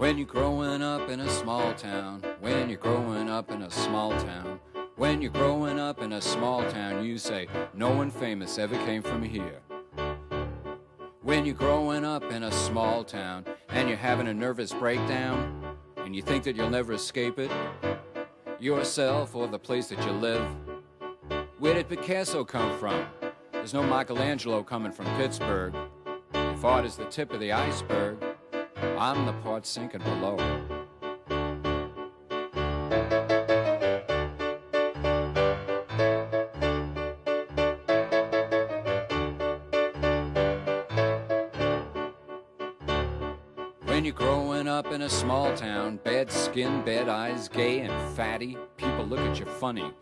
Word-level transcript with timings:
When 0.00 0.16
you're 0.16 0.26
growing 0.26 0.80
up 0.80 1.10
in 1.10 1.20
a 1.20 1.28
small 1.28 1.74
town, 1.74 2.22
when 2.40 2.70
you're 2.70 2.78
growing 2.78 3.28
up 3.28 3.50
in 3.50 3.60
a 3.60 3.70
small 3.70 4.12
town, 4.12 4.58
when 4.96 5.20
you're 5.20 5.30
growing 5.30 5.78
up 5.78 6.00
in 6.00 6.14
a 6.14 6.22
small 6.22 6.64
town, 6.70 7.04
you 7.04 7.18
say, 7.18 7.48
No 7.74 7.90
one 7.90 8.10
famous 8.10 8.58
ever 8.58 8.76
came 8.86 9.02
from 9.02 9.22
here. 9.22 9.60
When 11.20 11.44
you're 11.44 11.54
growing 11.54 12.06
up 12.06 12.24
in 12.32 12.44
a 12.44 12.50
small 12.50 13.04
town 13.04 13.44
and 13.68 13.90
you're 13.90 13.98
having 13.98 14.28
a 14.28 14.32
nervous 14.32 14.72
breakdown 14.72 15.76
and 15.98 16.16
you 16.16 16.22
think 16.22 16.44
that 16.44 16.56
you'll 16.56 16.70
never 16.70 16.94
escape 16.94 17.38
it, 17.38 17.50
yourself 18.58 19.36
or 19.36 19.48
the 19.48 19.58
place 19.58 19.88
that 19.88 20.02
you 20.06 20.12
live, 20.12 20.48
where 21.58 21.74
did 21.74 21.90
Picasso 21.90 22.42
come 22.42 22.78
from? 22.78 23.04
There's 23.52 23.74
no 23.74 23.82
Michelangelo 23.82 24.62
coming 24.62 24.92
from 24.92 25.04
Pittsburgh. 25.18 25.74
If 26.32 26.86
is 26.86 26.96
the 26.96 27.04
tip 27.04 27.34
of 27.34 27.40
the 27.40 27.52
iceberg, 27.52 28.16
I'm 28.82 29.26
the 29.26 29.32
part 29.42 29.66
sinking 29.66 30.02
below. 30.02 30.36
When 43.84 44.04
you're 44.06 44.14
growing 44.14 44.66
up 44.66 44.92
in 44.92 45.02
a 45.02 45.10
small 45.10 45.54
town, 45.54 45.98
bad 46.02 46.32
skin, 46.32 46.82
bad 46.82 47.08
eyes, 47.08 47.48
gay 47.48 47.80
and 47.80 48.16
fatty, 48.16 48.56
people 48.78 49.04
look 49.04 49.20
at 49.20 49.38
you 49.38 49.44
funny. 49.44 49.92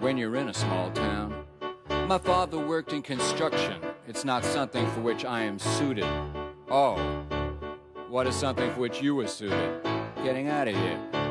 When 0.00 0.18
you're 0.18 0.34
in 0.34 0.48
a 0.48 0.54
small 0.54 0.90
town, 0.90 1.44
my 2.08 2.18
father 2.18 2.58
worked 2.58 2.92
in 2.92 3.02
construction. 3.02 3.80
It's 4.08 4.24
not 4.24 4.44
something 4.44 4.84
for 4.90 5.00
which 5.00 5.24
I 5.24 5.42
am 5.42 5.60
suited. 5.60 6.06
Oh, 6.74 6.96
what 8.08 8.26
is 8.26 8.34
something 8.34 8.72
for 8.72 8.80
which 8.80 9.02
you 9.02 9.14
were 9.14 9.26
suited? 9.26 9.82
Getting 10.24 10.48
out 10.48 10.68
of 10.68 10.74
here. 10.74 11.21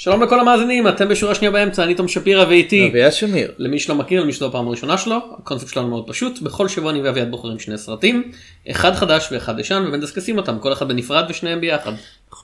שלום 0.00 0.22
לכל 0.22 0.40
המאזינים, 0.40 0.88
אתם 0.88 1.08
בשורה 1.08 1.34
שנייה 1.34 1.50
באמצע, 1.50 1.84
אני 1.84 1.94
תום 1.94 2.08
שפירא 2.08 2.44
ואיתי. 2.48 2.88
אביעד 2.88 3.12
שמיר. 3.12 3.52
למי 3.58 3.78
שלא 3.78 3.94
מכיר, 3.94 4.22
למי 4.22 4.32
שזו 4.32 4.46
הפעם 4.46 4.68
הראשונה 4.68 4.98
שלו, 4.98 5.16
הקונספט 5.38 5.74
שלנו 5.74 5.88
מאוד 5.88 6.04
פשוט, 6.08 6.42
בכל 6.42 6.68
שבוע 6.68 6.90
אני 6.90 7.02
ואביעד 7.02 7.30
בוחרים 7.30 7.58
שני 7.58 7.78
סרטים, 7.78 8.32
אחד 8.70 8.94
חדש 8.94 9.28
ואחד 9.32 9.58
ישן, 9.58 9.84
ומדסקסים 9.86 10.38
אותם, 10.38 10.58
כל 10.58 10.72
אחד 10.72 10.88
בנפרד 10.88 11.24
ושניהם 11.28 11.60
ביחד. 11.60 11.92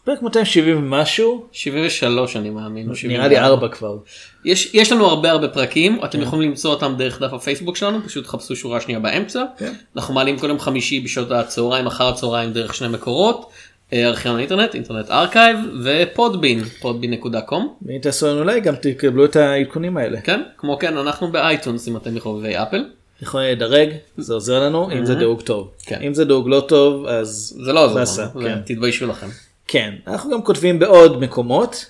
פרק 0.04 0.22
270 0.22 0.78
ומשהו, 0.78 1.46
73 1.52 2.36
אני 2.36 2.50
מאמין. 2.50 2.90
או 2.90 2.94
74. 2.94 3.18
נראה 3.18 3.28
לי 3.28 3.46
ארבע 3.46 3.68
כבר. 3.68 3.96
יש, 4.44 4.74
יש 4.74 4.92
לנו 4.92 5.06
הרבה 5.06 5.30
הרבה 5.30 5.48
פרקים, 5.48 6.04
אתם 6.04 6.22
יכולים 6.22 6.50
למצוא 6.50 6.70
אותם 6.70 6.94
דרך 6.98 7.22
דף 7.22 7.32
הפייסבוק 7.32 7.76
שלנו, 7.76 7.98
פשוט 8.06 8.26
חפשו 8.26 8.56
שורה 8.56 8.80
שנייה 8.80 9.00
באמצע. 9.00 9.42
כן. 9.58 9.72
אנחנו 9.96 10.14
מעלים 10.14 10.38
כל 10.38 10.48
יום 10.48 10.58
חמישי 10.58 11.00
בשעות 11.00 11.30
הצהריים, 11.30 11.86
אחר 11.86 12.08
הצהריים 12.08 12.52
דרך 12.52 12.74
שני 12.74 12.88
מקורות, 12.88 13.50
ארכיון 13.94 14.36
האינטרנט, 14.36 14.74
Internet 14.74 15.10
Archive 15.10 15.58
ו 15.84 15.93
Podbean, 15.93 16.64
Podbean.com. 16.64 17.74
ואם 17.82 17.98
תעשו 17.98 18.26
לנו 18.26 18.44
לייק 18.44 18.64
גם 18.64 18.74
תקבלו 18.76 19.24
את 19.24 19.36
העדכונים 19.36 19.96
האלה. 19.96 20.20
כן, 20.20 20.42
כמו 20.58 20.78
כן 20.78 20.96
אנחנו 20.96 21.32
ב 21.32 21.40
iTunes 21.40 21.88
אם 21.88 21.96
אתם 21.96 22.14
מחובבי 22.14 22.56
Apple. 22.56 22.84
יכולים 23.22 23.50
לדרג, 23.52 23.88
זה 24.16 24.34
עוזר 24.34 24.60
לנו, 24.60 24.92
אם 24.92 25.04
זה 25.04 25.14
דירוג 25.14 25.40
טוב. 25.40 25.70
כן. 25.86 26.02
אם 26.02 26.14
זה 26.14 26.24
דירוג 26.24 26.48
לא 26.48 26.64
טוב, 26.68 27.06
אז 27.06 27.58
זה 27.64 27.72
לא 27.72 27.84
עוזר, 27.84 28.28
כן. 28.32 28.38
לנו, 28.38 28.60
תתביישו 28.64 29.06
לכם. 29.06 29.26
כן, 29.68 29.94
אנחנו 30.06 30.30
גם 30.30 30.42
כותבים 30.42 30.78
בעוד 30.78 31.20
מקומות. 31.20 31.86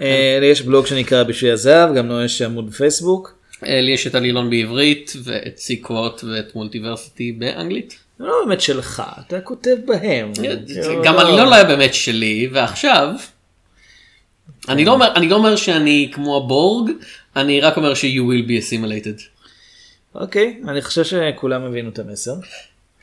אה, 0.00 0.38
יש 0.42 0.62
בלוג 0.62 0.86
שנקרא 0.86 1.22
בשביל 1.22 1.52
הזהב, 1.52 1.94
גם 1.94 2.06
לנו 2.06 2.24
יש 2.24 2.42
עמוד 2.42 2.70
בפייסבוק. 2.70 3.34
אה, 3.66 3.80
לי 3.80 3.90
יש 3.90 4.06
את 4.06 4.14
עלילון 4.14 4.50
בעברית 4.50 5.12
ואת 5.24 5.58
סיקוורט 5.58 6.24
ואת 6.24 6.54
מולטיברסיטי 6.54 7.32
באנגלית. 7.32 7.98
זה 8.18 8.24
לא 8.24 8.32
באמת 8.46 8.60
שלך, 8.60 9.02
אתה 9.26 9.40
כותב 9.40 9.76
בהם. 9.86 10.32
כאילו, 10.34 11.02
גם 11.04 11.14
לא- 11.14 11.20
עלילון 11.20 11.48
לא 11.48 11.54
היה 11.54 11.64
באמת 11.64 11.94
שלי 11.94 12.48
ועכשיו. 12.52 13.08
אני 14.68 14.84
לא 14.84 14.92
אומר 14.92 15.14
אני 15.16 15.28
לא 15.28 15.36
אומר 15.36 15.56
שאני 15.56 16.10
כמו 16.12 16.36
הבורג 16.36 16.90
אני 17.36 17.60
רק 17.60 17.76
אומר 17.76 17.94
ש- 17.94 18.04
you 18.04 18.18
will 18.30 18.48
be 18.48 18.64
assimilated. 18.64 19.22
אוקיי, 20.14 20.60
אני 20.68 20.82
חושב 20.82 21.04
שכולם 21.04 21.62
הבינו 21.62 21.88
את 21.90 21.98
המסר. 21.98 22.34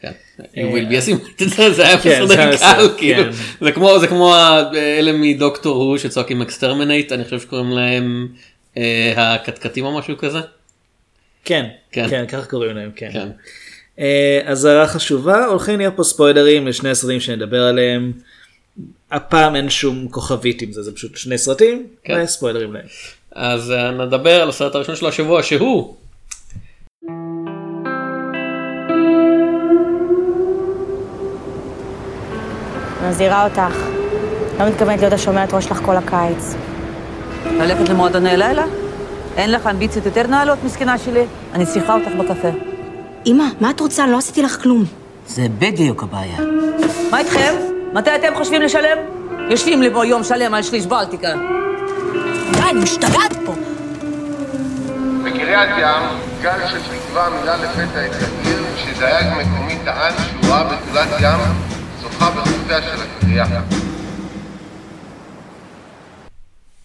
כן. 0.02 0.12
you 0.40 0.44
will 0.58 0.92
be 0.92 1.06
assimilated 1.06 1.48
זה- 1.76 1.88
היה 1.88 1.98
כן, 2.00 2.26
די 2.28 2.34
המסר, 2.38 2.88
קל 2.88 2.98
כאילו 2.98 3.24
כן. 3.24 4.00
זה 4.00 4.08
כמו 4.08 4.36
אלה 4.76 5.12
מדוקטור 5.14 5.76
הוא 5.76 5.98
שצועקים 5.98 6.42
exterminate 6.42 7.12
אני 7.12 7.24
חושב 7.24 7.40
שקוראים 7.40 7.70
להם 7.72 8.28
אה, 8.78 9.34
הדאלקים 9.34 9.86
או 9.86 9.98
משהו 10.00 10.18
כזה. 10.18 10.40
כן, 11.46 11.66
כן. 11.92 12.08
כן, 12.10 12.26
ככה 12.28 12.46
קוראים 12.46 12.76
להם, 12.76 12.92
כן. 12.96 13.12
אה, 14.00 14.42
אזהרה 14.46 14.88
חשובה, 14.88 15.46
הולכים 15.46 15.80
להיות 15.80 15.94
פה 15.96 16.04
ספוילרים 16.04 16.68
לשני 16.68 16.90
הסרטים 16.90 17.20
שנדבר 17.20 17.64
עליהם. 17.64 18.12
הפעם 19.12 19.56
אין 19.56 19.70
שום 19.70 20.08
כוכבית 20.08 20.62
עם 20.62 20.72
זה, 20.72 20.84
זה 20.84 20.96
פשוט 20.96 21.18
שני 21.18 21.38
סרטים, 21.38 21.88
כן. 22.04 22.22
וספוילרים 22.24 22.74
להם. 22.74 22.86
אז 23.32 23.72
אה, 23.72 23.92
נדבר 23.92 24.42
על 24.42 24.50
הסרט 24.50 24.76
הראשון 24.76 24.96
של 24.96 25.06
השבוע 25.06 25.44
שהוא 25.44 25.96
מזהירה 33.10 33.44
אותך. 33.44 33.76
לא 34.60 34.68
מתכוונת 34.70 35.00
להיות 35.00 35.14
השומרת 35.14 35.54
ראש 35.54 35.66
שלך 35.66 35.78
כל 35.86 35.96
הקיץ. 35.96 36.56
ללכת 37.46 37.90
למועדוני 37.90 38.38
לילה? 38.38 38.66
אין 39.38 39.52
לך 39.52 39.68
אמביציות 39.68 40.06
יותר 40.06 40.28
נעלות, 40.28 40.60
מסכנה 40.64 40.98
שלי? 40.98 41.26
אני 41.54 41.66
צריכה 41.66 41.94
אותך 41.94 42.12
בקפה. 42.20 42.75
אמא, 43.26 43.44
מה 43.60 43.70
את 43.70 43.80
רוצה? 43.80 44.08
לא 44.08 44.18
עשיתי 44.18 44.42
לך 44.42 44.62
כלום. 44.62 44.84
זה 45.28 45.48
בדיוק 45.60 46.04
הבעיה. 46.04 46.38
מה 47.12 47.20
איתכם? 47.20 47.54
מתי 47.94 48.16
אתם 48.16 48.36
חושבים 48.36 48.62
לשלם? 48.62 48.98
יושבים 49.50 49.82
לי 49.82 49.90
פה 49.94 50.06
יום 50.06 50.24
שלם 50.24 50.54
על 50.54 50.64
שליש 50.64 50.86
בלטיקה. 50.86 51.34
די, 52.52 52.62
אני 52.72 52.80
משתגעת 52.80 53.34
פה. 53.46 53.54
בקריית 55.24 55.70
ים, 55.78 56.20
גל 56.42 56.60
של 56.72 56.78
תקווה 56.80 57.30
מילא 57.30 57.56
לפתע 57.56 58.06
את 58.06 58.12
העיר, 58.22 58.64
כשדייג 58.76 59.26
מקומי 59.38 59.78
טען 59.86 60.14
שהוא 60.18 60.54
ראה 60.54 60.64
בתולת 60.64 61.08
ים 61.22 61.40
שוחה 62.02 62.30
בחופיה 62.32 62.82
של 62.82 63.02
הקריאה. 63.02 63.46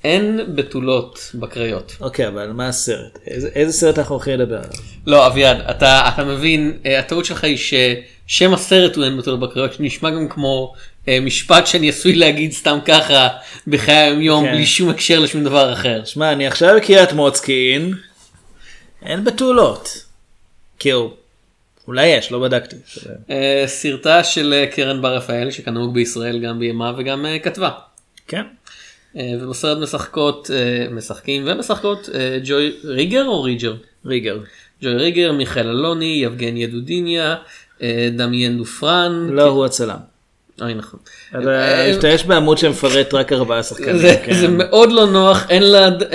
אין 0.05 0.41
בתולות 0.55 1.31
בקריות. 1.35 1.97
אוקיי, 2.01 2.29
אבל 2.29 2.53
מה 2.53 2.69
הסרט? 2.69 3.19
איזה, 3.27 3.49
איזה 3.55 3.73
סרט 3.73 3.99
אנחנו 3.99 4.15
הולכים 4.15 4.35
לדבר 4.35 4.57
עליו? 4.57 4.71
לא 5.07 5.27
אביעד 5.27 5.61
אתה 5.61 6.11
אתה 6.15 6.25
מבין 6.25 6.79
אה, 6.87 6.99
הטעות 6.99 7.25
שלך 7.25 7.45
היא 7.45 7.57
ששם 7.57 8.55
הסרט 8.55 8.97
הוא 8.97 9.05
אין 9.05 9.19
בתולות 9.19 9.41
בקריות 9.41 9.73
שנשמע 9.73 10.11
גם 10.11 10.29
כמו 10.29 10.75
אה, 11.09 11.21
משפט 11.21 11.67
שאני 11.67 11.89
עשוי 11.89 12.15
להגיד 12.15 12.53
סתם 12.53 12.79
ככה 12.85 13.29
בחיי 13.67 13.95
היום 13.97 14.21
יום 14.21 14.45
כן. 14.45 14.53
בלי 14.53 14.67
שום 14.67 14.89
הקשר 14.89 15.19
לשום 15.19 15.45
דבר 15.45 15.73
אחר. 15.73 16.05
שמע, 16.05 16.33
אני 16.33 16.47
עכשיו 16.47 16.77
בקריית 16.77 17.13
מוצקין, 17.13 17.95
אין 19.03 19.25
בתולות. 19.25 20.05
כאילו, 20.79 21.15
אולי 21.87 22.07
יש, 22.07 22.33
לא 22.33 22.39
בדקתי. 22.39 22.77
אה, 23.31 23.65
סרטה 23.67 24.25
של 24.25 24.65
קרן 24.71 25.03
בר 25.03 25.17
רפאל 25.17 25.51
שכנהוג 25.51 25.95
בישראל 25.95 26.39
גם 26.39 26.59
בימה 26.59 26.93
וגם 26.97 27.27
כתבה. 27.43 27.71
כן. 28.29 28.43
אה, 29.17 29.33
ובסרט 29.41 29.79
משחקות 29.79 30.51
אה, 30.55 30.87
משחקים 30.91 31.43
ומשחקות 31.47 32.09
אה, 32.15 32.39
ג'וי 32.45 32.73
ריגר 32.85 33.25
או 33.27 33.43
ריג'ר? 33.43 33.75
ריגר. 34.07 34.39
ג'וי 34.83 34.95
ריגר, 34.95 35.33
מיכאל 35.33 35.69
אלוני, 35.69 36.21
יבגניה 36.25 36.67
דודיניה, 36.67 37.37
אה, 37.83 38.09
דמיין 38.17 38.59
דופרן. 38.59 39.29
לא, 39.31 39.43
הוא 39.43 39.65
הצלם. 39.65 39.97
אוי 40.63 40.75
נכון. 40.75 41.01
משתמש 41.91 42.25
בעמוד 42.25 42.59
שמפרט 42.59 43.15
רק 43.15 43.33
ארבעה 43.33 43.63
שחקנים. 43.63 43.99
זה, 43.99 44.17
כן. 44.25 44.57
מאוד 44.57 44.93
לא 44.93 45.07
נוח, 45.07 45.47
אין, 45.51 45.63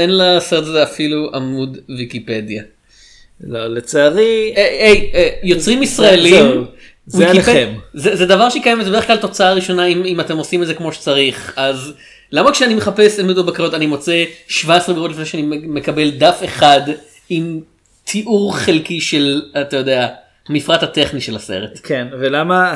לסרט 0.09 0.63
הזה 0.63 0.83
אפילו 0.83 1.31
עמוד 1.33 1.77
ויקיפדיה. 1.97 2.63
לא, 3.44 3.67
לצערי, 3.67 4.53
יוצרים 5.44 5.83
ישראלים, 5.83 6.65
זה 7.06 7.30
עליכם. 7.30 7.74
זה, 7.94 8.15
זה 8.15 8.25
דבר 8.25 8.50
שקיים, 8.50 8.83
זה 8.83 8.89
בדרך 8.89 9.07
כלל 9.07 9.18
תוצאה 9.18 9.53
ראשונה 9.53 9.86
אם, 9.86 10.03
אם 10.06 10.19
אתם 10.19 10.38
עושים 10.38 10.62
את 10.62 10.68
זה 10.68 10.74
כמו 10.74 10.94
שצריך, 10.94 11.53
אז 11.56 11.94
למה 12.31 12.51
כשאני 12.51 12.75
מחפש 12.75 13.19
אין 13.19 13.27
מדור 13.27 13.44
בקריות 13.44 13.74
אני 13.74 13.86
מוצא 13.86 14.24
17 14.48 14.95
ברירות 14.95 15.12
לפני 15.12 15.25
שאני 15.25 15.42
מקבל 15.68 16.12
דף 16.12 16.42
אחד 16.45 16.81
עם 17.30 17.60
תיאור 18.04 18.57
חלקי 18.57 19.01
של, 19.01 19.42
אתה 19.62 19.77
יודע, 19.77 20.07
המפרט 20.50 20.83
הטכני 20.83 21.22
של 21.22 21.36
הסרט. 21.36 21.80
כן, 21.83 22.07
ולמה 22.19 22.74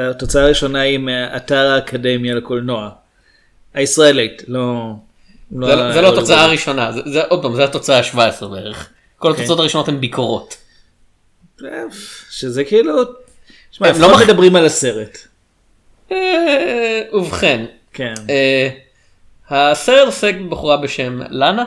התוצאה 0.00 0.42
הראשונה 0.42 0.80
היא 0.80 0.98
מאתר 0.98 1.70
האקדמיה 1.70 2.34
לקולנוע? 2.34 2.90
הישראלית, 3.74 4.42
לא... 4.48 4.92
זה, 5.50 5.56
לא- 5.76 5.92
זה 5.92 6.00
לא 6.00 6.12
התוצאה. 6.12 6.44
הראשונה, 6.44 6.92
זה, 6.92 7.00
זה 7.12 7.22
עוד 7.24 7.42
פעם, 7.42 7.54
זה 7.56 7.64
התוצאה 7.64 7.98
ה-17 7.98 8.46
בערך. 8.46 8.88
כל 9.18 9.32
התוצאות 9.32 9.58
הראשונות 9.58 9.88
הן 9.88 10.00
ביקורות. 10.00 10.56
שזה 12.30 12.64
כאילו... 12.64 12.94
שמע, 13.70 13.88
הם 13.88 14.00
לא 14.00 14.18
מדברים 14.18 14.56
על 14.56 14.66
הסרט. 14.66 15.18
אה, 16.12 17.00
ובכן, 17.12 17.64
כן. 17.92 18.14
אה, 18.30 18.68
הסרט 19.50 20.06
עוסק 20.06 20.34
בבחורה 20.34 20.76
בשם 20.76 21.20
לאנה. 21.30 21.64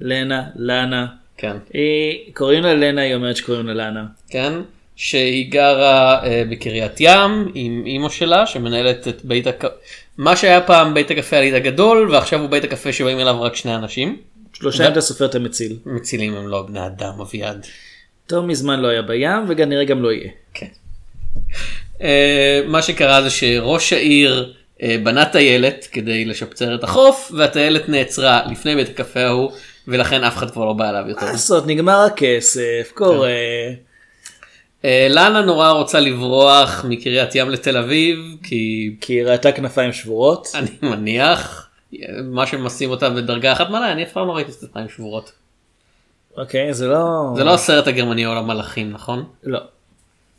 לנה, 0.00 0.42
לנה. 0.56 1.06
כן. 1.36 1.56
היא, 1.72 2.34
קוראים 2.34 2.62
לה 2.62 2.74
לנה, 2.74 3.02
היא 3.02 3.14
אומרת 3.14 3.36
שקוראים 3.36 3.66
לה 3.66 3.74
לנה. 3.74 4.04
כן, 4.30 4.52
שהיא 4.96 5.52
גרה 5.52 6.24
אה, 6.24 6.42
בקריית 6.50 6.92
ים 7.00 7.52
עם 7.54 7.82
אימא 7.86 8.08
שלה 8.08 8.46
שמנהלת 8.46 9.08
את 9.08 9.24
בית 9.24 9.46
הקפה, 9.46 9.68
מה 10.18 10.36
שהיה 10.36 10.60
פעם 10.60 10.94
בית 10.94 11.10
הקפה 11.10 11.36
הליד 11.36 11.54
הגדול 11.54 12.10
ועכשיו 12.10 12.40
הוא 12.40 12.50
בית 12.50 12.64
הקפה 12.64 12.92
שבאים 12.92 13.20
אליו 13.20 13.42
רק 13.42 13.56
שני 13.56 13.74
אנשים. 13.74 14.16
שלושה 14.52 14.86
אם 14.86 14.92
אתה 14.92 15.00
סופר 15.00 15.24
את 15.24 15.34
המציל. 15.34 15.76
מצילים 15.86 16.34
הם 16.34 16.48
לא 16.48 16.62
בני 16.62 16.86
אדם 16.86 17.20
אביעד. 17.20 17.66
יותר 18.24 18.40
מזמן 18.40 18.80
לא 18.80 18.88
היה 18.88 19.02
בים 19.02 19.44
וכנראה 19.48 19.84
גם 19.84 20.02
לא 20.02 20.12
יהיה. 20.12 20.30
כן. 20.54 20.66
אה, 22.02 22.60
מה 22.66 22.82
שקרה 22.82 23.22
זה 23.22 23.30
שראש 23.30 23.92
העיר 23.92 24.54
בנה 24.82 25.24
טיילת 25.24 25.88
כדי 25.92 26.24
לשפצר 26.24 26.74
את 26.74 26.84
החוף 26.84 27.32
והטיילת 27.36 27.88
נעצרה 27.88 28.42
לפני 28.50 28.74
בית 28.74 28.88
הקפה 28.88 29.20
ההוא 29.20 29.52
ולכן 29.88 30.24
אף 30.24 30.36
אחד 30.36 30.50
כבר 30.50 30.64
לא 30.64 30.72
בא 30.72 30.90
אליו 30.90 31.04
יותר. 31.08 31.26
מה 31.26 31.32
לעשות 31.32 31.66
נגמר 31.66 31.98
הכסף 31.98 32.92
קורה. 32.94 33.30
אה, 34.84 35.06
לאנה 35.10 35.40
נורא 35.40 35.70
רוצה 35.70 36.00
לברוח 36.00 36.84
מקריית 36.88 37.34
ים 37.34 37.50
לתל 37.50 37.76
אביב 37.76 38.18
כי 38.42 38.94
כי 39.00 39.12
היא 39.12 39.24
ראתה 39.24 39.52
כנפיים 39.52 39.92
שבורות. 39.92 40.48
אני 40.54 40.70
מניח 40.82 41.68
מה 42.24 42.46
ששמה 42.46 42.90
אותה 42.90 43.10
בדרגה 43.10 43.52
אחת 43.52 43.70
מעלה 43.70 43.92
אני 43.92 44.02
אף 44.02 44.12
פעם 44.12 44.26
לא 44.26 44.32
ראיתי 44.32 44.52
כנפיים 44.52 44.88
שבורות. 44.88 45.32
אוקיי 46.36 46.74
זה 46.74 46.88
לא. 46.88 47.32
זה 47.36 47.44
לא 47.44 47.54
הסרט 47.54 47.86
הגרמני 47.86 48.26
או 48.26 48.32
המלאכים 48.32 48.92
נכון? 48.92 49.24
לא. 49.42 49.60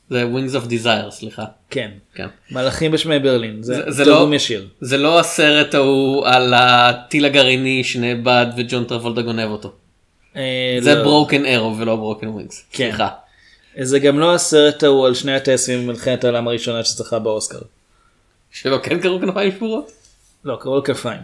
זה 0.10 0.24
Wings 0.24 0.54
of 0.56 0.70
Desire 0.70 1.10
סליחה. 1.12 1.46
כן. 1.70 1.92
כן. 2.16 2.28
מלאכים 2.52 2.92
בשמי 2.92 3.20
ברלין. 3.20 3.64
זה- 3.64 3.74
זה 3.86 3.92
זה 3.92 4.06
תרגום 4.06 4.30
לא- 4.32 4.36
ישיר. 4.36 4.68
זה 4.82 4.98
לא 4.98 5.20
הסרט 5.20 5.74
ההוא 5.76 6.28
על 6.28 6.54
הטיל 6.58 7.26
הגרעיני 7.26 7.84
שנאבד 7.84 8.46
וג'ון 8.58 8.84
טרבולטה 8.84 9.22
גונב 9.22 9.50
אותו. 9.52 9.72
אה, 10.36 10.78
זה 10.82 10.96
לא. 10.96 11.04
Broken 11.04 11.46
Arrow 11.46 11.78
ולא 11.78 11.96
Broken 11.96 12.28
Wings. 12.28 12.66
כן. 12.72 12.90
סליחה. 12.90 13.08
זה 13.82 14.00
גם 14.00 14.20
לא 14.20 14.34
הסרט 14.36 14.84
ההוא 14.84 15.06
על 15.08 15.14
שני 15.14 15.36
הטייסים 15.36 15.84
במלחמת 15.88 16.24
העולם 16.24 16.48
הראשונה 16.48 16.84
שזכה 16.84 17.20
באוסקר. 17.20 17.60
שלא 18.52 18.78
כן 18.84 19.00
קראו 19.00 19.20
כנפיים 19.20 19.52
שבורות? 19.52 19.92
לא 20.46 20.58
קראו 20.62 20.76
לו 20.76 20.84
כנפיים. 20.84 21.20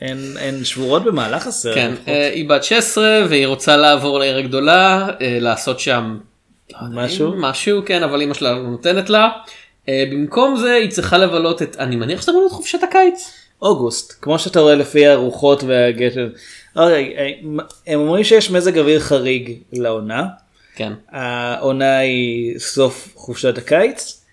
הן 0.00 0.18
הן 0.40 0.64
שבורות 0.64 1.04
במהלך 1.04 1.46
הסרט. 1.46 1.74
כן, 1.74 1.94
אה, 2.08 2.30
היא 2.34 2.48
בת 2.48 2.64
16 2.64 3.26
והיא 3.28 3.46
רוצה 3.46 3.76
לעבור 3.76 4.18
לעיר 4.18 4.36
הגדולה, 4.36 5.08
אה, 5.20 5.38
לעשות 5.40 5.80
שם 5.80 6.18
משהו. 6.90 7.34
משהו, 7.36 7.82
כן, 7.86 8.02
אבל 8.02 8.22
אמא 8.22 8.34
שלה 8.34 8.52
לא 8.52 8.62
נותנת 8.62 9.10
לה. 9.10 9.28
אה, 9.88 10.04
במקום 10.10 10.56
זה 10.56 10.72
היא 10.72 10.90
צריכה 10.90 11.18
לבלות 11.18 11.62
את, 11.62 11.76
אני 11.78 11.96
מניח 11.96 12.22
שזה 12.22 12.30
אמור 12.32 12.42
להיות 12.42 12.52
חופשת 12.52 12.82
הקיץ. 12.82 13.32
אוגוסט 13.62 14.14
כמו 14.22 14.38
שאתה 14.38 14.60
רואה 14.60 14.74
לפי 14.74 15.06
הרוחות 15.06 15.64
והגשם. 15.64 16.26
אוקיי, 16.76 17.40
הם 17.86 18.00
אומרים 18.00 18.24
שיש 18.24 18.50
מזג 18.50 18.78
אוויר 18.78 19.00
חריג 19.00 19.58
לעונה. 19.72 20.26
כן. 20.76 20.92
העונה 21.10 21.98
היא 21.98 22.58
סוף 22.58 23.12
חופשת 23.14 23.58
הקיץ. 23.58 24.25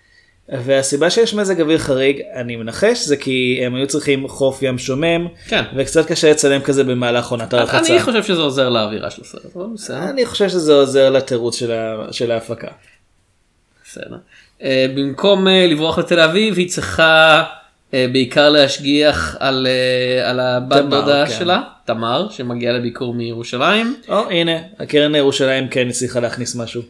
והסיבה 0.48 1.10
שיש 1.10 1.34
מזג 1.34 1.60
אוויר 1.60 1.78
חריג 1.78 2.20
אני 2.34 2.56
מנחש 2.56 2.98
זה 3.04 3.16
כי 3.16 3.60
הם 3.66 3.74
היו 3.74 3.86
צריכים 3.86 4.28
חוף 4.28 4.62
ים 4.62 4.78
שומם 4.78 5.26
כן. 5.48 5.62
וקצת 5.76 6.06
קשה 6.06 6.30
לצלם 6.30 6.60
כזה 6.60 6.84
במהלך 6.84 7.28
עונת 7.28 7.54
הרחצה. 7.54 7.92
אני 7.92 8.02
חושב 8.02 8.22
שזה 8.22 8.40
עוזר 8.40 8.68
לאווירה 8.68 9.10
של 9.10 9.22
הסרט, 9.22 9.56
אבל 9.56 9.64
בסדר. 9.74 10.10
אני 10.10 10.26
חושב 10.26 10.48
שזה 10.48 10.72
עוזר 10.74 11.10
לתירוץ 11.10 11.58
של, 11.58 11.72
ה... 11.72 12.12
של 12.12 12.30
ההפקה. 12.30 12.68
בסדר. 13.84 14.16
אה, 14.62 14.86
במקום 14.96 15.48
אה, 15.48 15.66
לברוח 15.66 15.98
לתל 15.98 16.20
אביב 16.20 16.58
היא 16.58 16.68
צריכה 16.68 17.44
אה, 17.94 18.06
בעיקר 18.12 18.50
להשגיח 18.50 19.36
על, 19.40 19.66
אה, 19.66 20.30
על 20.30 20.40
הבת 20.40 20.76
תמר, 20.76 21.00
דודה 21.00 21.26
כן. 21.26 21.32
שלה, 21.38 21.62
תמר, 21.84 22.28
שמגיעה 22.30 22.72
לביקור 22.72 23.14
מירושלים. 23.14 23.96
או 24.08 24.30
הנה 24.30 24.58
הקרן 24.78 25.12
לירושלים 25.12 25.68
כן 25.68 25.88
הצליחה 25.88 26.20
להכניס 26.20 26.56
משהו. 26.56 26.82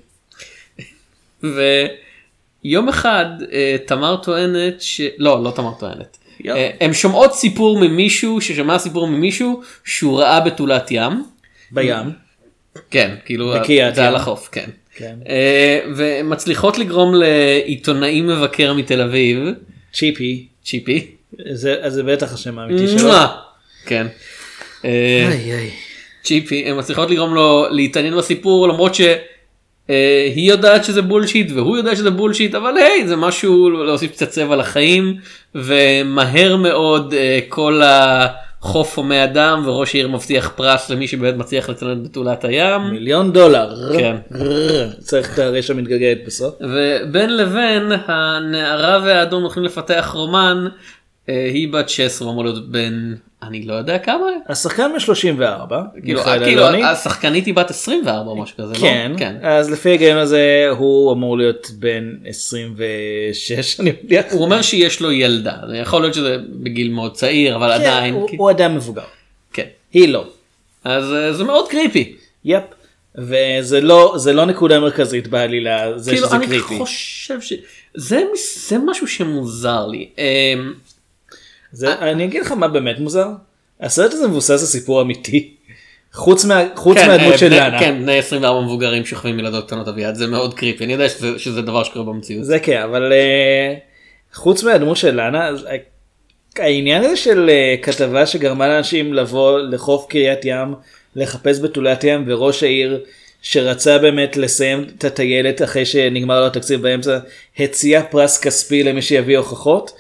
ויום 2.65 2.89
אחד 2.89 3.27
אה, 3.53 3.77
תמר 3.87 4.17
טוענת 4.17 4.83
ש... 4.83 5.01
לא, 5.19 5.45
לא 5.45 5.51
תמר 5.51 5.73
טוענת. 5.79 6.19
אה, 6.47 6.71
הם 6.81 6.93
שומעות 6.93 7.35
סיפור 7.35 7.79
ממישהו 7.81 8.41
ששמע 8.41 8.79
סיפור 8.79 9.07
ממישהו 9.07 9.63
שהוא 9.85 10.21
ראה 10.21 10.41
בתולת 10.41 10.91
ים. 10.91 11.25
בים. 11.71 12.11
כן, 12.91 13.15
כאילו 13.25 13.55
זה. 13.95 14.09
על 14.09 14.17
החוף, 14.17 14.49
כן. 14.53 14.71
כן. 14.97 15.15
אה, 15.29 15.81
ומצליחות 15.97 16.79
לגרום 16.79 17.15
לעיתונאי 17.15 18.21
מבקר 18.21 18.73
מתל 18.73 19.01
אביב, 19.01 19.39
צ'יפי. 19.93 20.47
צ'יפי, 20.65 21.07
זה, 21.53 21.77
אז 21.83 21.93
זה 21.93 22.03
בטח 22.03 22.35
השם 22.35 22.59
האמיתי 22.59 22.89
שלו. 22.89 23.11
כן. 23.87 24.07
איי, 24.85 25.53
איי. 25.53 25.71
צ'יפי, 26.23 26.65
הן 26.67 26.79
מצליחות 26.79 27.11
לגרום 27.11 27.35
לו 27.35 27.67
להתעניין 27.71 28.17
בסיפור 28.17 28.69
למרות 28.69 28.95
שהיא 29.89 30.51
יודעת 30.51 30.85
שזה 30.85 31.03
בולשיט 31.03 31.51
והוא 31.55 31.77
יודע 31.77 31.97
שזה 31.97 32.11
בולשיט 32.11 32.55
אבל 32.55 32.77
היי 32.77 33.09
זה 33.09 33.17
משהו 33.17 33.71
להוסיף 33.71 34.11
קצת 34.11 34.29
צבע 34.29 34.57
לחיים 34.57 35.17
ומהר 35.55 36.57
מאוד 36.57 37.15
אה, 37.15 37.39
כל 37.49 37.81
החוף 37.85 38.99
הומה 38.99 39.25
אדם 39.25 39.63
וראש 39.67 39.95
העיר 39.95 40.09
מבטיח 40.09 40.53
פרס 40.57 40.91
למי 40.91 41.09
שבאמת 41.09 41.37
מצליח 41.37 41.69
לצלם 41.69 41.93
את 41.93 42.03
בתולת 42.03 42.45
הים 42.45 42.83
מיליון 42.91 43.33
דולר. 43.33 43.75
כן. 43.99 44.17
צריך 44.99 45.35
את 45.35 45.39
הרשע 45.39 45.75
מתגלגלת 45.75 46.19
בסוף. 46.27 46.55
ובין 46.61 47.37
לבין 47.37 47.93
הנערה 48.07 48.99
והאדום 49.05 49.43
הולכים 49.43 49.65
לפתח 49.65 50.11
רומן 50.15 50.67
אה, 50.67 50.71
היא 51.27 51.73
בת 51.73 51.89
16 51.89 52.31
אמור 52.31 52.45
להיות 52.45 52.71
בן 52.71 53.15
אני 53.43 53.63
לא 53.63 53.75
יודע 53.75 53.99
כמה 53.99 54.27
השחקן 54.49 54.91
בן 54.93 55.01
34. 55.01 55.81
כאילו, 56.05 56.19
מיכאל 56.19 56.45
כאילו. 56.45 56.63
השחקנית 56.67 57.47
היא 57.47 57.55
בת 57.55 57.71
24 57.71 58.31
או 58.31 58.37
משהו 58.37 58.57
כזה 58.57 58.75
כן, 58.81 59.09
לא? 59.15 59.19
כן. 59.19 59.37
אז 59.43 59.71
לפי 59.71 59.89
ההיגיון 59.89 60.19
הזה 60.19 60.67
הוא 60.79 61.13
אמור 61.13 61.39
להיות 61.39 61.71
בן 61.79 62.13
26 62.25 63.81
אני 63.81 63.93
מניח. 64.05 64.25
הוא 64.31 64.43
אומר 64.45 64.63
שיש 64.63 65.01
לו 65.01 65.13
ילדה 65.13 65.53
זה 65.69 65.77
יכול 65.77 66.01
להיות 66.03 66.15
שזה 66.15 66.37
בגיל 66.63 66.91
מאוד 66.93 67.15
צעיר 67.15 67.57
אבל 67.57 67.69
כן, 67.69 67.75
עדיין 67.75 68.15
הוא- 68.15 68.29
כי- 68.29 68.37
הוא 68.37 68.51
אדם 68.51 68.75
מבוגר. 68.77 69.03
כן 69.53 69.67
היא 69.93 70.09
לא. 70.09 70.25
אז 70.85 71.13
אה, 71.13 71.33
זה 71.33 71.45
מאוד 71.45 71.69
קריפי 71.69 72.17
יפ. 72.45 72.63
וזה 73.19 73.81
לא 73.81 74.15
זה 74.17 74.33
לא 74.33 74.45
נקודה 74.47 74.81
מרכזית 74.81 75.29
בעלילה 75.29 75.99
זה 75.99 76.11
כאילו 76.11 76.27
שזה 76.27 76.37
אני 76.37 76.47
קריטי. 76.47 76.79
חושב 76.79 77.41
שזה 77.41 78.23
מס- 78.33 78.69
זה 78.69 78.77
משהו 78.87 79.07
שמוזר 79.09 79.87
לי 79.87 80.09
אמ, 80.19 80.73
זה, 81.75 81.93
אני 81.95 82.25
אגיד 82.25 82.43
לך 82.43 82.53
מה 82.53 82.69
באמת 82.69 82.99
מוזר. 82.99 83.29
הסרט 83.81 84.13
הזה 84.13 84.29
מבוסס 84.29 84.51
על 84.51 84.57
סיפור 84.59 85.03
אמיתי. 85.03 85.55
חוץ 86.13 86.45
מה- 86.45 86.63
חוץ 86.75 86.99
כן, 86.99 87.07
מהדמות 87.09 87.33
אה, 87.33 87.39
של 87.39 87.51
לאנה. 87.51 87.79
כן 87.81 88.03
בני 88.03 88.19
24 88.19 88.61
מבוגרים 88.67 89.05
שוכבים 89.07 89.39
ילדות 89.39 89.67
קטנות 89.67 89.89
אביעד 89.89 90.15
זה 90.15 90.27
מאוד 90.27 90.55
קריפי 90.55 90.85
אני 90.85 90.93
יודע 90.93 91.09
שזה- 91.09 91.39
שזה 91.39 91.63
דבר 91.63 91.85
שקורה 91.85 92.05
במציאות. 92.05 92.45
זה 92.45 92.59
כן 92.59 92.81
אבל 92.83 93.13
אה, 93.13 93.75
חוץ 94.35 94.63
מהדמות 94.63 94.97
של 94.97 95.15
לאנה 95.15 95.49
אה, 95.49 95.77
העניין 96.65 97.05
הזה 97.05 97.17
של 97.17 97.51
אה, 97.51 97.75
כתבה 97.83 98.27
שגרמה 98.27 98.69
לאנשים 98.69 99.15
לבוא 99.15 99.59
לחוף 99.59 100.07
קריית 100.09 100.41
ים 100.45 100.75
לחפש 101.17 101.61
בתולת 101.61 102.05
ים 102.05 102.25
וראש 102.27 102.63
העיר 102.63 103.01
שרצה 103.43 103.99
באמת 103.99 104.37
לסיים 104.37 104.85
את 104.99 105.05
הטיילת 105.05 105.63
אחרי 105.63 105.87
שנגמר 105.87 106.41
לו 106.41 106.47
התקציב 106.47 106.83
באמצע 106.83 107.19
הציע 107.59 108.03
פרס 108.03 108.39
כספי 108.39 108.83
למי 108.83 109.03
שיביא 109.03 109.39
הוכחות. 109.39 109.93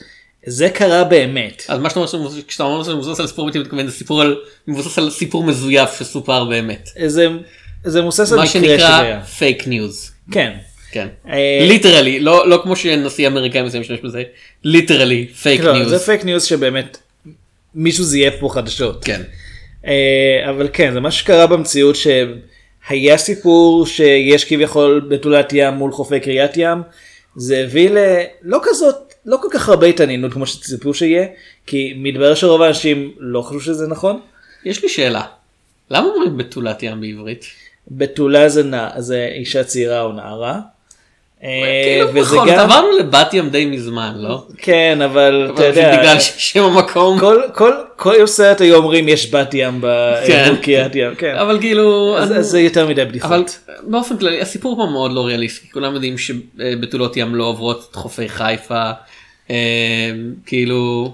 זה 0.47 0.69
קרה 0.69 1.05
באמת. 1.05 1.63
אז 1.69 1.81
מה 1.81 1.89
שאתה 1.91 2.01
אומר 2.01 2.31
שזה- 2.31 2.41
כשאתה 2.49 2.63
אומר 2.65 2.95
מבוסס 2.97 3.21
על 3.21 3.27
סיפור 3.27 3.45
אמיתי 3.45 3.59
מתכוון 3.59 3.87
זה 3.87 3.93
סיפור 3.93 4.21
על 4.23 4.37
מבוסס 4.69 4.99
על 4.99 5.11
סיפור 5.11 5.45
מזויף 5.45 5.99
שסופר 5.99 6.45
באמת. 6.45 6.89
זה, 7.07 7.27
זה 7.85 8.01
מבוסס 8.03 8.33
על 8.33 8.39
מה 8.39 8.45
מקרה 8.45 8.53
שנקרא 8.53 8.79
שהיה. 8.79 9.23
פייק 9.25 9.67
ניוז. 9.69 10.11
כן. 10.33 10.53
כן. 10.91 11.09
אה, 11.29 11.67
literally 11.69 12.21
לא 12.21 12.49
לא 12.49 12.61
כמו 12.63 12.77
שנשיא 12.77 13.27
אמריקאי 13.27 13.63
מסוים 13.63 13.81
משתמש 13.81 14.01
בזה 14.01 14.23
literally 14.64 15.26
פייק 15.43 15.61
ניוז. 15.61 15.89
זה 15.89 15.99
פייק 15.99 16.25
ניוז 16.25 16.45
שבאמת 16.45 16.99
מישהו 17.75 18.05
זייף 18.05 18.35
פה 18.41 18.49
חדשות. 18.53 19.05
כן. 19.05 19.23
אה, 19.87 20.51
אבל 20.51 20.69
כן 20.73 20.93
זה 20.93 21.01
מה 21.01 21.11
שקרה 21.11 21.47
במציאות 21.47 21.97
שהיה 21.97 23.19
סיפור 23.19 23.87
שיש 23.87 24.45
כביכול 24.45 25.07
בתולת 25.11 25.49
ים 25.53 25.75
מול 25.75 25.93
חופי 25.93 26.21
קריית 26.21 26.51
ים. 26.57 26.79
זה 27.37 27.59
הביא 27.59 27.91
ללא 27.91 28.59
כזאת 28.63 29.13
לא 29.26 29.37
כל 29.43 29.49
כך 29.50 29.69
הרבה 29.69 29.87
התעניינות 29.87 30.33
כמו 30.33 30.47
שציפו 30.47 30.95
שיהיה 30.95 31.26
כי 31.66 31.95
מתברר 31.97 32.35
שרוב 32.35 32.62
האנשים 32.62 33.12
לא 33.19 33.43
חשבו 33.43 33.61
שזה 33.61 33.87
נכון. 33.87 34.21
יש 34.64 34.83
לי 34.83 34.88
שאלה. 34.88 35.23
למה 35.90 36.07
אומרים 36.07 36.37
בתולת 36.37 36.83
ים 36.83 37.00
בעברית? 37.00 37.45
בתולה 37.90 38.49
זה, 38.49 38.62
נע, 38.62 38.88
זה 38.99 39.28
אישה 39.35 39.64
צעירה 39.64 40.00
או 40.02 40.12
נערה. 40.12 40.61
אה, 41.45 41.49
כאילו 41.85 42.09
וזה 42.09 42.21
נכון, 42.37 42.49
גם 42.49 42.59
עברנו 42.59 42.99
לבת 42.99 43.35
ים 43.35 43.49
די 43.50 43.66
מזמן 43.66 44.12
לא? 44.16 44.47
כן 44.59 44.99
אבל 45.04 45.50
אתה 45.54 45.62
אבל 45.62 45.64
יודע 45.69 45.99
בגלל 46.00 46.16
שם 46.21 46.62
המקום. 46.62 47.19
כל 47.21 47.43
כל 47.54 47.73
כל 47.97 48.26
סרט 48.26 48.61
היו 48.61 48.76
אומרים 48.76 49.09
יש 49.09 49.35
בת 49.35 49.54
ים 49.54 49.81
כן. 50.26 50.54
בקריית 50.61 50.93
ים 50.95 51.14
כן 51.14 51.35
אבל 51.37 51.61
כאילו 51.61 52.19
אז 52.19 52.31
אני- 52.31 52.38
אז 52.38 52.47
זה 52.47 52.61
יותר 52.61 52.88
מדי 52.88 53.02
אבל 53.02 53.11
בדיחות. 53.11 53.59
באופן 53.83 54.16
כללי 54.19 54.40
הסיפור 54.40 54.76
פה 54.76 54.87
מאוד 54.93 55.12
לא 55.12 55.26
ריאליסטי 55.26 55.71
כולם 55.73 55.95
יודעים 55.95 56.19
שבתולות 56.19 57.16
ים 57.16 57.35
לא 57.35 57.45
עוברות 57.45 57.88
את 57.90 57.97
חופי 57.97 58.28
חיפה 58.28 58.90
כאילו 60.47 61.13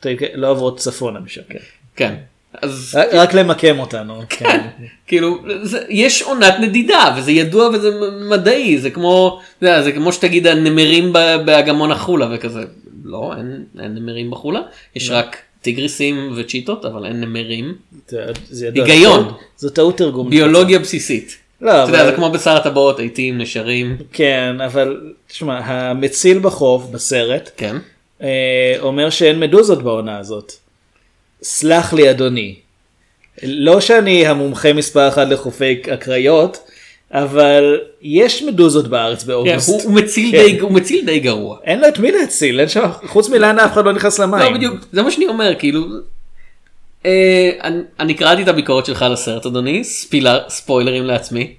אתה- 0.00 0.08
לא 0.34 0.50
עוברות 0.50 0.78
צפונה 0.78 1.20
משם. 1.20 1.40
כן. 1.48 1.58
כן 1.96 2.14
אז 2.62 2.98
רק- 3.00 3.08
רק 3.12 3.34
למקם 3.34 3.78
אותנו. 3.78 4.22
כן. 4.28 4.60
כאילו 5.06 5.38
זה, 5.62 5.78
יש 5.88 6.22
עונת 6.22 6.54
נדידה 6.60 7.14
וזה 7.18 7.32
ידוע 7.32 7.68
וזה 7.68 7.90
מדעי 8.30 8.78
זה 8.78 8.90
כמו 8.90 9.40
זה 9.60 9.92
כמו 9.94 10.12
שתגיד 10.12 10.46
הנמרים 10.46 11.12
באגמון 11.46 11.90
החולה 11.92 12.28
וכזה 12.34 12.60
לא 13.04 13.32
אין, 13.36 13.64
אין 13.82 13.94
נמרים 13.94 14.30
בחולה 14.30 14.60
יש 14.96 15.10
רק 15.10 15.36
טיגריסים 15.62 16.32
וצ'יטות 16.36 16.84
אבל 16.84 17.06
אין 17.06 17.20
נמרים 17.20 17.74
זה- 18.08 18.24
זה 18.50 18.66
ידוע. 18.66 18.84
היגיון. 18.86 19.32
זו 19.56 19.70
טעות 19.70 19.98
תרגום. 19.98 20.30
ביולוגיה 20.30 20.78
בסיסית. 20.78 21.36
לא, 21.62 21.70
אתה 21.70 21.90
יודע 21.90 22.02
אבל- 22.02 22.10
זה 22.10 22.16
כמו 22.16 22.30
בשר 22.30 22.56
הטבעות 22.56 22.98
עיתים 22.98 23.38
נשרים 23.38 23.96
כן, 24.12 24.56
אבל 24.64 25.00
תשמע, 25.28 25.58
המציל 25.58 26.38
בחוף 26.38 26.84
בסרט 26.90 27.50
כן 27.56 27.76
אה, 28.22 28.74
אומר 28.80 29.10
שאין 29.10 29.40
מדוזות 29.40 29.82
בעונה 29.82 30.18
הזאת. 30.18 30.52
סלח 31.42 31.92
לי 31.92 32.10
אדוני. 32.10 32.54
לא 33.42 33.80
שאני 33.80 34.26
המומחה 34.26 34.72
מספר 34.72 35.08
אחת 35.08 35.28
לחופי 35.28 35.82
הקריות, 35.92 36.58
אבל 37.12 37.80
יש 38.02 38.42
מדוזות 38.42 38.88
בארץ 38.88 39.20
כן, 39.22 39.26
באוגוסט. 39.28 39.68
הוא, 39.68 39.82
הוא 39.82 39.92
מציל 39.92 40.30
כן. 40.32 40.38
די 40.38 40.58
הוא 40.60 40.72
מציל 40.72 41.06
די 41.06 41.18
גרוע. 41.20 41.58
אין 41.64 41.80
לו 41.80 41.88
את 41.88 41.98
מי 41.98 42.12
להציל, 42.12 42.60
אין 42.60 42.68
שם, 42.68 42.88
חוץ 43.06 43.28
מלאנה 43.28 43.64
אף 43.64 43.72
אחד 43.72 43.84
לא 43.84 43.92
נכנס 43.92 44.18
למים. 44.18 44.40
לא 44.52 44.54
בדיוק 44.58 44.74
זה 44.92 45.02
מה 45.02 45.10
שאני 45.10 45.26
אומר 45.26 45.54
כאילו. 45.58 45.80
אה, 47.06 47.50
אני, 48.00 48.14
קראתי 48.14 48.42
את 48.42 48.48
הביקורת 48.48 48.86
שלך 48.86 49.02
על 49.02 49.12
הסרט 49.12 49.46
אדוני 49.46 49.84
ספילר 49.84 50.40
ספוילרים 50.48 51.04
לעצמי. 51.04 51.54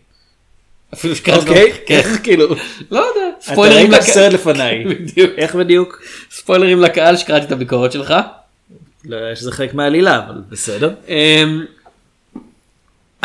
אפילו 0.93 1.15
שקראתי 1.15 1.50
אוקיי, 1.50 1.71
כן. 1.85 1.95
איך 1.95 2.07
כאילו, 2.23 2.47
לא 2.91 3.00
יודע 3.00 3.09
אתה 3.43 3.51
ספוילרים 3.51 3.91
ראית 3.91 4.03
לקה- 4.03 4.12
סרט 4.12 4.33
לפניי. 4.33 4.83
בדיוק. 4.89 5.31
איך 5.38 5.55
בדיוק? 5.55 6.01
ספוילרים 6.31 6.81
לקהל 6.81 7.17
שקראתי 7.17 7.45
את 7.45 7.51
הביקורת 7.51 7.91
שלך. 7.91 8.13
לא 9.05 9.15
יודע 9.15 9.35
שזה 9.35 9.51
חלק 9.51 9.73
מהעלילה, 9.73 10.17
אבל 10.17 10.41
בסדר. 10.50 10.93
אמ, 11.07 11.65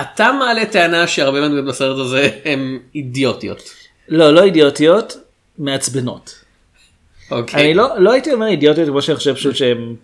אתה 0.00 0.32
מעלה 0.32 0.66
טענה 0.66 1.06
שהרבה 1.06 1.40
מהדמות 1.40 1.64
בסרט 1.64 1.98
הזה 1.98 2.30
הם 2.44 2.78
אידיוטיות. 2.94 3.62
לא, 4.08 4.34
לא 4.34 4.42
אידיוטיות, 4.44 5.16
מעצבנות. 5.58 6.44
אוקיי. 7.30 7.64
אני 7.64 7.75
לא, 7.75 7.88
לא 7.98 8.12
הייתי 8.12 8.32
אומר 8.32 8.46
אידיוטיות 8.46 8.88
כמו 8.88 9.02
שאני 9.02 9.16
חושב 9.16 9.34
פשוט 9.34 9.56
שהם, 9.56 9.94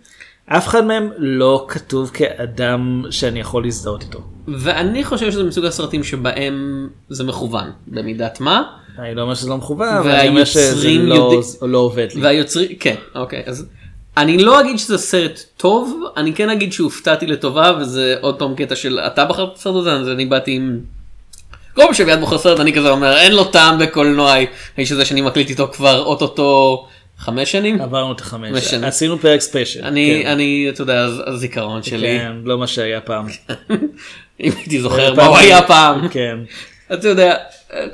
אף 0.47 0.67
אחד 0.67 0.85
מהם 0.85 1.09
לא 1.17 1.65
כתוב 1.67 2.11
כאדם 2.13 3.03
שאני 3.09 3.39
יכול 3.39 3.63
להזדהות 3.63 4.01
איתו. 4.01 4.19
ואני 4.47 5.03
חושב 5.03 5.31
שזה 5.31 5.43
מסוג 5.43 5.65
הסרטים 5.65 6.03
שבהם 6.03 6.89
זה 7.09 7.23
מכוון 7.23 7.71
במידת 7.87 8.39
מה. 8.39 8.63
אני 8.99 9.15
לא 9.15 9.21
אומר 9.21 9.33
שזה 9.33 9.49
לא 9.49 9.57
מכוון, 9.57 9.97
אבל 9.97 10.11
אני 10.11 10.27
אומר 10.27 10.45
שזה 10.45 10.89
לא, 10.89 11.41
זה 11.41 11.67
לא 11.67 11.77
עובד 11.77 12.07
לי. 12.15 12.21
והיוצרים 12.21 12.75
כן 12.79 12.95
אוקיי 13.15 13.43
אז 13.45 13.65
אני 14.17 14.37
לא 14.37 14.59
אגיד 14.59 14.79
שזה 14.79 14.97
סרט 14.97 15.39
טוב 15.57 16.03
אני 16.17 16.33
כן 16.33 16.49
אגיד 16.49 16.73
שהופתעתי 16.73 17.27
לטובה 17.27 17.71
וזה 17.79 18.15
עוד 18.21 18.39
פעם 18.39 18.55
קטע 18.55 18.75
של 18.75 18.99
אתה 18.99 19.25
בחרת 19.25 19.49
את 19.51 19.57
הסרט 19.57 19.75
הזה 19.75 19.93
אז 19.93 20.09
אני 20.09 20.25
באתי 20.25 20.51
עם. 20.51 20.79
כל 21.73 21.81
פעם 21.81 21.93
שאביעד 21.93 22.19
בוחר 22.19 22.37
סרט 22.37 22.59
אני 22.59 22.73
כזה 22.73 22.89
אומר 22.89 23.17
אין 23.17 23.31
לו 23.31 23.43
טעם 23.43 23.79
בקולנוע 23.79 24.35
האיש 24.77 24.91
הזה 24.91 25.05
שאני 25.05 25.21
מקליט 25.21 25.49
איתו 25.49 25.67
כבר 25.67 26.03
אוטוטו 26.03 26.85
חמש 27.17 27.51
שנים. 27.51 27.81
עברנו 27.81 28.11
את 28.11 28.19
החמש. 28.21 28.73
עשינו 28.73 29.19
פרק 29.19 29.41
ספיישל. 29.41 29.83
אני 29.83 30.21
כן. 30.23 30.29
אני 30.29 30.65
אתה 30.69 30.81
יודע 30.81 31.01
הז- 31.03 31.21
הזיכרון 31.25 31.83
שלי 31.83 32.19
כן, 32.19 32.31
לא 32.43 32.57
מה 32.57 32.67
שהיה 32.67 33.01
פעם. 33.01 33.25
אם 34.43 34.51
הייתי 34.57 34.81
זוכר 34.81 35.13
מה 35.13 35.25
הוא 35.25 35.37
היה 35.37 35.61
פעם. 35.61 36.07
כן. 36.09 36.37
אתה 36.93 37.07
יודע, 37.07 37.35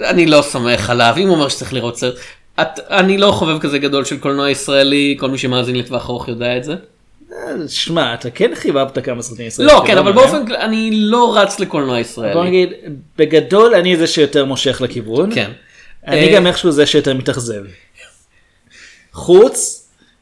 אני 0.10 0.26
לא 0.26 0.42
סומך 0.42 0.90
עליו, 0.90 1.14
אם 1.18 1.28
הוא 1.28 1.36
אומר 1.36 1.50
שצריך 1.50 1.74
לראות 1.74 1.98
סרט. 1.98 2.14
את, 2.62 2.80
אני 2.90 3.18
לא 3.18 3.32
חובב 3.32 3.60
כזה 3.60 3.80
גדול 3.80 4.06
של 4.06 4.18
קולנוע 4.18 4.50
ישראלי, 4.50 5.16
כל 5.20 5.30
מי 5.30 5.38
שמאזין 5.38 5.76
לטווח 5.76 6.10
ארוך 6.10 6.28
יודע 6.28 6.58
את 6.58 6.64
זה. 6.64 6.76
אה, 7.32 7.38
שמע, 7.68 8.14
אתה 8.14 8.30
כן 8.30 8.52
חיבבת 8.56 8.98
כמה 9.06 9.22
סרטים 9.22 9.46
ישראלים. 9.48 9.76
לא, 9.76 9.84
כן, 9.88 9.98
אבל 9.98 10.12
באופן 10.12 10.46
כללי, 10.46 10.60
אני 10.62 10.90
לא 10.94 11.38
רץ 11.38 11.60
לקולנוע. 11.60 12.00
ישראלי. 12.00 12.34
בוא 12.34 12.44
נגיד, 12.46 12.70
בגדול 13.18 13.76
אני 13.76 13.98
זה 13.98 14.08
שיותר 14.08 14.46
מושך 14.46 14.82
לכיוון. 14.82 15.36
כן. 15.36 15.52
אני 16.08 16.28
אה, 16.30 16.34
גם 16.36 16.48
איכשהו 16.48 16.72
זה 16.72 16.86
שיותר 16.86 17.14
מתאכזב. 17.14 17.64
חוץ 19.14 19.78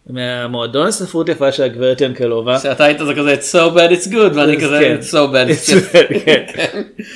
מהמועדון 0.10 0.88
לספרות 0.88 1.30
יפה 1.30 1.52
של 1.52 1.64
הגברת 1.64 2.02
ינקלובה. 2.02 2.60
שאתה 2.60 2.84
היית 2.86 2.98
זה 3.06 3.14
כזה 3.14 3.34
it's 3.34 3.54
so 3.56 3.76
bad 3.76 3.92
it's 3.94 4.12
good 4.12 4.36
ואני 4.36 4.58
כזה 4.62 4.80
כן. 4.82 4.98
it's 5.02 5.12
so 5.12 5.34
bad 5.34 5.50
it's 5.52 5.70
good. 5.74 6.20
כן. 6.26 6.46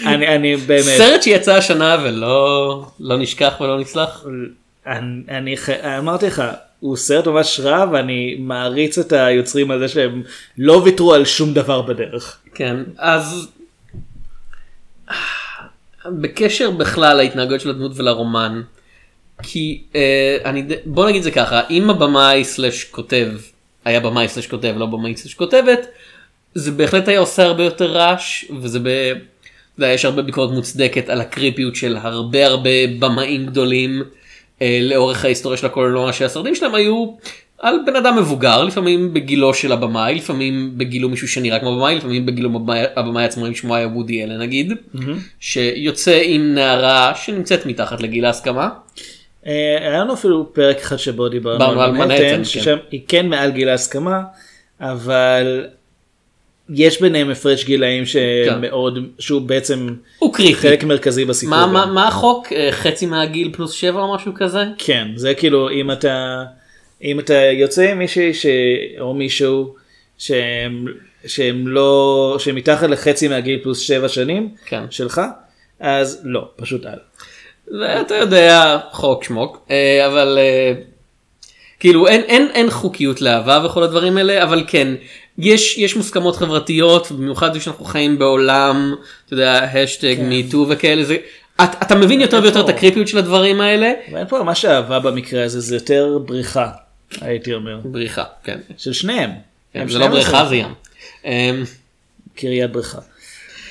אני 0.06 0.28
אני 0.36 0.56
באמת. 0.56 0.84
סרט 0.98 1.24
שיצא 1.24 1.56
השנה 1.56 1.98
ולא 2.04 2.86
לא 3.00 3.18
נשכח 3.18 3.54
ולא 3.62 3.80
נסלח. 3.80 4.26
אני, 4.88 5.22
אני 5.30 5.56
אמרתי 5.98 6.26
לך, 6.28 6.44
הוא 6.80 6.98
סרט 6.98 7.28
ממש 7.28 7.60
רע 7.60 7.86
ואני 7.92 8.36
מעריץ 8.40 8.98
את 8.98 9.12
היוצרים 9.14 9.72
על 9.72 9.80
זה 9.80 9.88
שהם 9.88 10.24
לא 10.58 10.74
ויתרו 10.86 11.14
על 11.14 11.26
שום 11.26 11.54
דבר 11.54 11.82
בדרך. 11.82 12.38
כן, 12.56 12.76
אז 12.98 13.48
בקשר 16.06 16.72
בכלל 16.72 17.18
להתנהגות 17.18 17.62
של 17.62 17.70
הדמות 17.70 17.92
ולרומן, 17.96 18.62
כי 19.44 19.82
אה, 19.96 20.38
אני, 20.46 20.64
בוא 20.86 21.10
נגיד 21.10 21.24
זה 21.24 21.32
ככה, 21.32 21.62
אם 21.70 21.90
הבמאי 21.90 22.44
סלש 22.44 22.84
כותב, 22.84 23.28
היה 23.86 24.00
במאי 24.00 24.28
סלש 24.28 24.48
כותב, 24.48 24.74
לא 24.78 24.86
במאי 24.86 25.18
סלש 25.18 25.34
כותבת, 25.34 25.88
זה 26.56 26.72
בהחלט 26.72 27.08
היה 27.08 27.20
עושה 27.20 27.44
הרבה 27.46 27.64
יותר 27.64 27.92
רעש, 27.92 28.46
וזה 28.62 28.80
ב... 28.80 29.14
יודע, 29.78 29.94
יש 29.94 30.06
הרבה 30.06 30.22
ביקורת 30.22 30.52
מוצדקת 30.52 31.10
על 31.10 31.22
הקריפיות 31.22 31.76
של 31.76 31.98
הרבה 32.02 32.46
הרבה 32.46 32.70
במאים 33.00 33.46
גדולים 33.46 34.04
אה, 34.62 34.80
לאורך 34.82 35.26
ההיסטוריה 35.26 35.58
של 35.58 35.66
הקולנוע, 35.66 36.14
שהסרטים 36.14 36.56
שלהם 36.56 36.76
היו 36.76 37.14
על 37.60 37.76
בן 37.86 37.96
אדם 37.96 38.18
מבוגר, 38.18 38.64
לפעמים 38.64 39.14
בגילו 39.14 39.54
של 39.54 39.72
הבמאי, 39.72 40.16
לפעמים 40.16 40.72
בגילו 40.78 41.10
מישהו 41.10 41.28
שנראה 41.28 41.60
כמו 41.60 41.76
במאי, 41.76 41.96
לפעמים 41.96 42.26
בגילו 42.26 42.50
הבמאי- 42.96 43.26
עצמו, 43.26 43.48
אם 43.48 43.56
שמו 43.56 43.76
היה 43.76 43.88
וודי 43.88 44.24
אלן 44.24 44.42
נגיד, 44.42 44.74
שיוצא 45.40 46.22
עם 46.24 46.54
נערה 46.54 47.12
שנמצאת 47.16 47.66
מתחת 47.66 48.02
לגיל 48.02 48.26
ההסכמה. 48.26 48.70
אה, 49.48 49.78
היה 49.82 50.00
לנו 50.00 50.14
אפילו 50.14 50.54
פרק 50.54 50.78
אחד 50.78 50.98
שבו 50.98 51.30
דיברנו 51.30 51.82
על 51.82 51.92
מנהטן, 51.92 52.38
כן. 52.38 52.44
ששם 52.44 52.78
היא 52.92 53.02
כן 53.08 53.30
מעל 53.30 53.52
גיל 53.52 53.70
ההסכמה, 53.70 54.22
אבל 54.82 55.66
יש 56.70 57.02
ביניהם 57.02 57.30
הפרש 57.30 57.66
גילאים 57.66 58.04
שמאוד, 58.06 59.00
שהוא 59.20 59.42
בעצם 59.42 59.96
הוא 60.20 60.34
קריטי. 60.34 60.56
חלק 60.56 60.84
מרכזי 60.84 61.26
בסיפור. 61.26 61.56
מה. 61.56 61.66
מה, 61.66 61.86
מה 61.86 62.08
החוק? 62.08 62.54
אה, 62.54 62.70
חצי 62.72 63.06
מהגיל 63.06 63.50
פלוס 63.54 63.72
שבע 63.72 64.02
או 64.02 64.16
משהו 64.16 64.32
כזה? 64.36 64.64
כן, 64.78 65.08
זה 65.16 65.34
כאילו 65.34 65.70
אם 65.70 65.92
אתה, 65.92 66.44
אם 67.04 67.20
אתה 67.20 67.34
יוצא 67.34 67.92
עם 67.92 68.00
מישהי 68.00 68.34
ש... 68.34 68.46
או 69.00 69.14
מישהו 69.14 69.76
שהם, 70.18 70.86
שהם 71.26 71.68
לא, 71.68 72.36
שהם 72.40 72.56
מתחת 72.56 72.90
לחצי 72.90 73.28
מהגיל 73.28 73.60
פלוס 73.64 73.80
שבע 73.80 74.10
שנים 74.10 74.50
כן. 74.66 74.84
שלך, 74.90 75.22
אז 75.80 76.22
לא, 76.24 76.50
פשוט 76.56 76.86
אל. 76.86 76.98
אתה 78.02 78.16
יודע 78.16 78.78
חוק 78.92 79.24
שמוק 79.24 79.66
אה, 79.72 80.08
אבל 80.08 80.38
אה, 80.42 80.74
כאילו 81.80 82.08
אין 82.08 82.22
אין 82.22 82.48
אין 82.54 82.70
חוקיות 82.70 83.22
לאהבה 83.22 83.66
וכל 83.66 83.84
הדברים 83.84 84.18
האלה 84.18 84.44
אבל 84.44 84.64
כן 84.68 84.88
יש 85.38 85.78
יש 85.78 85.96
מוסכמות 85.96 86.36
חברתיות 86.36 87.12
במיוחד 87.12 87.60
שאנחנו 87.60 87.86
חיים 87.86 88.20
בעולם 88.20 88.96
אתה 89.26 89.34
יודע 89.34 89.58
השטג 89.64 90.16
מיטו 90.22 90.66
וכאלה 90.70 91.04
זה 91.04 91.18
אתה, 91.56 91.78
אתה 91.82 91.96
מבין 91.96 92.22
יותר 92.22 92.40
ויותר 92.44 92.60
את 92.62 92.70
הקריפיות 92.70 93.08
של 93.08 93.18
הדברים 93.18 93.62
האלה 93.62 93.94
ואין 94.12 94.28
פה 94.28 94.44
ממש 94.44 94.66
אהבה 94.66 95.00
במקרה 95.00 95.44
הזה, 95.44 95.60
זה 95.60 95.76
יותר 95.76 96.18
בריחה, 96.26 96.70
הייתי 97.22 97.54
אומר, 97.54 97.80
בריחה 97.84 98.24
כן, 98.44 98.58
של 98.78 98.94
שניהם. 98.94 99.30
כן 99.74 99.80
זה 99.80 100.00
לא 100.00 100.06
שניהם 100.06 100.12
בריכה 100.12 100.44
מנסים- 100.44 100.50
זה 100.50 100.56
ים. 100.56 100.74
אמ, 101.26 101.64
קריית 102.36 102.72
בריכה. 102.72 103.00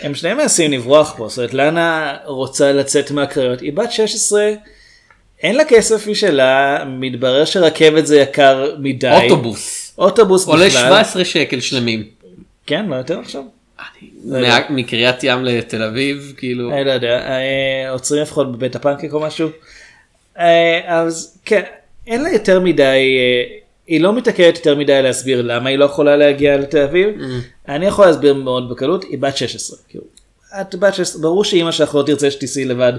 הם 0.03 0.15
שניהם 0.15 0.37
מנסים 0.37 0.73
לברוח 0.73 1.15
פה, 1.17 1.29
זאת 1.29 1.39
אומרת 1.39 1.55
לאנה 1.55 2.17
רוצה 2.25 2.73
לצאת 2.73 3.11
מהקריות, 3.11 3.61
היא 3.61 3.73
בת 3.73 3.93
16, 3.93 4.51
אין 5.43 5.57
לה 5.57 5.65
כסף 5.65 6.07
משלה, 6.07 6.85
מתברר 6.87 7.45
שרכבת 7.45 8.07
זה 8.07 8.21
יקר 8.21 8.75
מדי. 8.79 9.11
אוטובוס 9.25 9.95
אוטובוס 9.99 10.47
עולה 10.47 10.67
בכלל. 10.67 10.81
17 10.89 11.25
שקל 11.25 11.61
שלמים. 11.61 12.05
כן, 12.67 12.87
לא 12.87 12.97
יותר 12.97 13.19
עכשיו? 13.21 13.43
מה- 14.25 14.59
מקריית 14.71 15.17
ים 15.25 15.45
לתל 15.45 15.83
אביב 15.83 16.33
כאילו 16.37 16.73
אני 16.73 16.85
לא 16.85 16.91
יודע, 16.91 17.19
אה, 17.29 17.91
עוצרים 17.91 18.23
לפחות 18.23 18.53
בבית 18.53 18.77
הפנקק 18.77 19.13
או 19.13 19.21
משהו. 19.21 19.49
אה, 20.39 20.81
אז 20.87 21.39
כן, 21.45 21.63
אין 22.07 22.23
לה 22.23 22.31
יותר 22.33 22.61
מדי, 22.61 22.83
אה, 23.19 23.57
היא 23.87 24.01
לא 24.01 24.13
מתעכבת 24.13 24.57
יותר 24.57 24.75
מדי 24.75 25.03
להסביר 25.03 25.43
למה 25.43 25.69
היא 25.69 25.79
לא 25.79 25.85
יכולה 25.85 26.17
להגיע 26.17 26.57
לתל 26.57 26.83
אביב. 26.83 27.09
אני 27.69 27.87
יכול 27.87 28.07
להסביר 28.07 28.35
מאוד 28.35 28.69
בקלות, 28.71 29.05
היא 29.05 29.19
בת 29.19 29.37
16. 29.37 29.79
כאילו, 29.89 30.05
את 30.61 30.75
בת 30.75 30.95
16, 30.95 31.23
ברור 31.23 31.45
שאימא 31.45 31.73
שלך 31.73 31.95
לא 31.95 32.03
תרצה 32.03 32.31
שתיסעי 32.31 32.65
לבד 32.65 32.93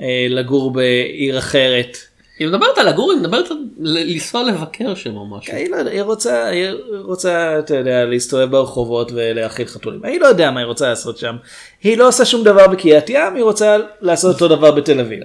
אה, 0.00 0.26
לגור 0.28 0.70
בעיר 0.72 1.38
אחרת. 1.38 1.96
היא 2.40 2.48
מדברת 2.48 2.78
על 2.78 2.88
לגור, 2.88 3.10
היא 3.10 3.20
מדברת 3.20 3.50
על 3.50 3.56
לנסוע 3.78 4.42
לבקר 4.42 4.94
שם 4.94 5.16
או 5.16 5.26
משהו. 5.26 5.54
היא, 5.54 5.70
לא, 5.70 5.76
היא 5.76 6.02
רוצה, 6.02 6.46
היא 6.46 6.68
רוצה, 7.04 7.58
אתה 7.58 7.76
יודע, 7.76 8.04
להסתובב 8.04 8.50
ברחובות 8.50 9.12
ולהאכיל 9.14 9.66
חתולים. 9.66 10.04
היא 10.04 10.20
לא 10.20 10.26
יודע 10.26 10.50
מה 10.50 10.60
היא 10.60 10.66
רוצה 10.66 10.88
לעשות 10.88 11.18
שם. 11.18 11.36
היא 11.82 11.98
לא 11.98 12.08
עושה 12.08 12.24
שום 12.24 12.44
דבר 12.44 12.68
בקריית 12.68 13.10
ים, 13.10 13.34
היא 13.34 13.42
רוצה 13.42 13.76
לעשות 14.00 14.34
אותו 14.34 14.56
דבר 14.56 14.70
בתל 14.70 15.00
אביב. 15.00 15.20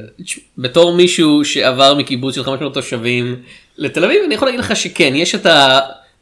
בתור 0.58 0.96
מישהו 0.96 1.46
שעבר 1.46 1.94
מקיבוץ 1.94 2.36
של 2.36 2.44
500 2.44 2.74
תושבים 2.74 3.36
לתל 3.78 4.06
אביב 4.06 4.24
אני 4.26 4.36
יכול 4.36 4.48
להגיד 4.48 4.60
לך 4.60 4.76
שכן 4.76 5.16
יש 5.16 5.36
את 5.36 5.48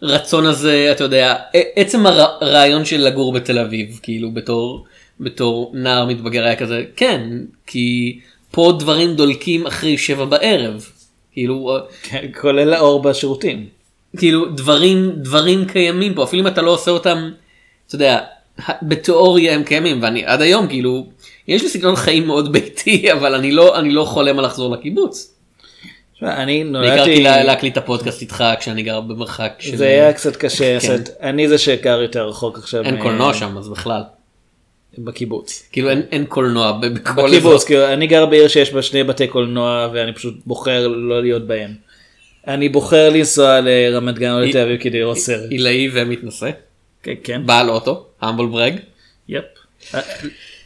הרצון 0.01 0.45
הזה 0.45 0.89
אתה 0.91 1.03
יודע 1.03 1.35
עצם 1.75 2.05
הרעיון 2.05 2.85
של 2.85 3.01
לגור 3.01 3.33
בתל 3.33 3.59
אביב 3.59 3.99
כאילו 4.03 4.31
בתור 4.31 4.85
בתור 5.19 5.71
נער 5.75 6.05
מתבגר 6.05 6.43
היה 6.43 6.55
כזה 6.55 6.83
כן 6.95 7.29
כי 7.67 8.19
פה 8.55 8.73
דברים 8.79 9.15
דולקים 9.15 9.67
אחרי 9.67 9.97
שבע 9.97 10.25
בערב 10.25 10.85
כאילו 11.31 11.77
כן, 12.03 12.25
כולל 12.41 12.73
האור 12.73 13.01
בשירותים. 13.01 13.65
כאילו 14.17 14.45
דברים 14.45 15.11
דברים 15.15 15.65
קיימים 15.65 16.13
פה 16.13 16.23
אפילו 16.23 16.41
אם 16.41 16.47
אתה 16.47 16.61
לא 16.61 16.71
עושה 16.71 16.91
אותם 16.91 17.31
אתה 17.87 17.95
יודע 17.95 18.19
בתיאוריה 18.81 19.55
הם 19.55 19.63
קיימים 19.63 19.99
ואני 20.03 20.25
עד 20.25 20.41
היום 20.41 20.67
כאילו 20.67 21.05
יש 21.47 21.61
לי 21.63 21.69
סגנון 21.69 21.95
חיים 21.95 22.27
מאוד 22.27 22.51
ביתי 22.51 23.05
אבל 23.13 23.35
אני 23.35 23.51
לא 23.51 23.79
אני 23.79 23.91
לא 23.91 24.03
חולם 24.05 24.39
על 24.39 24.45
לחזור 24.45 24.71
לקיבוץ. 24.73 25.33
אני 26.21 26.63
נולדתי, 26.63 27.23
לה- 27.23 27.43
להקליט 27.43 27.73
את 27.73 27.77
הפודקאסט 27.77 28.21
איתך 28.21 28.43
כשאני 28.59 28.83
גר 28.83 29.01
במרחק 29.01 29.53
של 29.59 29.77
זה 29.77 29.85
היה 29.87 30.13
קצת 30.13 30.35
קשה, 30.35 30.79
כן. 30.79 30.97
אני 31.21 31.47
זה 31.47 31.57
שגר 31.57 32.01
יותר 32.01 32.27
רחוק 32.27 32.57
עכשיו. 32.57 32.83
אין 32.83 32.95
מ- 32.95 33.01
קולנוע 33.01 33.33
שם 33.33 33.57
אז 33.57 33.69
בכלל 33.69 34.01
בקיבוץ. 34.97 35.69
כאילו 35.71 35.89
אין, 35.89 36.01
אין 36.11 36.25
קולנוע 36.25 36.71
בכל 36.71 37.11
אזור. 37.11 37.27
בקיבוץ, 37.27 37.63
כאילו, 37.63 37.93
אני 37.93 38.07
גר 38.07 38.25
בעיר 38.25 38.47
שיש 38.47 38.73
בה 38.73 38.81
שני 38.81 39.03
בתי 39.03 39.27
קולנוע 39.27 39.89
ואני 39.93 40.13
פשוט 40.13 40.33
בוחר 40.45 40.87
לא 40.87 41.21
להיות 41.21 41.47
בהם. 41.47 41.71
אני 42.47 42.69
בוחר 42.69 43.09
לנסוע 43.09 43.59
לרמת 43.61 44.15
גן 44.15 44.31
או 44.31 44.39
לתל 44.39 44.57
אביב 44.57 44.81
כדי 44.81 44.99
לראות 44.99 45.17
סרט. 45.17 45.51
עילאי 45.51 45.89
ומתנשא 45.93 46.49
כן, 47.03 47.13
כן, 47.23 47.41
בעל 47.45 47.69
אוטו 47.69 48.05
המבול 48.21 48.47
ברג. 48.47 48.75
יפ. 49.29 49.43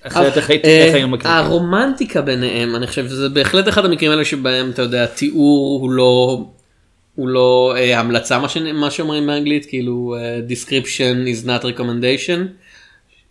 אחרת 0.01 0.38
איך 0.38 0.50
הייתי 0.50 0.67
אה, 0.67 1.05
מקליטים. 1.05 1.31
הרומנטיקה 1.31 2.22
ביניהם 2.22 2.75
אני 2.75 2.88
חושב 2.88 3.07
שזה 3.07 3.29
בהחלט 3.29 3.67
אחד 3.67 3.86
המקרים 3.86 4.12
האלה 4.12 4.25
שבהם 4.25 4.69
אתה 4.69 4.81
יודע 4.81 5.05
תיאור 5.05 5.79
הוא 5.81 5.91
לא 5.91 6.46
הוא 7.15 7.27
לא 7.27 7.74
אה, 7.77 8.00
המלצה 8.00 8.39
מה, 8.39 8.50
ש... 8.50 8.57
מה 8.57 8.91
שאומרים 8.91 9.27
באנגלית 9.27 9.65
כאילו 9.65 10.15
אה, 10.19 10.39
description 10.50 11.27
is 11.27 11.48
not 11.48 11.63
recommendation. 11.63 12.66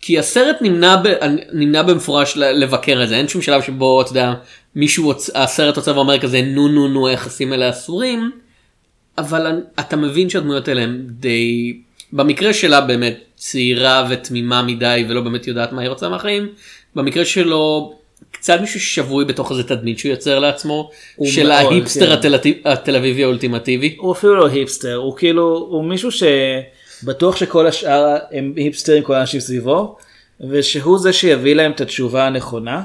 כי 0.06 0.18
הסרט 0.18 0.56
נמנע, 0.60 0.96
ב... 0.96 1.08
נמנע 1.52 1.82
במפורש 1.82 2.36
לבקר 2.36 3.02
את 3.02 3.08
זה 3.08 3.16
אין 3.16 3.28
שום 3.28 3.42
שלב 3.42 3.62
שבו 3.62 4.02
אתה 4.02 4.10
יודע 4.10 4.34
מישהו. 4.76 5.12
הסרט 5.34 5.76
עוצר 5.76 5.96
ואומר 5.96 6.18
כזה 6.18 6.42
נו 6.42 6.68
נו 6.68 6.88
נו 6.88 7.08
היחסים 7.08 7.52
האלה 7.52 7.70
אסורים. 7.70 8.30
אבל 9.18 9.60
אתה 9.80 9.96
מבין 9.96 10.30
שהדמויות 10.30 10.68
האלה 10.68 10.82
הם 10.82 11.06
די 11.08 11.76
במקרה 12.12 12.54
שלה 12.54 12.80
באמת 12.80 13.18
צעירה 13.36 14.06
ותמימה 14.10 14.62
מדי 14.62 15.04
ולא 15.08 15.20
באמת 15.20 15.46
יודעת 15.46 15.72
מה 15.72 15.82
היא 15.82 15.88
רוצה 15.88 16.08
מהחיים 16.08 16.48
במקרה 16.94 17.24
שלו 17.24 17.94
קצת 18.30 18.60
מישהו 18.60 18.80
שבוי 18.80 19.24
בתוך 19.24 19.50
איזה 19.50 19.62
תדמית 19.62 19.98
שהוא 19.98 20.10
יוצר 20.10 20.38
לעצמו 20.38 20.90
של 21.24 21.50
ההיפסטר 21.50 22.06
כן. 22.06 22.12
התל... 22.12 22.34
התל 22.64 22.96
אביבי 22.96 23.22
האולטימטיבי. 23.22 23.96
הוא 23.98 24.12
אפילו 24.12 24.36
לא 24.36 24.46
היפסטר, 24.46 24.94
הוא 24.94 25.16
כאילו, 25.16 25.66
הוא 25.70 25.84
מישהו 25.84 26.10
שבטוח 27.00 27.36
שכל 27.36 27.66
השאר 27.66 28.16
הם 28.32 28.52
היפסטרים, 28.56 29.02
כל 29.02 29.14
האנשים 29.14 29.40
סביבו, 29.40 29.96
ושהוא 30.50 30.98
זה 30.98 31.12
שיביא 31.12 31.54
להם 31.54 31.72
את 31.72 31.80
התשובה 31.80 32.26
הנכונה. 32.26 32.82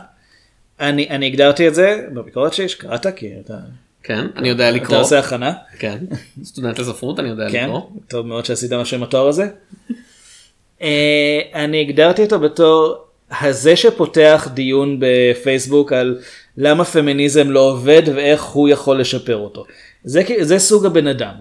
אני, 0.80 1.10
אני 1.10 1.26
הגדרתי 1.26 1.68
את 1.68 1.76
זה 1.76 2.06
בביקורת 2.14 2.54
שלי, 2.54 2.70
שקראת, 2.70 3.08
כי 3.16 3.32
אתה, 3.46 3.58
כן 4.04 4.28
אני 4.36 4.50
יודע 4.50 4.70
אתה 4.70 4.78
לקרוא. 4.78 4.98
עושה 4.98 5.20
הכנה. 5.20 5.54
כן. 5.80 5.98
סטודנט 6.44 6.80
לספרות 6.80 7.20
אני 7.20 7.30
יודע 7.30 7.50
כן, 7.52 7.64
לקרוא. 7.64 7.82
טוב 8.08 8.26
מאוד 8.26 8.46
שעשית 8.46 8.74
משהו 8.74 8.98
עם 8.98 9.04
התואר 9.04 9.28
הזה. 9.28 9.48
אה, 10.82 11.42
אני 11.54 11.82
הגדרתי 11.82 12.24
אותו 12.24 12.40
בתור 12.40 12.98
הזה 13.42 13.76
שפותח 13.76 14.48
דיון 14.54 15.00
בפייסבוק 15.00 15.94
על 15.94 16.20
למה 16.58 16.86
פמיניזם 16.86 17.52
לא 17.52 17.60
עובד 17.60 18.02
ואיך 18.16 18.44
הוא 18.44 18.70
יכול 18.70 19.00
לשפר 19.00 19.38
אותו. 19.38 19.66
זה, 20.04 20.24
זה 20.42 20.60
סוג 20.60 20.86
הבן 20.86 21.08
אדם. 21.08 21.34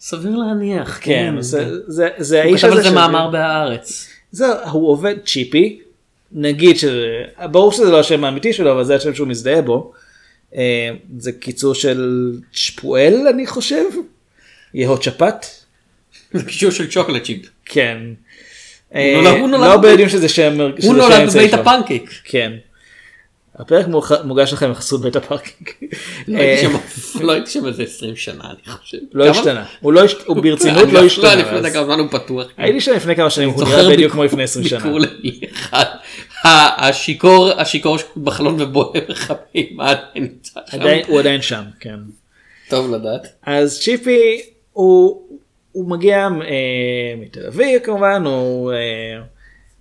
סביר 0.00 0.36
להניח. 0.36 0.98
כן, 1.02 1.34
זה, 1.40 1.70
זה, 1.86 2.08
זה 2.18 2.42
הוא 2.42 2.50
האיש 2.50 2.60
כתב 2.64 2.68
הזה. 2.68 2.76
על 2.78 2.82
זה 2.82 2.88
שזה- 2.88 2.94
מאמר 2.98 3.30
בהארץ. 3.30 4.08
זהו, 4.32 4.54
הוא 4.70 4.88
עובד 4.88 5.14
צ'יפי, 5.26 5.80
נגיד 6.32 6.76
שזה, 6.78 7.06
ברור 7.50 7.72
שזה 7.72 7.90
לא 7.90 8.00
השם 8.00 8.24
האמיתי 8.24 8.52
שלו, 8.52 8.72
אבל 8.72 8.84
זה 8.84 8.94
השם 8.96 9.14
שהוא 9.14 9.28
מזדהה 9.28 9.62
בו. 9.62 9.92
אה, 10.56 10.90
זה 11.18 11.32
קיצור 11.32 11.74
של 11.74 12.30
צ'פואל 12.54 13.26
אני 13.34 13.46
חושב, 13.46 13.84
יהוד 14.74 15.02
צ'פט. 15.02 15.46
זה 16.32 16.44
קישור 16.44 16.70
של 16.70 16.90
צ'וקולד 16.90 17.22
צ'יפ. 17.24 17.46
כן. 17.64 17.98
נולד- 18.94 19.26
הוא 19.26 19.26
אה, 19.26 19.46
נולד 19.46 19.60
לא 19.70 19.76
ביודעים 19.76 20.08
שזה 20.08 20.28
שם, 20.28 20.60
הוא 20.60 20.94
נולד 20.94 21.28
בבית 21.30 21.50
שלו. 21.50 21.60
הפנקייק. 21.60 22.10
כן. 22.24 22.52
הפרק 23.60 23.86
מוגש 24.24 24.52
לכם 24.52 24.70
בחסות 24.70 25.00
בית 25.00 25.16
הפארקינג. 25.16 25.68
לא 26.28 26.38
אה, 26.38 26.42
הייתי 26.44 26.62
שם- 26.62 27.22
לא 27.26 27.46
שם 27.46 27.66
איזה 27.66 27.82
20 27.82 28.16
שנה 28.16 28.44
אני 28.44 28.74
חושב. 28.76 28.98
לא? 29.12 29.28
השתנה. 29.28 29.64
הוא 29.80 29.92
לא 29.92 30.02
הוא 30.26 30.36
ברצינות 30.42 30.86
לא 30.92 30.92
לא 31.00 31.06
השתנה. 31.06 31.34
לפני. 31.34 31.70
כמה 31.70 31.84
זמן 31.84 31.98
הוא 31.98 32.08
פתוח. 32.10 32.46
הייתי 32.56 32.80
שם 32.80 32.92
לפני 32.92 33.16
כמה 33.16 33.30
שנים, 33.30 33.48
הוא 33.50 33.64
נראה 33.64 33.90
בדיוק 33.90 34.12
כמו 34.12 34.24
לפני 34.24 34.42
20 34.42 34.64
שנה. 34.68 34.84
השיכור 36.44 37.50
השיכור 37.60 37.96
בחלון 38.16 38.60
ובוהה 38.60 39.00
עדיין 39.28 40.02
נמצא 40.14 40.60
שם. 40.70 40.78
הוא 41.08 41.20
עדיין 41.20 41.42
שם, 41.42 41.62
כן. 41.80 41.96
טוב 42.68 42.94
לדעת. 42.94 43.26
אז 43.46 43.80
צ'יפי 43.80 44.40
הוא, 44.72 45.22
הוא 45.72 45.90
מגיע 45.90 46.18
אה, 46.18 46.28
מתל 47.20 47.46
אביב 47.46 47.78
כמובן, 47.84 48.22
הוא 48.26 48.72
אה, 48.72 48.76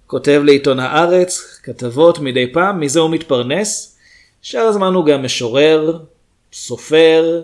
כותב 0.10 0.42
לעיתון 0.46 0.80
הארץ 0.80 1.60
כתבות 1.64 2.20
מדי 2.20 2.54
פעם, 2.54 2.80
מזה 2.80 3.00
הוא 3.00 3.10
מתפרנס. 3.10 3.98
שאר 4.42 4.62
הזמן 4.62 4.94
הוא 4.94 5.06
גם 5.06 5.24
משורר, 5.24 6.00
סופר, 6.54 7.42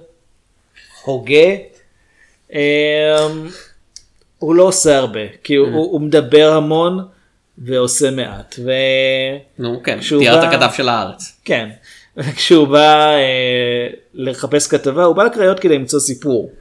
הוגה. 1.03 1.47
אה, 2.53 3.27
הוא 4.39 4.55
לא 4.55 4.63
עושה 4.63 4.97
הרבה, 4.97 5.19
כי 5.43 5.55
הוא, 5.55 5.67
הוא 5.67 6.01
מדבר 6.01 6.53
המון 6.53 7.05
ועושה 7.57 8.11
מעט. 8.11 8.55
ו... 8.65 8.71
נו 9.59 9.81
כן 9.83 9.99
תיארת 10.19 10.43
בא- 10.43 10.57
כתב 10.57 10.69
של 10.77 10.89
הארץ. 10.89 11.39
כן, 11.45 11.69
כשהוא 12.35 12.67
בא 12.67 13.09
אה, 13.09 13.87
לחפש 14.13 14.67
כתבה, 14.67 15.03
הוא 15.03 15.15
בא 15.15 15.23
לקריות 15.23 15.59
כדי 15.59 15.75
למצוא 15.77 15.99
סיפור. 15.99 16.51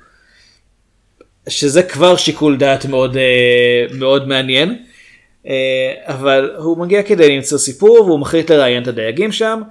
שזה 1.48 1.82
כבר 1.82 2.16
שיקול 2.16 2.56
דעת 2.56 2.86
מאוד, 2.86 3.16
אה, 3.16 3.86
מאוד 3.98 4.28
מעניין. 4.28 4.84
אה, 5.48 5.52
אבל 6.04 6.50
הוא 6.57 6.78
מגיע 6.78 7.02
כדי 7.02 7.37
למצוא 7.37 7.59
סיפור 7.59 8.00
והוא 8.07 8.20
מחליט 8.20 8.50
לראיין 8.50 8.83
את 8.83 8.88
הדייגים 8.88 9.33
שם. 9.33 9.62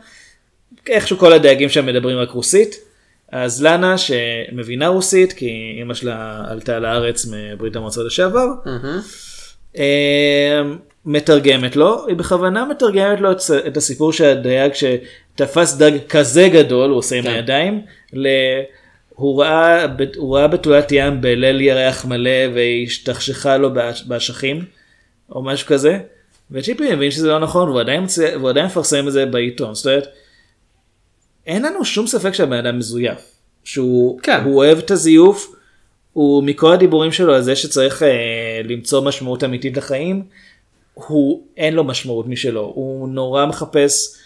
איכשהו 0.90 1.18
כל 1.18 1.34
הדייגים 1.34 1.70
שם 1.70 1.86
מדברים 1.86 2.18
רק 2.18 2.30
רוסית. 2.30 2.76
אז 3.32 3.64
לאנה 3.64 3.96
שמבינה 3.98 4.88
רוסית 4.88 5.34
כי 5.34 5.80
אמא 5.82 5.94
שלה 5.94 6.44
עלתה 6.50 6.80
לארץ 6.80 7.26
מברית 7.32 7.76
המועצות 7.76 8.06
לשעבר. 8.06 8.48
אה, 9.78 10.62
מתרגמת 11.06 11.76
לו, 11.76 12.08
היא 12.08 12.16
בכוונה 12.16 12.66
מתרגמת 12.66 13.20
לו 13.22 13.32
את, 13.68 13.78
הסיפור 13.78 14.14
של 14.14 14.26
הדייג 14.26 14.72
שתפס 14.74 15.74
דג 15.78 15.92
כזה 16.10 16.48
גדול, 16.48 16.90
הוא 16.90 16.98
עושה 16.98 17.16
עם 17.16 17.24
כן. 17.24 17.30
הידיים, 17.30 17.82
ל... 18.14 18.28
הוא 19.10 19.42
ראה, 19.42 19.86
הוא 20.18 20.38
ראה 20.38 20.48
בתולת 20.48 20.92
ים 20.92 21.22
בליל 21.22 21.62
ירח 21.62 22.06
מלא 22.06 22.48
והיא 22.54 22.88
השתכשכה 22.88 23.58
לו 23.58 23.74
באש- 23.74 24.04
באשכים, 24.08 24.66
או 25.34 25.44
משהו 25.44 25.68
כזה, 25.68 26.00
וצ'יפי 26.52 26.96
מבין 26.96 27.12
שזה 27.12 27.28
לא 27.28 27.40
נכון 27.40 27.70
והוא 27.70 27.82
עדיין, 27.82 28.06
והוא 28.40 28.50
עדיין 28.50 28.66
מפרסם 28.66 29.08
את 29.08 29.14
זה 29.14 29.26
בעיתון, 29.26 29.76
זאת 29.76 29.86
אומרת, 29.86 30.08
אין 31.46 31.66
לנו 31.66 31.86
שום 31.86 32.08
ספק 32.08 32.34
שהבן 32.34 32.66
אדם 32.66 32.78
מזויף, 32.80 33.20
שהוא 33.64 34.20
כן. 34.20 34.42
הוא 34.44 34.56
אוהב 34.56 34.78
את 34.78 34.92
הזיוף, 34.92 35.56
הוא 36.14 36.44
מכל 36.44 36.74
הדיבורים 36.74 37.12
שלו 37.12 37.36
על 37.36 37.42
זה 37.42 37.56
שצריך 37.56 38.04
אה, 38.04 38.62
למצוא 38.64 39.02
משמעות 39.02 39.44
אמיתית 39.44 39.78
לחיים, 39.78 40.24
הוא 40.94 41.44
אין 41.58 41.74
לו 41.74 41.84
משמעות 41.84 42.28
משלו, 42.28 42.72
הוא 42.76 43.10
נורא 43.10 43.46
מחפש 43.46 44.18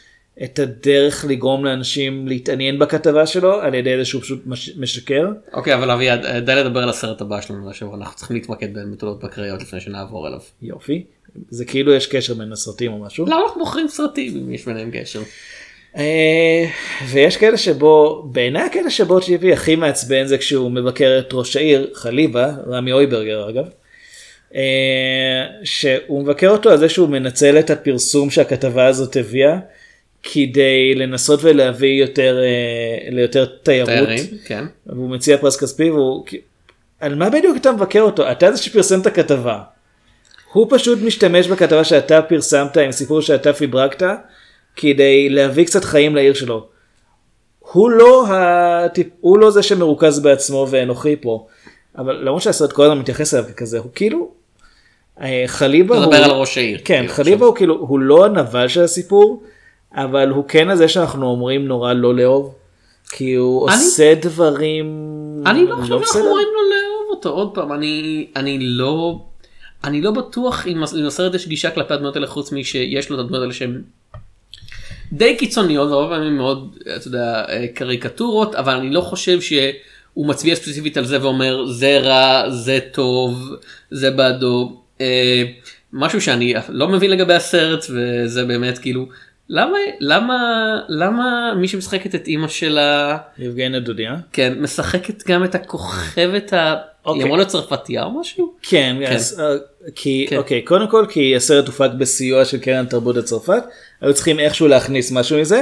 את 0.43 0.60
הדרך 0.60 1.26
לגרום 1.30 1.65
לאנשים 1.65 2.28
להתעניין 2.28 2.80
בכתבה 2.80 3.26
שלו 3.28 3.54
על 3.54 3.73
ידי 3.73 3.97
זה 3.97 4.06
שהוא 4.06 4.21
פשוט 4.21 4.41
מש, 4.45 4.78
משקר. 4.78 5.28
אוקיי 5.54 5.73
אבל 5.73 5.91
אה, 5.91 6.39
די 6.39 6.56
לדבר 6.56 6.84
על 6.84 6.89
הסרט 6.89 7.21
הבא 7.21 7.41
שלנו 7.41 7.69
לשבוע 7.69 7.95
אנחנו 7.95 8.15
צריכים 8.15 8.36
להתמקד 8.38 8.73
במתודות 8.73 9.23
בקריות 9.23 9.62
לפני 9.62 9.80
שנעבור 9.80 10.28
אליו. 10.28 10.39
יופי. 10.62 11.04
זה 11.50 11.65
כאילו 11.65 11.93
יש 11.93 12.08
קשר 12.08 12.34
בין 12.34 12.52
הסרטים 12.52 12.91
או 12.93 12.97
משהו. 12.97 13.26
למה 13.26 13.41
אנחנו 13.45 13.60
בוחרים 13.60 13.88
סרטים 13.88 14.38
אם 14.38 14.54
יש 14.54 14.65
ביניהם 14.65 14.91
קשר? 14.93 15.21
אה, 15.97 16.65
ויש 17.10 17.38
כאלה 17.38 17.58
שבו, 17.58 18.23
בעיניי 18.32 18.63
הקטע 18.63 18.89
שבו 18.89 19.21
צ'יפי 19.21 19.54
הכי 19.54 19.76
מעצבן 19.76 20.26
זה 20.26 20.38
כשהוא 20.38 20.71
מבקר 20.71 21.19
את 21.19 21.34
ראש 21.34 21.56
העיר, 21.56 21.89
חליבה, 21.93 22.52
רמי 22.67 22.91
אויברגר 22.91 23.50
אגב, 23.50 23.65
אה, 24.56 25.45
שהוא 25.63 26.23
מבקר 26.23 26.50
אותו 26.50 26.69
על 26.69 26.78
זה 26.78 26.89
שהוא 26.89 27.10
מנצל 27.10 27.60
את 27.60 27.69
הפרסום 27.69 28.30
שהכתבה 28.30 28.86
הזאת 28.86 29.15
הביאה, 29.15 29.58
כדי 30.34 30.96
לנסות 30.96 31.40
ולהביא 31.44 32.02
יותר, 32.02 32.38
אה, 32.42 33.10
ליותר 33.12 33.46
תיירות, 33.46 33.90
תיירים 33.90 34.26
כן. 34.46 34.66
והוא 34.86 35.10
מציע 35.10 35.38
פרס 35.38 35.58
כספי, 35.58 35.90
והוא, 35.90 36.26
על 37.00 37.16
מה 37.16 37.30
בדיוק 37.30 37.58
אתה 37.58 37.72
מבקר 37.72 38.02
אותו? 38.02 38.32
אתה 38.32 38.52
זה 38.52 38.63
שפרסם 38.63 39.02
את 39.02 39.08
הכתבה. 39.08 39.60
הוא 40.54 40.68
פשוט 40.70 41.00
משתמש 41.02 41.48
בכתבה 41.48 41.84
שאתה 41.84 42.22
פרסמת 42.22 42.78
עם 42.78 42.92
סיפור 42.92 43.22
שאתה 43.22 43.54
פיברקת 43.54 44.08
כדי 44.76 45.30
להביא 45.30 45.66
קצת 45.66 45.84
חיים 45.84 46.16
לעיר 46.16 46.34
שלו. 46.34 46.68
הוא 47.60 47.90
לא, 47.90 48.26
הטיפ... 48.30 49.08
הוא 49.22 49.40
לא 49.40 49.52
זה 49.52 49.63
שמרוכז 49.63 50.20
בעצמו 50.20 50.68
ואנוכי 50.70 51.16
פה. 51.16 51.48
אבל 51.98 52.16
למרות 52.16 52.42
שהסרט 52.42 52.72
כל 52.72 52.84
הזמן 52.84 53.00
מתייחס 53.00 53.34
אליו 53.34 53.46
כזה, 53.58 53.80
הוא 53.80 53.92
כאילו, 53.96 54.32
אה, 55.22 55.44
חליבה 55.48 55.96
הוא, 55.96 56.04
מדבר 56.06 56.24
על 56.24 56.32
ראש 56.32 56.58
העיר. 56.58 56.80
כן, 56.86 56.98
כאילו, 57.00 57.13
חליבה 57.13 57.46
הוא 57.46 57.56
כאילו, 57.56 57.76
הוא 57.76 58.00
לא 58.00 58.26
הנבל 58.26 58.68
של 58.68 58.84
הסיפור, 58.84 59.44
אבל 59.95 60.30
הוא 60.30 60.43
כן 60.47 60.69
הזה 60.69 60.88
שאנחנו 60.88 61.26
אומרים 61.26 61.67
נורא 61.67 61.93
לא 61.93 62.15
לאהוב, 62.15 62.54
כי 63.12 63.34
הוא 63.34 63.69
אני- 63.69 63.76
עושה 63.78 64.13
דברים, 64.21 64.86
אני 65.45 65.65
לא 65.65 65.76
חושב 65.76 65.93
בסדר. 65.93 66.06
שאנחנו 66.06 66.30
אומרים 66.30 66.47
לו 66.47 66.62
לאהוב 66.69 67.17
אותו. 67.17 67.30
עוד 67.30 67.56
פעם 67.56 67.73
אני 67.73 68.28
אני 68.36 68.58
לא 68.62 69.19
אני 69.84 70.02
לא 70.02 70.12
בטוח 70.12 70.67
אם 70.67 70.84
לסרט 70.93 71.34
יש 71.36 71.47
גישה 71.47 71.71
כלפי 71.71 71.93
הדמויות 71.93 72.15
האלה 72.15 72.28
חוץ 72.28 72.52
משיש 72.52 73.10
לו 73.10 73.15
את 73.15 73.26
הדמויות 73.26 73.41
האלה 73.41 73.54
שהן 73.54 73.82
די 75.12 75.36
קיצוניות 75.36 75.89
והרבה 75.91 76.15
פעמים 76.15 76.38
מאוד 76.38 76.76
אתה 76.97 77.08
יודע 77.08 77.43
אה, 77.50 77.65
קריקטורות 77.73 78.56
אבל 78.56 78.73
אני 78.76 78.89
לא 78.89 79.02
חושב 79.02 79.41
שהוא 79.41 80.28
מצביע 80.28 80.56
ספציפית 80.56 80.97
על 80.97 81.06
זה 81.06 81.21
ואומר 81.23 81.65
זה 81.65 82.00
רע 82.00 82.50
זה 82.50 82.80
טוב 82.93 83.50
זה 83.91 84.12
בעדו. 84.12 84.82
אה, 85.02 85.43
משהו 85.93 86.21
שאני 86.21 86.54
לא 86.69 86.88
מבין 86.88 87.12
לגבי 87.12 87.34
הסרט 87.34 87.86
וזה 87.89 88.45
באמת 88.45 88.78
כאילו 88.78 89.06
למה 89.50 89.78
למה 90.00 90.38
למה 90.88 91.54
מי 91.58 91.68
שמשחקת 91.68 92.16
את 92.16 92.28
אימא 92.28 92.48
שלה. 92.48 93.18
יבגניה 93.40 93.80
דודיה. 93.80 94.16
כן, 94.34 94.54
משחקת 94.60 95.28
גם 95.28 95.44
את 95.44 95.56
הכוכבת 95.56 96.54
ה... 96.54 96.76
אוקיי. 97.06 97.20
היא 97.20 97.26
אמורה 97.26 97.38
להיות 97.38 97.50
צרפתייה 97.50 98.04
או 98.04 98.20
משהו? 98.20 98.54
כן, 98.62 98.96
כן. 99.00 99.14
אז, 99.14 99.40
אה, 99.40 99.56
כי, 99.96 100.26
כן. 100.30 100.38
אוקיי, 100.38 100.62
קודם 100.62 100.88
כל 100.88 101.06
כי 101.10 101.36
הסרט 101.36 101.68
הופק 101.68 101.90
בסיוע 101.98 102.46
של 102.46 102.58
קרן 102.58 102.86
תרבות 102.86 103.18
הצרפת, 103.18 103.64
היו 104.02 104.14
צריכים 104.14 104.40
איכשהו 104.40 104.68
להכניס 104.68 105.12
משהו 105.12 105.40
מזה, 105.40 105.62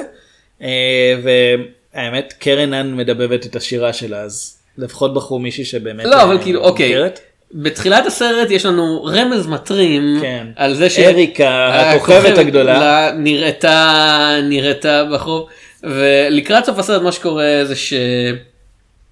אה, 0.62 1.16
והאמת 1.24 2.34
קרן 2.40 2.74
אנ 2.74 2.96
מדבבת 2.96 3.46
את 3.46 3.56
השירה 3.56 3.94
שלה, 3.94 4.22
אז 4.22 4.58
לפחות 4.78 5.14
בחרו 5.14 5.40
מישהי 5.40 5.66
שבאמת 5.66 6.06
לא, 6.06 6.24
אבל 6.24 6.38
אה, 6.38 6.44
כאילו, 6.44 6.62
אוקיי. 6.62 7.10
בתחילת 7.58 8.06
הסרט 8.06 8.52
יש 8.52 8.66
לנו 8.66 9.04
רמז 9.04 9.48
מטרים 9.48 10.18
כן. 10.22 10.48
על 10.56 10.74
זה 10.74 10.90
ש... 10.90 11.00
אריקה, 11.00 11.68
הכוכבת 11.68 12.38
הגדולה. 12.38 12.80
לה 12.80 13.12
נראתה, 13.18 14.38
נראתה 14.44 15.04
בחור, 15.14 15.50
ולקראת 15.84 16.66
סוף 16.66 16.80
הסרט 16.80 17.02
מה 17.02 17.12
שקורה 17.12 17.62
זה 17.64 17.76
ש... 17.76 17.94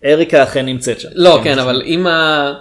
אריקה 0.06 0.44
אכן 0.44 0.66
נמצאת 0.66 1.00
שם. 1.00 1.10
לא, 1.14 1.40
כן, 1.44 1.60
אבל 1.60 1.82
אימא, 1.86 2.52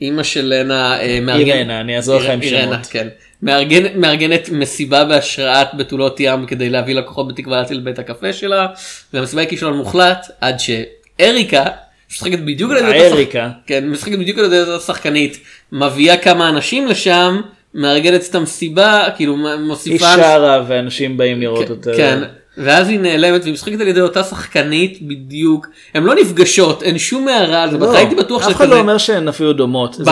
אימא 0.00 0.22
של 0.22 0.44
לנה 0.44 1.00
אה, 1.00 1.18
מארגנת... 1.22 1.54
אירנה, 1.54 1.80
אני 1.80 1.96
אעזור 1.96 2.20
לך 2.20 2.30
עם 2.30 2.42
שמות. 2.42 2.86
כן. 2.90 3.08
מארגנת, 3.42 3.96
מארגנת 3.96 4.48
מסיבה 4.52 5.04
בהשראת 5.04 5.68
בתולות 5.74 6.20
ים 6.20 6.46
כדי 6.46 6.70
להביא 6.70 6.94
לקוחות 6.94 7.28
בתקווה 7.28 7.58
להציל 7.58 7.80
בית 7.80 7.98
הקפה 7.98 8.32
שלה, 8.32 8.66
והמסיבה 9.14 9.42
היא 9.42 9.48
כישלון 9.48 9.76
מוחלט, 9.76 10.26
עד 10.40 10.56
שאריקה, 10.58 11.64
משחקת 12.10 12.38
בדיוק 12.38 12.70
על 12.70 12.76
ידי 12.76 12.98
האריקה. 12.98 13.50
כן, 13.66 13.90
משחקת 13.90 14.18
בדיוק 14.18 14.38
על 14.38 14.44
ידי 14.44 14.60
אותה 14.60 14.80
שחקנית, 14.84 15.38
מביאה 15.72 16.16
כמה 16.16 16.48
אנשים 16.48 16.86
לשם, 16.86 17.40
מארגנת 17.74 18.28
את 18.30 18.34
המסיבה, 18.34 19.04
כאילו 19.16 19.48
היא 19.48 19.60
מוסיפה... 19.60 20.14
שרה 20.16 20.64
ואנשים 20.68 21.16
באים 21.16 21.40
לראות 21.40 21.70
אותה. 21.70 21.90
כן, 21.96 22.22
ואז 22.56 22.88
היא 22.88 23.00
נעלמת 23.00 23.42
והיא 23.42 23.52
משחקת 23.52 23.80
על 23.80 23.88
ידי 23.88 24.00
אותה 24.00 24.24
שחקנית 24.24 24.98
בדיוק, 25.02 25.66
הן 25.94 26.02
לא 26.02 26.14
נפגשות, 26.14 26.82
אין 26.82 26.98
שום 26.98 27.28
הערה 27.28 27.62
על 27.62 27.70
זה, 27.70 27.78
לא, 27.78 27.80
בהתחלה 27.80 27.98
הייתי 27.98 28.14
בטוח 28.14 28.42
אף 28.42 28.52
אחד 28.52 28.64
שכזה, 28.64 28.74
לא 28.74 28.80
אומר 28.80 28.98
שהן 28.98 29.28
אפילו 29.28 29.52
דומות. 29.52 29.96
לא. 29.98 30.04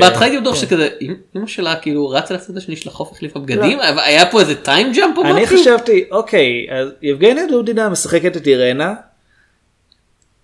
בהתחלה 0.00 0.26
הייתי 0.26 0.40
בטוח 0.40 0.54
כן. 0.54 0.60
שכזה, 0.60 0.88
אמ- 1.00 1.14
אמא 1.36 1.46
שלה 1.46 1.74
כאילו 1.76 2.08
רצה 2.08 2.34
לצד 2.34 2.56
השני 2.56 2.76
של 2.76 2.88
החוף 2.88 3.12
החליפה 3.12 3.38
בגדים, 3.40 3.80
אבל 3.80 3.98
היה 3.98 4.26
פה 4.26 4.40
איזה 4.40 4.54
טיים 4.54 4.92
ג'אמפ 4.92 5.18
או 5.18 5.22
לא. 5.22 5.28
אני 5.28 5.42
משהו? 5.42 5.58
חשבתי, 5.58 6.04
אוקיי, 6.10 6.66
אז 6.70 6.88
יבגניה 7.02 7.46
דודינה 7.50 7.88
משחקת 7.88 8.36
את 8.36 8.46
אירנה. 8.46 8.94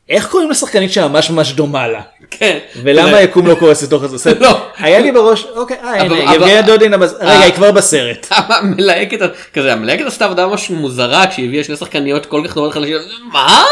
איך 0.09 0.27
קוראים 0.27 0.51
לשחקנית 0.51 0.93
שממש 0.93 1.31
ממש 1.31 1.53
דומה 1.53 1.89
לה? 1.89 2.01
כן. 2.31 2.59
ולמה 2.83 3.17
היקום 3.17 3.47
לא 3.47 3.55
קורס 3.55 3.83
לתוך 3.83 4.07
זה? 4.07 4.17
בסדר. 4.17 4.41
לא. 4.51 4.67
היה 4.77 4.99
לי 4.99 5.13
בראש, 5.13 5.45
אוקיי, 5.57 5.77
אה 5.83 6.01
הנה, 6.03 6.35
יבגניה 6.35 6.63
דודינה, 6.63 6.99
בס- 6.99 7.13
רגע, 7.15 7.29
אה. 7.29 7.43
היא 7.43 7.53
כבר 7.55 7.73
בסרט. 7.73 8.27
המלהקת, 8.31 9.19
כזה, 9.55 9.73
המלהקת 9.73 10.07
עשתה 10.07 10.25
עבודה 10.25 10.47
ממש 10.47 10.71
מוזרה 10.71 11.27
כשהיא 11.31 11.47
הביאה 11.49 11.65
שני 11.65 11.77
שחקניות 11.77 12.27
כל 12.27 12.43
כך 12.47 12.55
דומות 12.55 12.73
חלשות, 12.73 13.03
מה? 13.33 13.65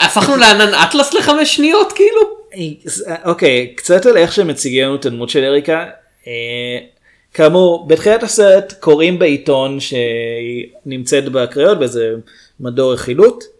הפכנו 0.00 0.36
לענן 0.36 0.74
אטלס 0.74 1.14
לחמש 1.14 1.56
שניות 1.56 1.92
כאילו? 1.92 2.20
אוקיי, 3.24 3.72
קצת 3.76 4.06
על 4.06 4.16
איך 4.16 4.32
שמציגים 4.32 4.84
לנו 4.84 4.94
את 4.94 5.06
הדמות 5.06 5.30
של 5.30 5.44
אריקה. 5.44 5.84
אה, 6.26 6.32
כאמור, 7.34 7.88
בתחילת 7.88 8.22
הסרט 8.22 8.72
קוראים 8.80 9.18
בעיתון 9.18 9.80
שהיא 9.80 10.66
נמצאת 10.86 11.28
בקריות 11.28 11.78
באיזה 11.78 12.10
מדור 12.60 12.92
רכילות. 12.92 13.53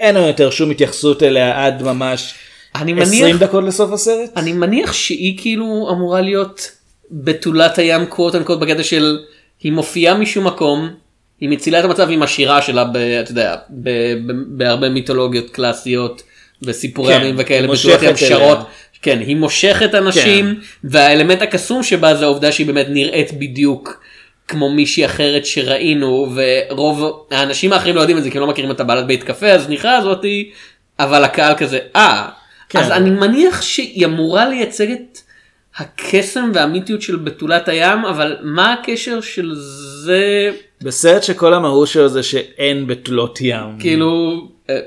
אין 0.00 0.14
לנו 0.14 0.26
יותר 0.26 0.50
שום 0.50 0.70
התייחסות 0.70 1.22
אליה 1.22 1.66
עד 1.66 1.82
ממש 1.82 2.34
אני 2.74 3.02
20 3.02 3.24
מניח, 3.24 3.42
דקות 3.42 3.64
לסוף 3.64 3.92
הסרט. 3.92 4.30
אני 4.36 4.52
מניח 4.52 4.92
שהיא 4.92 5.38
כאילו 5.38 5.88
אמורה 5.90 6.20
להיות 6.20 6.70
בתולת 7.10 7.78
הים 7.78 8.06
קוואט 8.06 8.34
אנקוט 8.34 8.58
בקטע 8.58 8.82
של 8.82 9.18
היא 9.62 9.72
מופיעה 9.72 10.14
משום 10.14 10.46
מקום, 10.46 10.90
היא 11.40 11.48
מצילה 11.48 11.80
את 11.80 11.84
המצב 11.84 12.10
עם 12.10 12.22
השירה 12.22 12.62
שלה, 12.62 12.84
ב, 12.84 12.96
אתה 12.96 13.30
יודע, 13.30 13.56
ב, 13.70 13.88
ב, 14.26 14.32
בהרבה 14.48 14.88
מיתולוגיות 14.88 15.50
קלאסיות, 15.50 16.22
בסיפורי 16.62 17.14
כן, 17.14 17.20
ימים 17.20 17.34
וכאלה, 17.38 17.68
בתולת 17.68 18.02
ים 18.02 18.16
שרות. 18.16 18.58
כן, 19.02 19.18
היא 19.18 19.36
מושכת 19.36 19.94
אנשים, 19.94 20.60
והאלמנט 20.84 21.42
הקסום 21.42 21.82
שבה 21.82 22.14
זה 22.14 22.24
העובדה 22.24 22.52
שהיא 22.52 22.66
באמת 22.66 22.86
נראית 22.88 23.32
בדיוק. 23.32 24.00
כמו 24.48 24.70
מישהי 24.70 25.04
אחרת 25.04 25.46
שראינו 25.46 26.34
ורוב 26.34 27.26
האנשים 27.30 27.72
האחרים 27.72 27.94
לא 27.96 28.00
יודעים 28.00 28.18
את 28.18 28.22
זה 28.22 28.30
כי 28.30 28.38
הם 28.38 28.42
לא 28.42 28.50
מכירים 28.50 28.70
את 28.70 28.80
הבעלת 28.80 29.06
בית 29.06 29.22
קפה 29.22 29.52
הזניחה 29.52 29.96
הזאתי 29.96 30.50
אבל 30.98 31.24
הקהל 31.24 31.54
כזה 31.56 31.78
אה 31.96 32.28
כן. 32.68 32.78
אז 32.78 32.90
אני 32.90 33.10
מניח 33.10 33.62
שהיא 33.62 34.06
אמורה 34.06 34.48
לייצג 34.48 34.90
את 34.90 35.18
הקסם 35.76 36.50
והמיתיות 36.54 37.02
של 37.02 37.16
בתולת 37.16 37.68
הים 37.68 38.04
אבל 38.04 38.36
מה 38.42 38.72
הקשר 38.72 39.20
של 39.20 39.54
זה 40.04 40.50
בסרט 40.82 41.22
שכל 41.22 41.54
המהות 41.54 41.88
שלו 41.88 42.08
זה 42.08 42.22
שאין 42.22 42.86
בתולות 42.86 43.38
ים. 43.40 43.78
כאילו 43.78 44.40
אה, 44.70 44.78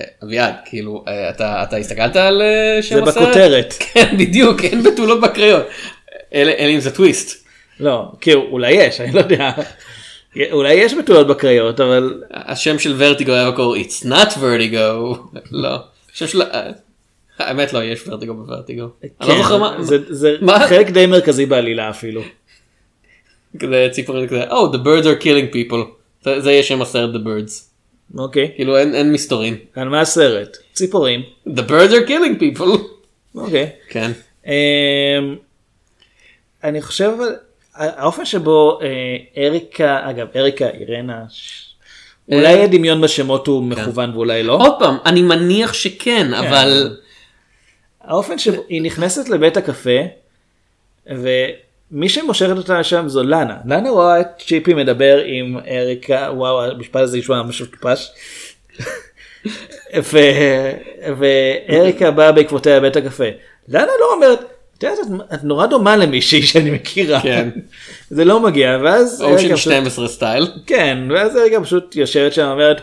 אה, 0.00 0.06
אביעד 0.24 0.54
כאילו 0.64 1.04
אה, 1.08 1.30
אתה 1.30 1.62
אתה 1.62 1.76
הסתכלת 1.76 2.16
על 2.16 2.42
שם 2.80 3.04
זה 3.04 3.10
הסרט? 3.10 3.22
בכותרת. 3.22 3.74
כן 3.78 4.16
בדיוק 4.18 4.64
אין 4.64 4.82
בתולות 4.82 5.20
בקריות 5.20 5.66
אלא 6.34 6.70
אם 6.74 6.80
זה 6.80 6.90
טוויסט. 6.90 7.39
לא, 7.80 8.12
כאילו 8.20 8.42
אולי 8.50 8.72
יש, 8.72 9.00
אני 9.00 9.12
לא 9.12 9.18
יודע. 9.20 9.50
אולי 10.52 10.74
יש 10.74 10.94
בתולות 10.94 11.26
בקריות, 11.26 11.80
אבל 11.80 12.22
השם 12.30 12.78
של 12.78 12.94
ורטיגו 12.98 13.32
היה 13.32 13.50
מקור 13.50 13.76
It's 13.76 14.04
not 14.06 14.34
vertigo 14.36 14.76
לא. 15.50 15.76
השם 16.14 16.26
של... 16.26 16.42
האמת 17.38 17.72
לא 17.72 17.84
יש 17.84 18.08
ורטיגו 18.08 18.34
בוורטיגו. 18.34 18.82
לא. 19.20 19.26
כן, 19.26 19.82
זה-? 20.10 20.36
חלק 20.68 20.90
די 20.90 21.06
מרכזי 21.06 21.46
בעלילה 21.46 21.90
אפילו. 21.90 22.22
כזה 23.60 23.88
ציפורים 23.90 24.26
כזה 24.28 24.44
Oh 24.50 24.72
the 24.74 24.78
birds 24.78 25.04
are 25.04 25.22
killing 25.22 25.54
people. 25.54 25.76
זה- 26.24 26.40
זה 26.40 26.50
יהיה 26.52 26.62
שם 26.62 26.82
הסרט 26.82 27.14
The 27.14 27.18
birds. 27.26 27.52
אוקיי. 28.18 28.52
כאילו 28.56 28.78
אין 28.78 28.94
אין 28.94 29.12
מסתורין. 29.12 29.56
על 29.76 29.88
מה 29.88 30.00
הסרט? 30.00 30.56
ציפורים. 30.72 31.22
The 31.48 31.60
birds 31.68 31.90
are 31.92 32.08
killing 32.08 32.42
people. 32.58 32.78
אוקיי. 33.34 33.68
כן. 33.88 34.10
אמ, 34.46 34.52
אני 36.64 36.82
חושב 36.82 37.12
האופן 37.74 38.24
שבו 38.24 38.78
אה, 38.82 38.86
אריקה, 39.46 40.00
אגב 40.10 40.26
אריקה, 40.36 40.66
אירנה, 40.68 41.22
ש- 41.28 41.66
אולי 42.32 42.46
אה, 42.46 42.64
הדמיון 42.64 43.00
בשמות 43.00 43.46
הוא 43.46 43.62
מכוון 43.64 44.10
ואולי 44.14 44.42
לא. 44.42 44.52
עוד 44.52 44.78
פעם 44.78 44.96
אני 45.06 45.22
מניח 45.22 45.72
שכן 45.72 46.34
אבל 46.34 46.96
האופן 48.04 48.38
שבו 48.38 48.62
היא 48.68 48.82
נכנסת 48.82 49.28
לבית 49.28 49.56
הקפה 49.56 50.00
ומי 51.06 52.08
שמושכת 52.08 52.56
אותה 52.56 52.80
לשם 52.80 53.08
זו 53.08 53.22
לאנה. 53.22 53.56
לאנה 53.64 53.90
רואה 53.90 54.20
את 54.20 54.26
צ'יפי 54.46 54.74
מדבר 54.74 55.18
עם 55.26 55.58
אריקה, 55.68 56.30
וואו 56.34 56.64
המשפט 56.64 57.00
הזה 57.00 57.18
נשמע 57.18 57.42
ממש 57.42 57.62
מטופש. 57.62 58.10
ו- 60.12 60.72
ואריקה 61.18 62.10
באה 62.10 62.32
בעקבותיה 62.32 62.76
לבית 62.76 62.96
הקפה. 62.96 63.24
לאנה 63.68 63.92
לא 64.00 64.12
אומרת, 64.14 64.40
את 64.80 64.84
יודעת, 64.84 64.98
את- 65.34 65.44
נורא 65.44 65.66
דומה 65.66 65.96
למישהי 65.96 66.42
שאני 66.46 66.70
מכירה. 66.70 67.20
כן. 67.20 67.48
זה 68.10 68.24
לא 68.24 68.40
מגיע 68.40 68.78
ואז 68.82 69.22
אושן 69.22 69.34
אריקה 69.34 69.54
פשוט- 69.56 69.72
12 69.72 70.08
סטייל. 70.08 70.46
כן, 70.66 70.98
ואז 71.10 71.36
אריקה 71.36 71.60
פשוט 71.60 71.96
יושבת 71.96 72.32
שם 72.32 72.46
ואומרת, 72.48 72.80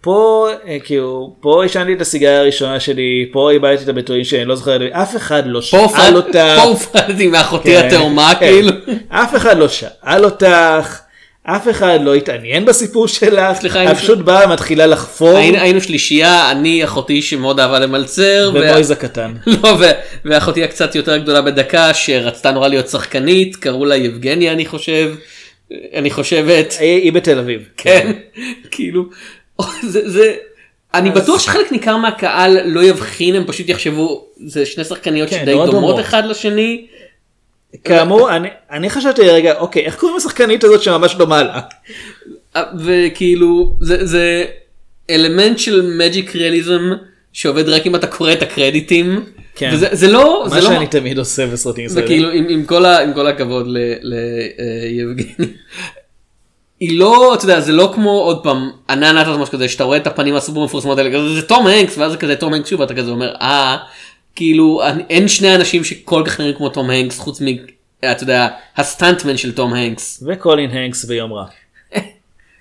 פה, 0.00 0.48
אה, 0.66 0.76
כאילו, 0.84 1.34
פה 1.40 1.62
עישנתי 1.62 1.92
את 1.92 2.00
הסיגריה 2.00 2.40
הראשונה 2.40 2.80
שלי, 2.80 3.28
פה 3.32 3.50
איבדתי 3.50 3.82
את 3.84 3.88
הביטויים 3.88 4.24
שלי, 4.24 4.38
אני 4.40 4.48
לא 4.48 4.54
זוכר, 4.56 4.76
אף 5.02 5.16
אחד 5.16 5.42
לא 5.46 5.62
שאל 5.62 6.16
אותה, 6.16 6.54
פה 6.56 6.62
הופרדתי 6.62 7.26
מאחותי 7.26 7.68
כן, 7.74 7.86
התאומה 7.86 8.32
כן. 8.40 8.46
כאילו. 8.46 8.70
אף 9.08 9.36
אחד 9.36 9.58
לא 9.58 9.68
שאל 9.68 10.24
אותך, 10.24 10.98
אף 11.56 11.68
אחד 11.70 11.98
לא 12.02 12.14
התעניין 12.14 12.64
בסיפור 12.64 13.08
שלך, 13.08 13.56
סליחה, 13.58 13.90
את 13.92 13.96
פשוט 13.96 14.18
באה 14.18 14.46
מתחילה 14.46 14.86
לחפור, 14.86 15.36
היינו 15.36 15.58
היינו 15.58 15.80
שלישייה 15.80 16.50
אני 16.50 16.84
אחותי 16.84 17.22
שמאוד 17.22 17.60
אהבה 17.60 17.78
למלצר. 17.78 18.50
וה- 18.54 18.60
ומויז 18.60 18.90
הקטן. 18.90 19.32
לא, 19.46 19.68
ו- 19.80 19.84
ואחותי 20.24 20.64
הקצת 20.64 20.94
יותר 20.94 21.16
גדולה 21.16 21.42
בדקה 21.42 21.94
שרצתה 21.94 22.50
נורא 22.50 22.68
להיות 22.68 22.88
שחקנית, 22.88 23.56
קראו 23.56 23.84
לה 23.84 23.96
יבגניה 23.96 24.52
אני 24.52 24.66
חושב, 24.66 25.14
אני 25.94 26.10
חושבת, 26.10 26.74
היא 26.80 27.02
היא 27.02 27.12
בתל 27.12 27.38
אביב. 27.38 27.68
כן, 27.76 28.12
כאילו, 28.70 29.04
זה, 29.92 30.08
זה, 30.08 30.34
אני 30.94 31.10
בטוח 31.10 31.40
שחלק 31.40 31.72
ניכר 31.72 31.96
מהקהל 31.96 32.58
לא 32.64 32.80
יבחין 32.84 33.34
הם 33.34 33.44
פשוט 33.46 33.68
יחשבו 33.68 34.26
זה 34.46 34.66
שני 34.66 34.84
שחקניות 34.84 35.30
כן, 35.30 35.38
שדי 35.42 35.54
דומות. 35.66 36.00
אחד 36.00 36.24
לשני. 36.24 36.86
כאמור, 37.84 38.36
אני- 38.36 38.48
אני 38.70 38.90
חשבתי 38.90 39.22
רגע, 39.22 39.54
אוקיי, 39.58 39.84
איך 39.84 39.96
קוראים 39.96 40.16
לשחקנית 40.16 40.64
הזאת 40.64 40.82
שממש 40.82 41.14
דומה 41.14 41.42
לה? 41.42 41.60
אה, 42.56 42.62
וכאילו 42.78 43.76
זה 43.80 44.06
זה 44.06 44.44
אלמנט 45.10 45.58
של 45.58 45.92
magic 45.98 46.36
realism 46.36 46.92
שעובד 47.32 47.68
רק 47.68 47.86
אם 47.86 47.94
אתה 47.94 48.06
קורא 48.06 48.32
את 48.32 48.42
הקרדיטים. 48.42 49.24
כן. 49.54 49.70
וזה 49.74 49.88
זה 49.92 50.08
לא 50.08 50.40
מה 50.44 50.50
זה 50.50 50.60
לא 50.60 50.70
שאני 50.74 50.86
תמיד 50.86 51.18
עושה 51.18 51.46
בסרטים 51.46 51.84
ישראלים. 51.84 52.06
כאילו 52.08 52.30
עם, 52.30 52.46
עם 52.48 52.64
כל 52.64 52.84
ה, 52.84 52.98
עם 52.98 53.14
כל 53.14 53.26
הכבוד 53.26 53.66
ליבגני. 54.02 55.46
היא 56.80 56.98
לא 56.98 57.34
אתה 57.34 57.44
יודע 57.44 57.60
זה 57.60 57.72
לא 57.72 57.90
כמו 57.94 58.10
עוד 58.10 58.42
פעם 58.42 58.70
ענן 58.90 59.16
אטלס 59.18 59.36
משהו 59.36 59.52
כזה 59.52 59.68
שאתה 59.68 59.84
רואה 59.84 59.96
את 59.96 60.06
הפנים 60.06 60.34
הסופר 60.34 60.60
מפורסמות 60.64 60.98
האלה 60.98 61.10
כזה 61.10 61.34
זה 61.34 61.42
תום 61.42 61.66
הנקס 61.66 61.98
ואז 61.98 62.12
זה 62.12 62.18
כזה 62.18 62.36
תום 62.36 62.54
הנקס 62.54 62.68
שוב 62.68 62.82
אתה 62.82 62.94
כזה 62.94 63.10
אומר 63.10 63.34
אה 63.40 63.76
כאילו 64.38 64.80
אין 65.10 65.28
שני 65.28 65.54
אנשים 65.54 65.84
שכל 65.84 66.22
כך 66.26 66.40
נראים 66.40 66.54
כמו 66.54 66.68
תום 66.68 66.90
הנקס 66.90 67.18
חוץ 67.18 67.42
מ... 67.42 67.46
אתה 68.12 68.22
יודע 68.22 68.48
ה 68.76 68.83
stuntman 68.83 69.36
של 69.36 69.52
תום 69.54 69.74
הנקס 69.74 70.22
וקולין 70.26 70.70
הנקס 70.70 71.04
ביום 71.04 71.32
רע. 71.32 71.44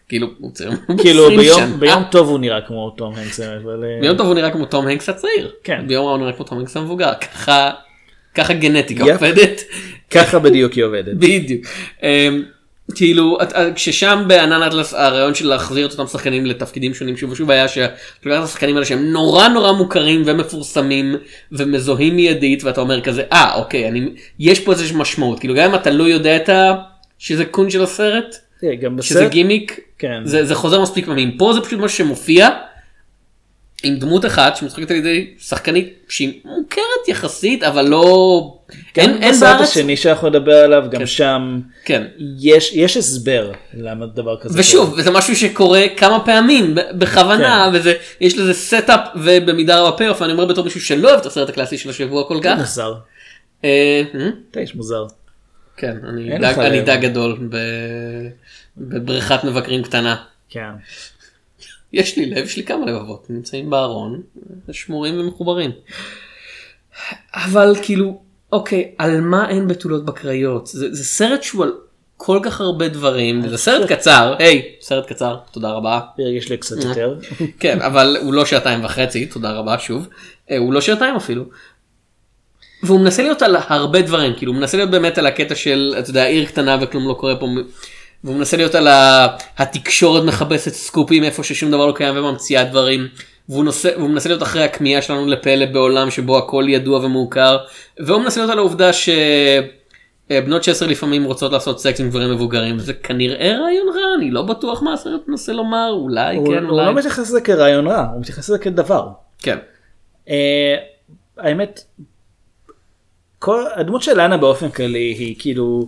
כאילו 0.10 0.28
הוא 0.40 0.52
צעיר 0.54 0.72
כאילו 0.98 1.28
20 1.28 1.80
ביום- 1.80 2.04
טוב 2.12 2.30
הוא 2.30 2.40
נראה 2.40 2.62
כמו 2.62 2.90
תום 2.90 3.16
הנקס, 3.16 3.40
אבל... 3.40 3.84
אה, 3.84 4.02
ביום 4.02 4.18
טוב 4.18 4.28
הוא 4.28 4.36
נראה 4.36 4.52
כמו 4.52 4.66
תום 4.66 4.88
הנקס 4.88 5.10
הצעיר 5.10 5.52
כן. 5.64 5.88
ביום 5.88 6.06
רע 6.06 6.12
הוא 6.12 6.20
נראה 6.20 6.34
כמו 6.34 6.46
תום 6.46 6.58
הנקס 6.60 6.78
המבוגר 6.78 7.14
ככה 7.22 7.72
ככה 8.36 8.54
גנטיקה. 8.54 9.04
עובדת. 9.14 9.62
ככה 10.12 10.40
בדיוק 10.40 10.74
היא 10.74 10.84
עובדת. 10.84 11.18
בדיוק. 11.24 11.66
כאילו 12.96 13.38
את- 13.42 13.54
כששם 13.76 14.24
בענן 14.28 14.64
אטלס 14.64 14.94
הרעיון 14.94 15.36
של 15.36 15.48
להחזיר 15.48 15.86
את 15.88 15.92
אותם 15.92 16.08
שחקנים 16.08 16.46
לתפקידים 16.46 16.94
שונים 16.94 17.18
שוב 17.18 17.32
ושוב 17.32 17.52
היה 17.52 17.68
שאתה 17.68 17.94
לוקח 18.26 18.40
את 18.40 18.44
השחקנים 18.44 18.76
האלה 18.76 18.86
שהם 18.86 19.12
נורא 19.12 19.48
נורא 19.48 19.72
מוכרים 19.72 20.24
ומפורסמים 20.26 21.16
ומזוהים 21.52 22.16
מיידית 22.16 22.64
ואתה 22.64 22.82
אומר 22.82 23.02
כזה 23.02 23.24
אה 23.34 23.56
אוקיי 23.56 23.88
אני 23.88 24.10
יש 24.40 24.60
פה 24.60 24.72
איזושהי 24.72 24.96
משמעות 24.98 25.40
כאילו 25.40 25.56
גם 25.56 25.70
אם 25.70 25.76
אתה 25.76 25.90
לא 25.92 26.04
יודע 26.04 26.36
את 26.36 26.50
ה... 26.50 26.74
שזה 27.20 27.46
קון 27.46 27.70
של 27.70 27.84
הסרט 27.84 28.36
תראה, 28.62 28.76
גם 28.76 29.02
שזה 29.02 29.20
בסרט, 29.20 29.32
גימיק 29.32 29.80
כן. 30.00 30.22
זה, 30.24 30.46
זה 30.46 30.56
חוזר 30.56 30.82
מספיק 30.82 31.06
פעמים 31.06 31.38
פה 31.38 31.54
זה 31.54 31.62
פשוט 31.62 31.80
משהו 31.80 31.98
שמופיע. 31.98 32.50
עם 33.84 33.96
דמות 34.00 34.26
אחת 34.26 34.56
שמשחקת 34.56 34.92
על 34.92 34.98
ידי 34.98 35.28
שחקנית 35.40 35.94
שהיא 36.10 36.34
מוכרת 36.46 37.08
יחסית 37.08 37.64
אבל 37.64 37.88
לא 37.88 38.54
אין, 38.98 39.12
גם 39.12 39.22
אין 39.22 39.32
בסרט 39.32 39.56
בארץ 39.56 39.70
השני 39.70 39.98
שאנחנו 39.98 40.30
נדבר 40.30 40.56
עליו, 40.56 40.84
גם 40.92 41.06
שם 41.06 41.60
כן 41.86 42.04
יש 42.40 42.74
יש 42.74 42.98
הסבר 42.98 43.52
למה 43.74 44.06
דבר 44.06 44.38
כזה 44.42 44.60
ושוב 44.60 44.94
וזה 44.98 45.12
משהו 45.12 45.36
שקורה 45.36 45.84
כמה 45.98 46.26
פעמים 46.26 46.76
בכוונה 46.98 47.70
כן. 47.72 47.78
וזה 47.80 47.94
יש 48.22 48.38
לזה 48.38 48.54
setup 48.54 49.00
ובמידה 49.16 49.80
רבה 49.80 49.98
payoff 49.98 50.22
אני 50.22 50.32
אומר 50.32 50.46
בתור 50.46 50.64
מישהו 50.64 50.82
שלא 50.82 51.10
אוהב 51.10 51.20
את 51.20 51.26
הסרט 51.26 51.50
הקלאסי 51.50 51.78
של 51.78 51.90
השבוע 51.90 52.24
כל 52.24 52.40
קורה. 52.42 52.56
כך. 52.56 52.60
מוזר. 52.60 52.94
אה, 53.66 53.70
אה, 54.16 54.28
אתה 54.52 54.60
איש 54.60 54.76
מוזר. 54.76 55.06
כן 55.78 55.98
אני 56.10 56.32
אין 56.32 56.42
דג- 56.42 56.52
לך 56.52 56.58
אני. 56.58 56.82
דג 56.82 56.98
גדול 57.02 57.50
בבריכת 58.78 59.44
מבקרים 59.44 59.84
קטנה. 59.84 60.16
כן. 60.50 60.70
יש 61.94 62.18
לי 62.18 62.26
לב, 62.26 62.46
יש 62.46 62.58
לי 62.58 62.64
כמה 62.64 62.86
לבבות, 62.86 63.30
נמצאים 63.30 63.70
בארון, 63.70 64.22
שמורים 64.72 65.20
ומחוברים. 65.20 65.72
אבל 67.34 67.76
כאילו, 67.82 68.22
אוקיי, 68.52 68.92
על 68.98 69.22
מה 69.22 69.50
אין 69.50 69.68
בתולות 69.68 70.06
בקריות? 70.06 70.68
זה, 70.68 70.94
זה 70.94 71.04
סרט 71.04 71.44
שהוא 71.44 71.64
על 71.64 71.72
כל 72.18 72.40
כך 72.44 72.62
הרבה 72.62 72.88
דברים, 72.88 73.50
זה 73.50 73.58
סרט 73.58 73.92
קצר, 73.92 74.36
היי, 74.40 74.76
סרט 74.82 75.08
קצר, 75.08 75.36
תודה 75.52 75.70
רבה. 75.70 76.00
הרגיש 76.20 76.50
לי 76.50 76.58
קצת 76.58 76.76
יותר. 76.84 77.16
כן, 77.60 77.82
אבל 77.82 78.18
הוא 78.22 78.34
לא 78.34 78.46
שעתיים 78.46 78.86
וחצי, 78.86 79.26
תודה 79.26 79.52
רבה 79.52 79.80
שוב. 79.80 80.08
אה, 80.52 80.58
הוא 80.58 80.74
לא 80.74 80.82
שעתיים 80.82 81.16
אפילו. 81.16 81.44
והוא 82.84 83.00
מנסה 83.00 83.24
להיות 83.24 83.42
על 83.42 83.56
הרבה 83.56 84.02
דברים, 84.02 84.34
כאילו 84.38 84.52
הוא 84.52 84.60
מנסה 84.60 84.78
להיות 84.78 84.92
באמת 84.92 85.18
על 85.18 85.26
הקטע 85.26 85.56
של, 85.56 85.96
אתה 86.00 86.10
יודע, 86.10 86.26
עיר 86.26 86.46
קטנה 86.46 86.78
וכלום 86.82 87.08
לא 87.08 87.14
קורה 87.14 87.36
פה. 87.36 87.48
והוא 88.24 88.36
מנסה 88.36 88.58
להיות 88.58 88.76
על 88.76 88.88
ה... 88.88 89.28
התקשורת 89.58 90.24
מחפשת 90.24 90.74
סקופים 90.74 91.24
איפה 91.24 91.44
ששום 91.44 91.72
דבר 91.72 91.86
לא 91.86 91.92
קיים 91.92 92.18
וממציאה 92.18 92.64
דברים. 92.64 93.08
והוא, 93.50 93.64
נושא, 93.64 93.90
והוא 93.98 94.10
מנסה 94.10 94.30
להיות 94.30 94.44
אחרי 94.44 94.64
הכמיהה 94.64 95.02
שלנו 95.02 95.28
לפלא 95.28 95.66
בעולם 95.66 96.12
שבו 96.12 96.38
הכל 96.38 96.66
ידוע 96.68 97.06
ומוכר. 97.06 97.58
והוא 98.00 98.22
מנסה 98.22 98.40
להיות 98.40 98.52
על 98.52 98.58
העובדה 98.58 98.90
שבנות 98.94 100.64
16 100.64 100.88
לפעמים 100.88 101.24
רוצות 101.24 101.52
לעשות 101.52 101.80
סקס 101.80 102.00
עם 102.00 102.10
גברים 102.10 102.32
מבוגרים. 102.32 102.80
זה 102.80 102.94
כנראה 102.94 103.58
רעיון 103.62 103.88
רע, 103.96 104.16
אני 104.18 104.32
לא 104.32 104.42
בטוח 104.42 104.84
מה 104.84 104.94
הסרט 104.94 105.22
מנסה 105.28 105.54
לומר, 105.54 105.90
אולי 105.92 106.36
הוא 106.36 106.48
כן, 106.48 106.64
הוא 106.64 106.72
אולי. 106.72 106.86
לא 106.86 106.94
מתייחס 106.94 107.20
לזה 107.20 107.42
כרעיון 107.42 107.88
רע, 107.88 108.08
הוא 108.14 108.22
מתייחס 108.22 108.50
לזה 108.50 108.60
כדבר. 108.60 109.08
כן. 109.40 109.58
אה, 110.30 110.76
האמת, 111.38 111.84
כל 113.40 113.64
הדמות 113.76 114.04
של 114.04 114.20
אנה 114.20 114.38
באופן 114.38 114.70
כללי 114.70 115.16
היא 115.20 115.36
כאילו, 115.40 115.88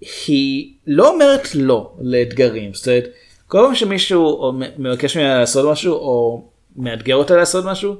היא 0.00 0.72
לא 0.86 1.14
אומרת 1.14 1.54
לא 1.54 1.92
לאתגרים, 2.00 2.74
זאת 2.74 2.88
אומרת, 2.88 3.08
כל 3.46 3.58
פעם 3.64 3.74
שמישהו 3.74 4.52
מבקש 4.78 5.16
ממנה 5.16 5.38
לעשות 5.38 5.70
משהו 5.70 5.94
או 5.94 6.44
מאתגר 6.76 7.16
אותה 7.16 7.36
לעשות 7.36 7.64
משהו, 7.64 7.94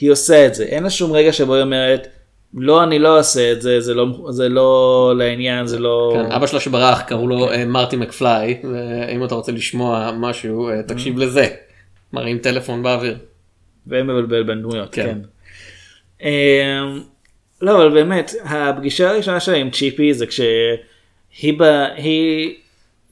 היא 0.00 0.10
עושה 0.10 0.46
את 0.46 0.54
זה, 0.54 0.64
אין 0.64 0.82
לה 0.82 0.90
שום 0.90 1.12
רגע 1.12 1.32
שבו 1.32 1.54
היא 1.54 1.62
אומרת, 1.62 2.08
לא 2.54 2.84
אני 2.84 2.98
לא 2.98 3.18
עושה 3.18 3.52
את 3.52 3.62
זה, 3.62 3.80
זה 3.80 3.94
לא, 3.94 4.06
זה 4.30 4.48
לא 4.48 5.12
לעניין, 5.18 5.66
זה 5.66 5.78
לא... 5.78 6.12
כן, 6.14 6.32
אבא 6.32 6.46
שלו 6.46 6.60
שברח 6.60 7.00
קראו 7.00 7.28
לו 7.28 7.50
אה, 7.50 7.64
מרטי 7.64 7.96
מקפליי 7.96 8.62
ואם 8.64 9.24
אתה 9.24 9.34
רוצה 9.34 9.52
לשמוע 9.52 10.10
משהו 10.18 10.68
אה, 10.68 10.82
תקשיב 10.82 11.18
לזה. 11.18 11.48
מראים 12.12 12.38
טלפון 12.38 12.82
באוויר. 12.82 13.16
ומבלבל 13.86 14.42
בין 14.42 14.62
דמויות, 14.62 14.94
כן. 14.94 15.02
כן. 15.06 15.18
אמ, 16.26 17.00
לא, 17.62 17.76
אבל 17.76 17.94
באמת, 17.94 18.32
הפגישה 18.44 19.10
הראשונה 19.10 19.40
שלה 19.40 19.56
עם 19.56 19.70
צ'יפי 19.70 20.14
זה 20.14 20.26
כשהיא 21.34 21.54
ב... 21.58 21.62
היא 21.96 22.54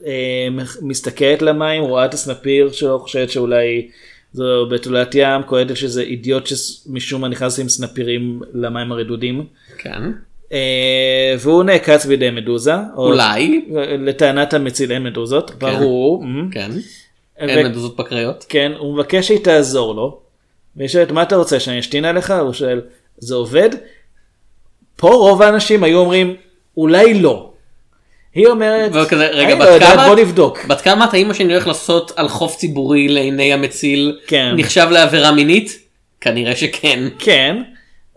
אה, 0.07 0.49
מסתכלת 0.83 1.43
למים, 1.43 1.83
רואה 1.83 2.05
את 2.05 2.15
הסנפיר 2.15 2.73
שלו, 2.73 2.99
חושבת 3.01 3.31
שאולי 3.31 3.89
זו 4.33 4.67
בתולת 4.71 5.15
ים, 5.15 5.43
קולטת 5.43 5.77
שזה 5.77 6.03
אידיוט 6.03 6.47
שמשום 6.47 7.21
מה 7.21 7.29
נכנס 7.29 7.59
עם 7.59 7.69
סנפירים 7.69 8.41
למים 8.55 8.93
הרדודים. 8.93 9.45
כן. 9.79 10.03
אה, 10.53 11.35
והוא 11.39 11.65
נעקץ 11.65 12.07
בידי 12.07 12.31
מדוזה. 12.31 12.75
או- 12.97 13.07
אולי. 13.07 13.65
לטענת 13.99 14.55
המציל 14.55 14.93
אין 14.93 15.03
מדוזות, 15.03 15.51
ברור. 15.59 16.25
אמ. 16.25 16.49
כן. 16.53 16.71
ו- 16.75 16.79
אין 17.39 17.67
מדוזות 17.67 17.97
בקריות. 17.97 18.47
כן, 18.49 18.73
הוא 18.79 18.95
מבקש 18.95 19.27
שהיא 19.29 19.45
תעזור 19.45 19.95
לו. 19.95 20.21
והיא 20.77 20.89
שואלת, 20.89 21.11
מה 21.11 21.23
אתה 21.23 21.37
רוצה, 21.37 21.61
שאני 21.61 21.79
אשתין 21.79 22.05
עליך? 22.05 22.31
הוא 22.31 22.53
שואל, 22.53 22.81
זה 23.19 23.35
עובד? 23.35 23.71
פה 24.97 25.09
רוב 25.09 25.43
האנשים 25.43 25.85
היו 25.85 25.99
אומרים, 25.99 26.35
אולי 26.77 27.15
לא. 27.21 27.52
היא 28.35 28.47
אומרת, 28.47 28.91
וכזה, 28.95 29.27
רגע, 29.27 29.55
לא 29.55 29.65
בת 29.65 29.73
יודעת, 29.75 29.93
כמה? 29.93 30.09
בוא 30.09 30.17
נבדוק. 30.17 30.65
בת 30.65 30.81
כמה 30.81 31.05
את 31.05 31.15
האמא 31.15 31.35
שאני 31.35 31.53
הולך 31.53 31.67
לעשות 31.67 32.13
על 32.17 32.29
חוף 32.29 32.57
ציבורי 32.57 33.09
לעיני 33.09 33.53
המציל 33.53 34.19
כן. 34.27 34.55
נחשב 34.57 34.87
לעבירה 34.91 35.33
מינית? 35.33 35.79
כנראה 36.21 36.57
שכן. 36.57 37.09
כן, 37.19 37.63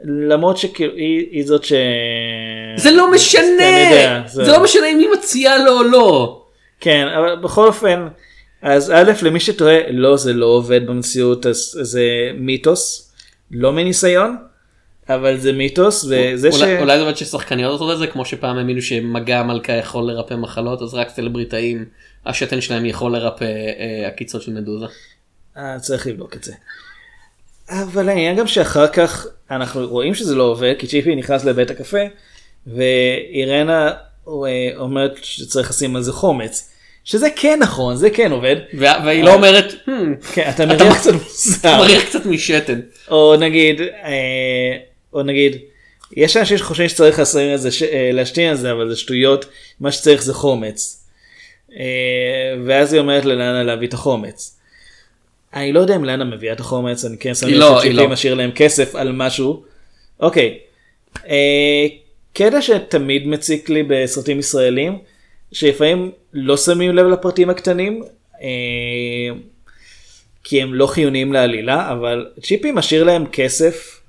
למרות 0.03 0.57
שכאילו 0.57 0.93
היא, 0.95 1.27
היא 1.31 1.45
זאת 1.45 1.63
ש... 1.63 1.73
זה 2.75 2.91
לא 2.91 3.11
משנה! 3.11 3.41
אני 3.59 3.95
יודע, 3.95 4.21
זה 4.25 4.51
לא 4.51 4.63
משנה 4.63 4.87
אם 4.87 4.99
היא 4.99 5.07
מציעה 5.17 5.57
לו 5.57 5.71
או 5.71 5.83
לא. 5.83 6.41
כן, 6.79 7.07
אבל 7.17 7.35
בכל 7.35 7.67
אופן, 7.67 8.07
אז 8.61 8.91
א', 8.91 9.11
למי 9.21 9.39
שטועה, 9.39 9.77
לא, 9.91 10.17
זה 10.17 10.33
לא 10.33 10.45
עובד 10.45 10.87
במציאות, 10.87 11.45
אז 11.45 11.77
זה 11.81 12.03
מיתוס, 12.37 13.13
לא 13.51 13.73
מניסיון, 13.73 14.37
אבל 15.09 15.37
זה 15.37 15.51
מיתוס, 15.53 16.05
וזה 16.09 16.51
ש... 16.51 16.55
אולי, 16.61 16.79
אולי 16.79 16.97
זה 16.97 17.03
עובד 17.03 17.17
ששחקניות 17.17 17.71
עושות 17.71 17.93
את 17.93 17.97
זה 17.99 18.07
כמו 18.07 18.25
שפעם 18.25 18.57
האמינו 18.57 18.81
שמגע 18.81 19.39
המלכה 19.39 19.73
יכול 19.73 20.03
לרפא 20.11 20.33
מחלות 20.33 20.81
אז 20.81 20.93
רק 20.93 21.09
סלבריטאים 21.09 21.85
השתן 22.25 22.61
שלהם 22.61 22.85
יכול 22.85 23.11
לרפא 23.11 23.43
אה, 23.43 24.07
עקיצות 24.07 24.41
של 24.41 24.51
מדוזה. 24.53 24.85
אה, 25.57 25.79
צריך 25.79 26.07
לבדוק 26.07 26.35
את 26.35 26.43
זה. 26.43 26.53
אבל 27.69 28.09
העניין 28.09 28.35
גם 28.35 28.47
שאחר 28.47 28.87
כך 28.87 29.27
אנחנו 29.51 29.87
רואים 29.87 30.13
שזה 30.15 30.35
לא 30.35 30.43
עובד 30.43 30.73
כי 30.79 30.87
צ'יפי 30.87 31.15
נכנס 31.15 31.45
לבית 31.45 31.71
הקפה 31.71 31.97
ואירנה 32.67 33.91
אה, 34.27 34.33
אומרת 34.77 35.13
שצריך 35.21 35.69
לשים 35.69 35.95
על 35.95 36.01
זה 36.01 36.11
חומץ. 36.11 36.71
שזה 37.03 37.27
כן 37.35 37.59
נכון 37.61 37.95
זה 37.95 38.09
כן 38.09 38.31
עובד. 38.31 38.55
וה- 38.79 39.01
והיא 39.05 39.23
לא 39.23 39.33
אומרת 39.33 39.71
"Hmm, 39.85 39.89
כן, 40.33 40.49
אתה 40.55 40.65
מריח 40.65 40.97
קצת 40.99 41.11
מוזר. 41.13 41.77
מריח 41.77 42.03
קצת 42.03 42.25
משתן. 42.25 42.79
או 43.11 43.35
נגיד 43.39 43.81
אה, 43.81 44.77
או 45.15 45.23
נגיד 45.23 45.57
יש 46.15 46.37
אנשים 46.37 46.57
שחושבים 46.57 46.89
שצריך 46.89 47.19
לשים 47.19 47.53
את 47.53 47.61
זה 47.61 47.69
אה, 47.91 48.09
להשתין 48.13 48.49
על 48.49 48.55
זה 48.55 48.71
אבל 48.71 48.89
זה 48.89 48.95
שטויות 48.95 49.45
מה 49.79 49.91
שצריך 49.91 50.23
זה 50.23 50.33
חומץ. 50.33 51.07
אה, 51.79 52.55
ואז 52.65 52.93
היא 52.93 53.01
אומרת 53.01 53.25
ללנה 53.25 53.63
להביא 53.63 53.87
את 53.87 53.93
החומץ. 53.93 54.59
אני 55.53 55.73
לא 55.73 55.79
יודע 55.79 55.95
אם 55.95 56.05
לנה 56.05 56.23
מביאה 56.23 56.53
את 56.53 56.59
החומץ 56.59 57.05
אני 57.05 57.17
כן 57.17 57.35
שם 57.35 57.47
לב 57.47 57.53
לא, 57.53 57.81
היא 57.81 57.91
שצ'יפי 57.91 58.03
לא. 58.03 58.07
משאיר 58.07 58.33
להם 58.33 58.51
כסף 58.51 58.95
על 58.95 59.11
משהו. 59.11 59.63
אוקיי. 60.19 60.57
אה, 61.27 61.85
קטע 62.33 62.61
שתמיד 62.61 63.27
מציק 63.27 63.69
לי 63.69 63.83
בסרטים 63.83 64.39
ישראלים 64.39 64.97
שלפעמים 65.51 66.11
לא 66.33 66.57
שמים 66.57 66.95
לב 66.95 67.05
לפרטים 67.05 67.49
הקטנים. 67.49 68.03
כי 70.43 70.61
הם 70.61 70.73
לא 70.73 70.87
חיוניים 70.87 71.33
לעלילה, 71.33 71.91
אבל 71.91 72.27
צ'יפי 72.41 72.71
משאיר 72.71 73.03
להם 73.03 73.25
כסף 73.25 74.01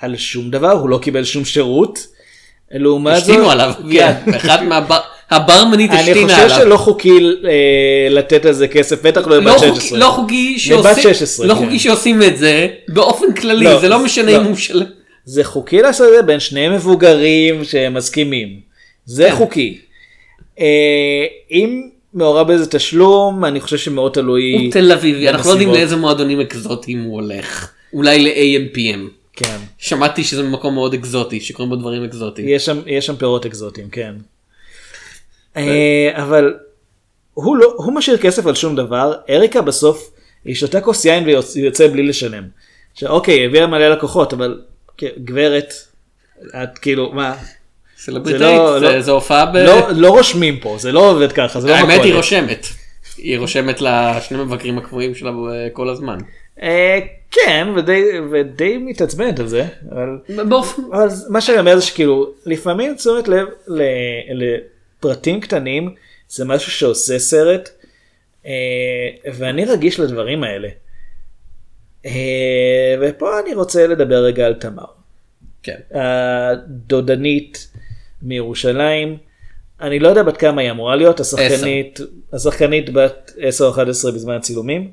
על 0.00 0.16
שום 0.16 0.50
דבר, 0.50 0.70
הוא 0.70 0.88
לא 0.88 0.98
קיבל 1.02 1.24
שום 1.24 1.44
שירות. 1.44 2.06
לעומת 2.70 3.16
זאת, 3.16 3.22
השתינו 3.28 3.50
עליו, 3.50 3.72
כן. 3.92 4.12
אחד 4.36 4.62
מהבר... 4.64 4.98
הברמנית 5.30 5.90
אני 5.90 5.98
השתינה 6.00 6.28
חושב 6.34 6.44
עליו. 6.44 6.56
שלא 6.58 6.76
חוקי 6.76 7.10
אה, 7.44 8.08
לתת 8.10 8.44
על 8.46 8.52
זה 8.52 8.68
כסף, 8.68 9.02
בטח 9.02 9.26
לא 9.26 9.36
לא 9.36 9.42
לבת 9.42 9.56
חוקי- 9.58 9.68
16. 9.80 9.98
לא 9.98 10.06
חוקי 10.10 10.56
לבת 10.70 10.84
שעושים, 10.84 11.02
16, 11.14 11.46
לא 11.46 11.54
כן. 11.54 11.60
חוקי 11.64 11.78
שעושים 11.78 12.22
את 12.22 12.38
זה 12.38 12.68
באופן 12.88 13.32
כללי, 13.40 13.64
לא, 13.64 13.80
זה 13.80 13.88
לא 13.88 14.04
משנה 14.04 14.32
לא. 14.32 14.36
אם 14.40 14.44
הוא 14.44 14.56
של... 14.56 14.82
זה 15.24 15.44
חוקי 15.44 15.82
לעשות 15.82 16.08
את 16.08 16.12
זה 16.16 16.22
בין 16.22 16.40
שני 16.40 16.68
מבוגרים 16.68 17.64
שמסכימים. 17.64 18.48
זה 19.04 19.24
כן. 19.30 19.34
חוקי. 19.36 19.78
אה, 20.60 20.64
אם 21.50 21.88
מעורב 22.14 22.52
בזה 22.52 22.66
תשלום, 22.66 23.44
אני 23.44 23.60
חושב 23.60 23.76
שמאוד 23.78 24.12
תלוי. 24.12 24.52
הוא 24.52 24.72
תל 24.72 24.92
אביבי, 24.92 25.28
אנחנו 25.28 25.48
לא 25.48 25.52
יודעים. 25.54 25.70
לאיזה 25.72 25.96
מועדונים 25.96 26.40
אקזוטיים 26.40 27.02
הוא 27.02 27.14
הולך. 27.20 27.70
אולי 27.92 28.18
ל-AMPM. 28.18 29.17
כן. 29.38 29.56
שמעתי 29.78 30.24
שזה 30.24 30.42
מקום 30.42 30.74
מאוד 30.74 30.94
אקזוטי, 30.94 31.40
שקוראים 31.40 31.70
בו 31.70 31.76
דברים 31.76 32.04
אקזוטיים. 32.04 32.48
יש 32.48 32.66
שם, 32.66 32.80
יש 32.86 33.06
שם 33.06 33.16
פירות 33.16 33.46
אקזוטיים, 33.46 33.88
כן. 33.90 34.14
אה, 35.56 36.10
אבל 36.14 36.54
הוא 37.34 37.56
לא, 37.56 37.74
הוא 37.76 37.92
משאיר 37.94 38.16
כסף 38.16 38.46
על 38.46 38.54
שום 38.54 38.76
דבר, 38.76 39.12
אריקה 39.30 39.62
בסוף, 39.62 40.10
היא 40.44 40.54
שותה 40.54 40.80
כוס 40.80 41.04
יין 41.04 41.24
ויוצא 41.54 41.88
בלי 41.88 42.02
לשלם. 42.02 42.44
עכשיו 42.92 43.10
אוקיי, 43.10 43.46
הביאה 43.46 43.66
מלא 43.66 43.88
לקוחות, 43.88 44.32
אבל 44.32 44.60
כ- 44.98 45.04
גברת, 45.24 45.74
את 46.62 46.78
כאילו, 46.78 47.12
מה? 47.12 47.36
סלבריטאית, 47.98 48.40
זה 48.40 48.46
לא- 48.56 48.78
זה- 48.80 48.84
לא- 48.94 49.00
זה 49.00 49.10
הופעה 49.10 49.46
ב... 49.46 49.56
לא, 49.56 49.90
לא 49.90 50.08
רושמים 50.08 50.60
פה, 50.60 50.76
זה 50.80 50.92
לא 50.92 51.10
עובד 51.10 51.32
ככה, 51.32 51.60
זה 51.60 51.68
לא 51.68 51.74
האמת 51.74 52.00
היא. 52.04 52.14
רושמת. 52.14 52.66
היא 53.16 53.38
רושמת 53.38 53.80
לשני 53.80 54.38
מבקרים 54.38 54.78
הקבועים 54.78 55.14
שלה 55.14 55.30
כל 55.72 55.88
הזמן. 55.88 56.18
אה, 56.62 56.98
כן, 57.30 57.68
ודי, 57.76 58.02
ודי 58.30 58.78
מתעצבנת 58.78 59.40
על 59.40 59.46
זה, 59.46 59.66
אבל, 59.92 60.18
באופן... 60.48 60.82
אבל 60.92 61.08
מה 61.28 61.40
שאני 61.40 61.58
אומר 61.58 61.76
זה 61.76 61.82
שכאילו, 61.82 62.32
לפעמים 62.46 62.94
תשומת 62.94 63.28
לב 63.28 63.48
ל, 63.68 63.82
לפרטים 64.30 65.40
קטנים, 65.40 65.94
זה 66.28 66.44
משהו 66.44 66.72
שעושה 66.72 67.18
סרט, 67.18 67.68
אה, 68.46 68.52
ואני 69.34 69.64
רגיש 69.64 70.00
לדברים 70.00 70.44
האלה. 70.44 70.68
אה, 72.06 72.94
ופה 73.00 73.40
אני 73.40 73.54
רוצה 73.54 73.86
לדבר 73.86 74.24
רגע 74.24 74.46
על 74.46 74.54
תמר. 74.54 74.84
כן. 75.62 75.78
הדודנית 75.90 77.68
מירושלים. 78.22 79.16
אני 79.80 79.98
לא 79.98 80.08
יודע 80.08 80.22
בת 80.22 80.36
כמה 80.36 80.60
היא 80.60 80.70
אמורה 80.70 80.96
להיות, 80.96 81.20
השחקנית, 81.20 82.00
השחקנית 82.32 82.90
בת 82.90 83.32
10 83.40 83.64
או 83.64 83.70
11 83.70 84.12
בזמן 84.12 84.34
הצילומים. 84.34 84.90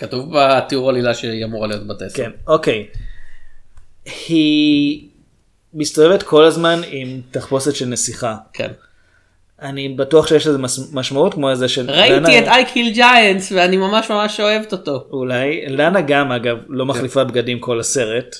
כתוב 0.00 0.32
בתיאור 0.32 0.90
עלילה 0.90 1.14
שהיא 1.14 1.44
אמורה 1.44 1.66
להיות 1.68 1.86
בת 1.86 2.02
עשר. 2.02 2.16
כן, 2.16 2.30
אוקיי. 2.46 2.86
היא 4.28 5.08
מסתובבת 5.74 6.22
כל 6.22 6.44
הזמן 6.44 6.80
עם 6.90 7.20
תחפושת 7.30 7.74
של 7.74 7.86
נסיכה. 7.86 8.36
כן. 8.52 8.70
אני 9.62 9.88
בטוח 9.88 10.26
שיש 10.26 10.46
לזה 10.46 10.58
משמעות 10.92 11.34
כמו 11.34 11.50
איזה 11.50 11.68
של... 11.68 11.90
ראיתי 11.90 12.38
את 12.38 12.44
I 12.44 12.74
kill 12.74 12.96
giants 12.96 13.54
ואני 13.54 13.76
ממש 13.76 14.10
ממש 14.10 14.40
אוהבת 14.40 14.72
אותו. 14.72 15.06
אולי. 15.10 15.64
לנה 15.68 16.00
גם 16.00 16.32
אגב 16.32 16.56
לא 16.68 16.86
מחליפה 16.86 17.24
בגדים 17.24 17.58
כל 17.58 17.80
הסרט. 17.80 18.36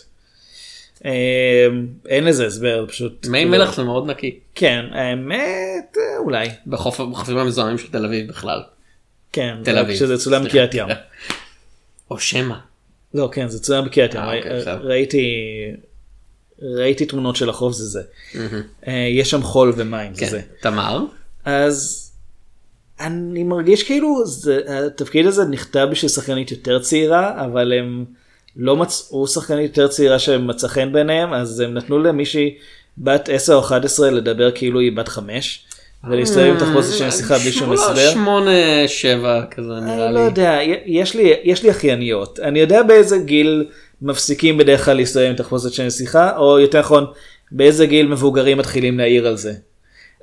אה, 1.04 1.66
אין 2.08 2.24
לזה 2.24 2.46
הסבר, 2.46 2.84
פשוט... 2.88 3.26
מי 3.26 3.44
מלח 3.44 3.74
זה 3.74 3.82
מאוד 3.82 4.10
נקי. 4.10 4.38
כן, 4.54 4.84
האמת, 4.92 5.96
אה, 5.96 6.18
אולי. 6.18 6.48
בחופים 6.66 7.38
המזוהמים 7.38 7.78
של 7.78 7.90
תל 7.90 8.04
אביב 8.04 8.28
בכלל. 8.28 8.62
כן, 9.32 9.56
תל 9.64 9.78
אביב. 9.78 9.96
שזה 9.96 10.18
צולם. 10.18 10.44
בקריית 10.44 10.74
ים. 10.74 10.88
או 12.10 12.18
שמא. 12.18 12.54
לא, 13.14 13.28
כן, 13.32 13.48
זה 13.48 13.80
בקריית 13.82 14.14
ים. 14.14 14.20
אה, 14.20 14.36
אוקיי. 14.36 14.74
ראיתי, 14.82 15.26
ראיתי 16.62 17.06
תמונות 17.06 17.36
של 17.36 17.50
החוף, 17.50 17.72
זה 17.72 17.84
זה. 17.84 18.02
אה, 18.86 18.92
יש 19.10 19.30
שם 19.30 19.42
חול 19.42 19.72
ומים, 19.76 20.14
זה 20.14 20.20
כן. 20.20 20.30
זה. 20.30 20.40
תמר. 20.60 21.04
אז 21.44 22.10
אני 23.00 23.42
מרגיש 23.42 23.82
כאילו 23.82 24.26
זה, 24.26 24.60
התפקיד 24.86 25.26
הזה 25.26 25.44
נכתב 25.44 25.88
בשביל 25.90 26.08
שחקנית 26.08 26.50
יותר 26.50 26.78
צעירה, 26.78 27.44
אבל 27.44 27.72
הם 27.72 28.04
לא 28.56 28.76
מצאו 28.76 29.26
שחקנית 29.26 29.76
יותר 29.76 29.88
צעירה 29.88 30.18
שמצא 30.18 30.68
חן 30.68 30.92
ביניהם, 30.92 31.32
אז 31.32 31.60
הם 31.60 31.74
נתנו 31.74 31.98
למישהי 31.98 32.58
בת 32.98 33.28
10 33.28 33.54
או 33.54 33.60
11 33.60 34.10
לדבר 34.10 34.50
כאילו 34.50 34.80
היא 34.80 34.96
בת 34.96 35.08
5, 35.08 35.64
ולהסתובב 36.08 36.46
עם 36.46 36.58
תחפושת 36.58 36.92
של 36.98 37.06
נסיכה 37.06 37.38
בלי 37.38 37.52
שום 37.52 37.72
הסבר. 37.72 38.10
שמונה 38.12 38.50
שבע 38.86 39.42
כזה 39.50 39.68
נראה 39.82 40.06
אני 40.06 40.14
לא 40.14 40.20
לי. 40.20 40.26
יודע, 40.26 40.58
יש 40.86 41.14
לי, 41.14 41.32
יש 41.44 41.62
לי 41.62 41.70
אחייניות, 41.70 42.38
אני 42.42 42.58
יודע 42.60 42.82
באיזה 42.82 43.18
גיל 43.18 43.64
מפסיקים 44.02 44.58
בדרך 44.58 44.84
כלל 44.84 44.96
להסתובב 44.96 45.26
עם 45.26 45.34
תחפושת 45.36 45.72
של 45.72 45.82
נסיכה, 45.86 46.36
או 46.36 46.58
יותר 46.58 46.80
נכון, 46.80 47.06
באיזה 47.52 47.86
גיל 47.86 48.06
מבוגרים 48.06 48.58
מתחילים 48.58 48.98
להעיר 48.98 49.26
על 49.26 49.36
זה. 49.36 49.52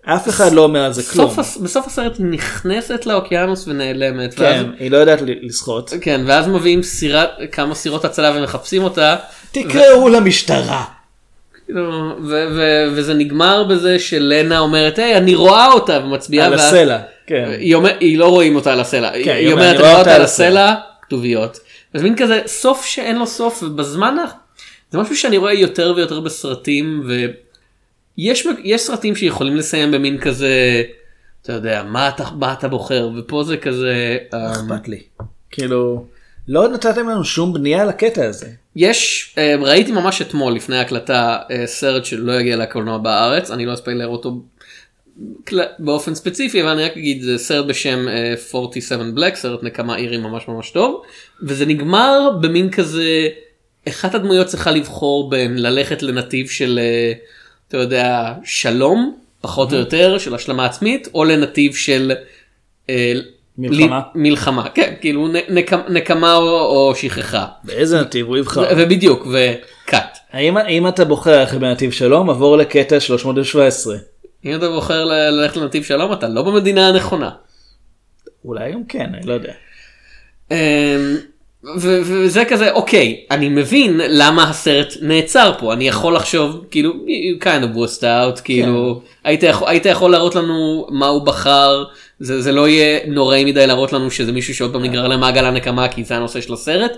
אף 0.06 0.30
אחד 0.30 0.52
לא 0.52 0.62
אומר 0.64 0.84
על 0.84 0.94
זה 0.94 1.04
כלום. 1.04 1.26
בסוף 1.28 1.40
הס- 1.40 1.58
בסוף 1.58 1.88
הסרט 1.88 2.18
היא 2.18 2.26
נכנסת 2.26 3.06
לאוקיינוס 3.06 3.68
ונעלמת. 3.68 4.34
כן, 4.34 4.66
היא 4.80 4.92
לא 4.92 4.98
יודעת 4.98 5.20
לשחות. 5.42 5.94
כן, 6.02 6.22
ואז 6.28 6.48
מביאים 6.48 6.82
כמה 7.52 7.76
סירות 7.76 8.06
הצלה 8.06 8.34
ומחפשים 8.38 8.84
אותה. 8.84 9.16
תקראו 9.52 10.10
למשטרה. 10.10 10.84
כאילו, 11.68 12.16
וזה 12.96 13.14
נגמר 13.14 13.64
בזה 13.64 14.00
שלנה 14.00 14.60
אומרת, 14.60 15.00
היי, 15.00 15.18
אני 15.18 15.36
רואה 15.36 15.72
אותה, 15.72 16.00
ומצביעה. 16.06 16.48
על 16.48 16.54
הסלע. 16.54 17.00
כן. 17.28 17.50
היא, 18.00 18.18
לא 18.18 18.30
רואים 18.30 18.56
אותה 18.56 18.74
על 18.74 18.80
הסלע. 18.80 19.10
היא, 19.12 19.32
היא 19.32 19.54
אומרת, 19.54 19.70
"אני 19.76 19.80
רואה 19.80 20.00
אותה 20.00 20.16
על 20.16 20.22
הסלע, 20.22 20.74
כתוביות. 21.02 21.60
אז 21.94 22.02
מין 22.04 22.16
כזה 22.16 22.42
סוף 22.46 22.86
שאין 22.86 23.16
לו 23.20 23.28
סוף, 23.28 23.64
ובזמן, 23.64 24.18
ה- 24.20 24.32
זה 24.92 24.98
משהו 24.98 25.18
שאני 25.18 25.38
רואה 25.38 25.54
יותר 25.54 25.94
ויותר 25.96 26.20
בסרטים, 26.20 27.04
ויש 28.18 28.48
יש 28.64 28.82
סרטים 28.82 29.16
שיכולים 29.16 29.56
לסיים 29.56 29.92
במין 29.92 30.18
כזה, 30.18 30.84
אתה 31.42 31.54
יודע, 31.54 31.84
מה 31.84 32.10
אתה, 32.10 32.24
מה 32.40 32.54
אתה 32.54 32.68
בוחר, 32.68 33.10
ופה 33.18 33.44
זה 33.44 33.58
כזה, 33.58 34.18
אמ, 34.34 34.40
אכפת 34.40 34.88
לי. 34.88 35.00
כאילו, 35.52 36.06
לא 36.48 36.70
נתתם 36.70 37.10
לנו 37.10 37.24
שום 37.24 37.54
בנייה 37.54 37.86
לקטע 37.86 38.26
הזה. 38.26 38.48
יש, 38.76 39.34
אה, 39.38 39.56
ראיתי 39.62 39.92
ממש 39.92 40.22
אתמול 40.22 40.54
לפני 40.54 40.78
ההקלטה 40.78 41.38
אה, 41.52 41.68
סרט 41.68 42.06
שלא 42.06 42.40
יגיע 42.40 42.56
לקולנוע 42.56 42.98
בארץ, 42.98 43.52
אני 43.52 43.66
לא 43.66 43.74
אספיילר 43.74 44.08
אותו 44.08 44.42
באופן 45.80 46.16
ספציפי, 46.16 46.62
אבל 46.62 46.70
אני 46.70 46.84
רק 46.84 46.98
אגיד, 46.98 47.22
זה 47.22 47.38
סרט 47.38 47.66
בשם 47.66 48.08
אה, 48.08 48.34
47 48.56 49.04
Black, 49.16 49.36
סרט 49.36 49.64
נקמה 49.64 49.98
אירי 49.98 50.18
ממש 50.18 50.48
ממש 50.48 50.72
טוב, 50.72 51.02
וזה 51.44 51.66
נגמר 51.66 52.30
במין 52.42 52.72
כזה, 52.72 53.28
אחת 53.88 54.16
הדמויות 54.16 54.48
צריכה 54.48 54.72
לבחור 54.72 55.30
בין 55.30 55.58
ללכת 55.58 56.04
לנתיב 56.04 56.50
של, 56.50 56.80
אה, 56.82 57.14
אתה 57.68 57.78
יודע, 57.78 58.34
שלום, 58.44 59.18
פחות 59.42 59.74
או 59.74 59.78
יותר, 59.78 60.18
של 60.18 60.36
השלמה 60.36 60.66
עצמית, 60.66 61.08
או 61.14 61.24
לנתיב 61.24 61.76
של... 61.76 62.12
מלחמה? 63.58 64.00
ל- 64.00 64.18
מלחמה, 64.20 64.70
כן, 64.70 64.94
כאילו 65.02 65.28
נ- 65.28 65.34
נק- 65.50 65.90
נקמה 65.90 66.36
או, 66.36 66.42
או 66.60 66.96
שכחה. 66.96 67.46
באיזה 67.64 68.02
נתיב 68.02 68.28
הוא 68.28 68.38
יבחר? 68.38 68.64
ובדיוק, 68.78 69.28
וקאט. 69.28 70.18
האם 70.32 70.58
אם 70.58 70.88
אתה 70.88 71.06
בוחר 71.06 71.40
ללכת 71.40 71.58
בנתיב 71.58 71.92
שלום, 71.92 72.30
עבור 72.30 72.58
לקטע 72.58 73.00
317. 73.00 73.96
אם 74.46 74.56
אתה 74.56 74.70
בוחר 74.70 75.06
ל- 75.06 75.30
ללכת 75.30 75.58
לנתיב 75.58 75.84
שלום, 75.84 76.14
אתה 76.14 76.28
לא 76.28 76.42
במדינה 76.42 76.88
הנכונה. 76.88 77.30
אולי 78.46 78.72
גם 78.72 78.84
כן, 78.90 79.10
אני 79.18 79.28
לא 79.28 79.34
יודע. 79.34 79.54
אמ, 80.52 80.56
ו- 81.80 82.02
וזה 82.04 82.46
כזה, 82.46 82.72
אוקיי, 82.72 83.26
אני 83.32 83.50
מבין 83.50 84.02
למה 84.10 84.50
הסרט 84.50 84.94
נעצר 85.02 85.52
פה, 85.60 85.74
אני 85.74 85.88
יכול 85.88 86.16
לחשוב, 86.16 86.66
כאילו, 86.72 86.94
you 86.94 87.44
kind 87.44 87.64
of 87.64 87.78
wussed 87.78 88.02
out, 88.04 88.42
כאילו, 88.44 89.02
היית 89.24 89.44
יכול- 89.44 89.68
היית 89.68 89.86
יכול 89.86 90.12
להראות 90.12 90.36
לנו 90.36 90.88
מה 90.92 91.08
הוא 91.08 91.26
בחר, 91.26 91.84
זה 92.20 92.42
זה 92.42 92.52
לא 92.52 92.68
יהיה 92.68 93.00
נוראי 93.08 93.46
מדי 93.46 93.68
להראות 93.68 93.94
לנו 93.94 94.12
שזה 94.12 94.32
מישהו 94.32 94.56
שעוד 94.56 94.74
פעם 94.74 94.84
נגרר 94.84 95.08
למעגל 95.08 95.46
הנקמה, 95.46 95.88
כי 95.88 96.04
זה 96.04 96.16
הנושא 96.16 96.42
של 96.42 96.54
הסרט, 96.54 96.92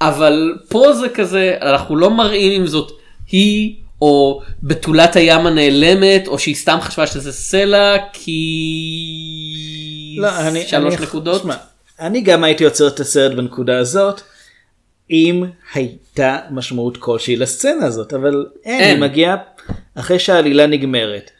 אבל 0.00 0.54
פה 0.68 0.92
זה 0.92 1.08
כזה, 1.08 1.56
אנחנו 1.62 1.96
לא 1.96 2.10
מראים 2.10 2.60
אם 2.60 2.66
זאת 2.66 2.92
היא, 3.30 3.74
או 4.02 4.40
בתולת 4.62 5.16
הים 5.16 5.46
הנעלמת, 5.46 6.28
או 6.28 6.38
שהיא 6.38 6.54
סתם 6.54 6.78
חשבה 6.80 7.06
שזה 7.06 7.32
סלע, 7.32 7.96
כי... 8.12 10.16
לא, 10.18 10.28
אני... 10.40 10.66
שלוש 10.66 10.94
אני- 10.94 11.02
נקודות. 11.02 11.42
שמע, 11.42 11.54
אני 12.00 12.20
גם 12.20 12.44
הייתי 12.44 12.64
עוצר 12.64 12.88
את 12.88 13.00
הסרט 13.00 13.32
בנקודה 13.36 13.78
הזאת, 13.78 14.20
אם 15.10 15.44
הייתה 15.74 16.38
משמעות 16.50 16.96
כלשהי 16.96 17.36
לסצנה 17.36 17.86
הזאת, 17.86 18.12
אבל 18.12 18.46
אין, 18.64 18.80
אין. 18.80 19.02
היא 19.02 19.10
מגיעה 19.10 19.36
אחרי 19.94 20.18
שהעלילה 20.18 20.66
נגמרת. 20.66 21.30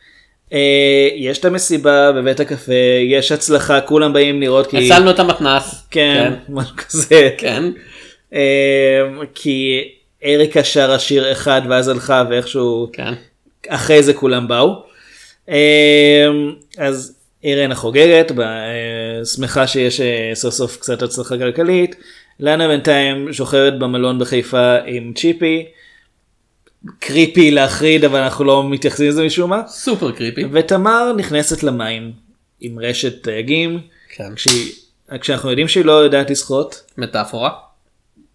אה, 0.55 1.09
יש 1.15 1.39
את 1.39 1.45
המסיבה 1.45 2.13
בבית 2.13 2.41
הקפה, 2.41 2.73
יש 3.09 3.33
הצלחה, 3.33 3.81
כולם 3.81 4.13
באים 4.13 4.41
לראות 4.41 4.67
כי... 4.67 4.87
הצלנו 4.87 5.11
את 5.11 5.19
המתנס. 5.19 5.87
כן, 5.91 6.33
משהו 6.49 6.77
כזה. 6.77 7.31
כן. 7.39 7.65
אה, 8.35 9.01
כי 9.35 9.89
אריקה 10.25 10.65
שרה 10.65 10.99
שיר 10.99 11.33
אחד 11.33 11.63
ואז 11.69 11.89
הלכה 11.89 12.25
ואיכשהו 12.31 12.91
כן. 12.93 13.15
אחרי 13.69 14.03
זה 14.03 14.15
כולם 14.15 14.49
באו. 14.49 14.83
אה, 15.49 16.27
אז 16.79 17.17
אירנה 17.45 17.75
חוגגת, 17.75 18.33
שמחה 19.35 19.67
שיש 19.67 20.01
סוף 20.35 20.55
סוף 20.55 20.77
קצת 20.77 21.03
הצלחה 21.03 21.39
כלכלית. 21.39 21.97
לאנה 22.41 22.69
בינתיים 22.69 23.33
שוכבת 23.33 23.73
במלון 23.73 24.19
בחיפה 24.19 24.77
עם 24.87 25.13
צ'יפי. 25.17 25.65
קריפי 26.99 27.51
להחריד 27.51 28.05
אבל 28.05 28.19
אנחנו 28.21 28.45
לא 28.45 28.69
מתייחסים 28.71 29.09
לזה 29.09 29.25
משום 29.25 29.51
מה. 29.51 29.63
סופר 29.69 30.13
קריפי. 30.13 30.45
ותמר 30.53 31.13
נכנסת 31.17 31.63
למים 31.63 32.13
עם 32.61 32.79
רשת 32.79 33.25
דייגים. 33.25 33.81
כן. 34.17 34.35
כשהיא, 34.35 34.73
כשאנחנו 35.21 35.51
יודעים 35.51 35.69
שהיא 35.69 35.85
לא 35.85 35.93
יודעת 35.93 36.31
לשחות 36.31 36.83
מטאפורה. 36.99 37.51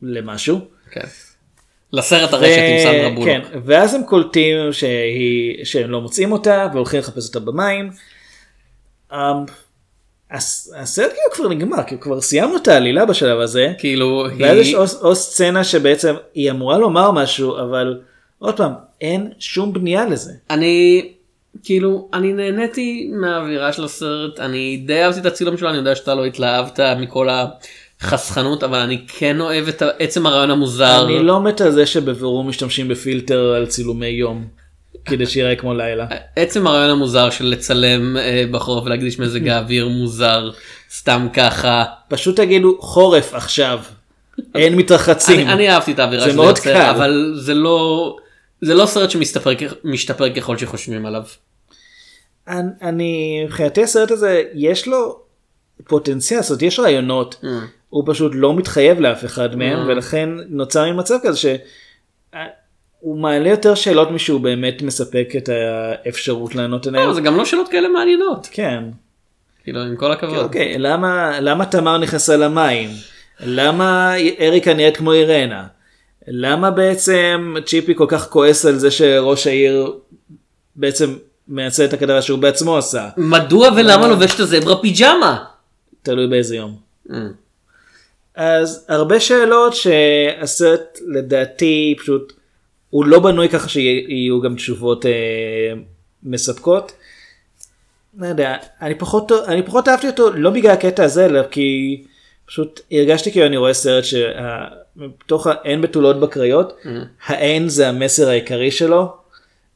למשהו. 0.02 0.60
כן. 0.91 1.02
לסרט 1.93 2.34
הרשת 2.34 2.58
עם 2.58 2.84
סנדרה 2.84 3.10
בולוק. 3.10 3.26
כן, 3.26 3.41
ואז 3.66 3.93
הם 3.93 4.04
קולטים 4.04 4.74
שהיא, 4.74 5.66
שהם 5.66 5.91
לא 5.91 6.02
מוצאים 6.02 6.32
אותה 6.32 6.68
והולכים 6.74 7.00
לחפש 7.00 7.28
אותה 7.28 7.39
במים. 7.39 7.89
הס- 10.32 10.74
הסרט 10.78 11.10
כאילו 11.12 11.32
כבר 11.34 11.47
נגמר, 11.50 11.78
כאילו 11.88 12.02
כבר 12.02 12.22
סיימנו 12.22 12.58
את 12.58 12.68
העלילה 12.68 13.06
בשלב 13.06 13.39
הזה. 13.39 13.74
כאילו 13.78 14.26
ואז 14.39 14.58
יש 14.58 14.68
היא... 14.68 14.76
או, 14.78 14.84
או 15.02 15.16
סצנה 15.16 15.64
שבעצם 15.64 16.16
היא 16.34 16.52
אמורה 16.52 16.78
לומר 16.78 17.12
משהו 17.12 17.58
אבל 17.60 18.00
עוד 18.40 18.58
פעם 18.58 18.72
אין 19.02 19.32
שום 19.40 19.74
בנייה 19.74 20.06
לזה. 20.06 20.32
אני 20.50 21.06
כאילו 21.64 22.10
אני 22.14 22.34
נהניתי 22.34 23.12
מהאווירה 23.14 23.74
של 23.74 23.84
הסרט 23.84 24.40
אני 24.40 24.84
די 24.86 25.04
אהבתי 25.04 25.20
את 25.20 25.26
הצילום 25.26 25.58
שלו 25.58 25.70
אני 25.70 25.78
יודע 25.78 25.96
שאתה 25.96 26.16
לא 26.16 26.26
התלהבת 26.26 26.80
מכל 26.80 27.28
החסכנות 28.02 28.64
אבל 28.64 28.80
אני 28.80 29.02
כן 29.08 29.42
אוהב 29.42 29.68
את 29.68 29.84
עצם 30.00 30.26
הרעיון 30.26 30.52
המוזר. 30.52 31.06
אני 31.06 31.24
לא 31.24 31.42
מת 31.42 31.62
על 31.62 31.72
זה 31.72 31.86
שבבירור 31.86 32.44
משתמשים 32.44 32.88
בפילטר 32.88 33.54
על 33.56 33.66
צילומי 33.66 34.08
יום 34.08 34.48
כדי 35.06 35.26
שיראה 35.26 35.56
כמו 35.56 35.74
לילה. 35.74 36.06
עצם 36.36 36.68
הרעיון 36.68 36.90
המוזר 36.90 37.30
של 37.30 37.46
לצלם 37.46 38.18
אה, 38.18 38.44
בחורף 38.52 38.86
ולהקדיש 38.86 39.20
מזג 39.20 39.48
האוויר 39.50 39.88
מוזר 39.88 40.52
סתם 40.92 41.28
ככה. 41.34 41.84
פשוט 42.08 42.36
תגידו 42.36 42.78
חורף 42.80 43.34
עכשיו. 43.34 43.80
אין 44.56 44.76
מתרחצים. 44.76 45.40
אני, 45.40 45.54
אני 45.54 45.70
אהבתי 45.70 45.92
את 45.92 46.00
האווירה 46.00 46.24
זה 46.24 46.32
של 46.32 46.64
קל. 46.64 46.82
אבל 46.82 47.34
זה 47.36 47.54
לא 47.54 48.16
זה 48.62 48.74
לא 48.74 48.86
סרט 48.86 49.10
שמשתפר 49.10 50.30
ככל 50.36 50.57
שחושבים 50.57 51.05
עליו. 51.05 51.24
אני- 52.47 52.70
אני 52.82 53.41
מבחינתי 53.45 53.84
הסרט 53.84 54.12
הזה 54.12 54.43
יש 54.53 54.88
לו 54.88 55.20
פוטנציאל, 55.88 56.41
זאת 56.41 56.49
אומרת 56.49 56.62
יש 56.62 56.80
רעיונות, 56.80 57.36
Mm. 57.43 57.45
הוא 57.89 58.03
פשוט 58.07 58.32
לא 58.36 58.53
מתחייב 58.55 58.99
לאף 58.99 59.26
אחד 59.26 59.55
מהם 59.55 59.88
ולכן 59.88 60.30
נוצר 60.49 60.84
עם 60.84 60.97
מצב 60.97 61.16
כזה 61.24 61.38
שהוא 61.38 63.18
מעלה 63.20 63.49
יותר 63.49 63.76
שאלות 63.76 64.12
משהוא 64.12 64.41
באמת 64.41 64.82
מספק 64.82 65.34
את 65.38 65.49
האפשרות 65.49 66.55
לענות 66.55 66.88
עליהן. 66.88 67.07
לא, 67.07 67.14
זה 67.14 67.22
גם 67.22 67.38
לא 67.38 67.45
שאלות 67.45 67.68
כאלה 67.72 67.88
מעניינות 67.89 68.47
כן. 68.51 68.84
כאילו 69.64 69.80
עם 69.82 69.95
כל 69.95 70.12
הכבוד. 70.12 70.38
אוקיי, 70.38 70.78
למה, 70.78 71.39
למה 71.39 71.66
תמר 71.66 71.97
נכנסה 71.97 72.38
למים? 72.38 72.89
למה 73.39 74.14
אריקה 74.39 74.74
נראית 74.74 74.97
כמו 74.97 75.14
אירנה? 75.14 75.68
למה 76.28 76.72
בעצם 76.72 77.55
צ'יפי 77.65 77.95
כל 77.95 78.05
כך 78.07 78.30
כועס 78.30 78.65
על 78.65 78.80
זה 78.80 78.91
שראש 78.91 79.47
העיר 79.47 79.93
בעצם 80.76 81.15
מייצר 81.47 81.86
את 81.86 81.93
הכתבה 81.93 82.22
שהוא 82.22 82.39
בעצמו 82.39 82.78
עשה? 82.78 83.09
מדוע 83.17 83.70
ולמה 83.78 84.07
לובש 84.07 84.36
את 84.36 84.39
הזברה 84.39 84.82
פיג'מה? 84.82 85.45
תלוי 86.03 86.28
באיזה 86.28 86.55
יום. 86.55 86.76
Mm. 87.09 87.13
אז 88.36 88.86
הרבה 88.88 89.20
שאלות 89.20 89.74
שהסרט 89.76 90.99
לדעתי 91.07 91.95
פשוט 91.99 92.34
הוא 92.89 93.05
לא 93.05 93.20
בנוי 93.20 93.49
ככה 93.49 93.70
שיהיו 93.70 94.41
גם 94.41 94.55
תשובות 94.55 95.05
אה, 95.05 95.11
מספקות. 96.24 96.91
לא 98.17 98.28
יודע, 98.28 98.55
אני 98.82 98.95
פחות, 98.95 99.32
אני 99.32 99.63
פחות 99.63 99.88
אהבתי 99.88 100.07
אותו 100.07 100.30
לא 100.34 100.49
בגלל 100.49 100.72
הקטע 100.72 101.03
הזה 101.03 101.26
אלא 101.26 101.43
כי 101.51 102.03
פשוט 102.50 102.82
הרגשתי 102.91 103.32
כאילו 103.32 103.45
אני 103.45 103.58
רואה 103.58 103.74
סרט 103.74 104.04
שבתוך 104.04 105.47
האין 105.47 105.82
בתולות 105.82 106.20
בקריות 106.20 106.74
האין 107.26 107.70
זה 107.70 107.89
המסר 107.89 108.30
העיקרי 108.30 108.72
שלו 108.72 109.18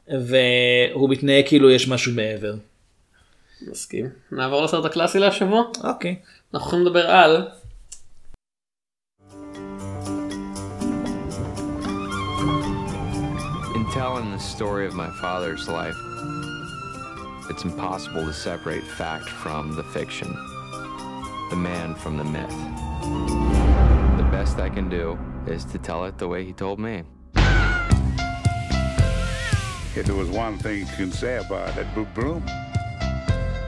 והוא 0.08 1.10
מתנהג 1.10 1.48
כאילו 1.48 1.70
יש 1.70 1.88
משהו 1.88 2.12
מעבר. 2.12 2.54
מסכים. 3.62 4.08
נעבור 4.32 4.64
לסרט 4.64 4.84
הקלאסי 4.84 5.18
להשבוע. 5.18 5.62
אוקיי. 5.84 6.16
אנחנו 6.54 6.66
יכולים 6.68 6.86
לדבר 6.86 7.10
על 7.10 7.48
In 13.74 13.84
telling 13.94 14.32
the 14.32 14.42
story 14.56 14.86
of 14.86 14.94
my 14.94 15.10
father's 15.22 15.68
life, 15.68 16.00
it's 17.50 17.64
impossible 17.64 18.24
to 18.30 18.32
separate 18.32 18.86
fact 19.00 19.28
from 19.42 19.62
the 19.78 19.84
fiction, 19.96 20.30
the 21.54 21.60
man 21.60 21.94
from 21.94 22.16
the 22.16 22.24
myth. 22.24 22.50
The 24.16 24.28
best 24.32 24.58
I 24.58 24.68
can 24.68 24.88
do 24.88 25.16
is 25.46 25.64
to 25.66 25.78
tell 25.78 26.04
it 26.04 26.18
the 26.18 26.26
way 26.26 26.44
he 26.44 26.52
told 26.52 26.80
me. 26.80 27.04
If 29.94 30.04
there 30.06 30.16
was 30.16 30.30
one 30.30 30.58
thing 30.58 30.80
you 30.80 30.86
can 30.96 31.12
say 31.12 31.36
about 31.36 31.78
it, 31.78 31.86
Boo 31.94 32.06
Bloom, 32.06 32.44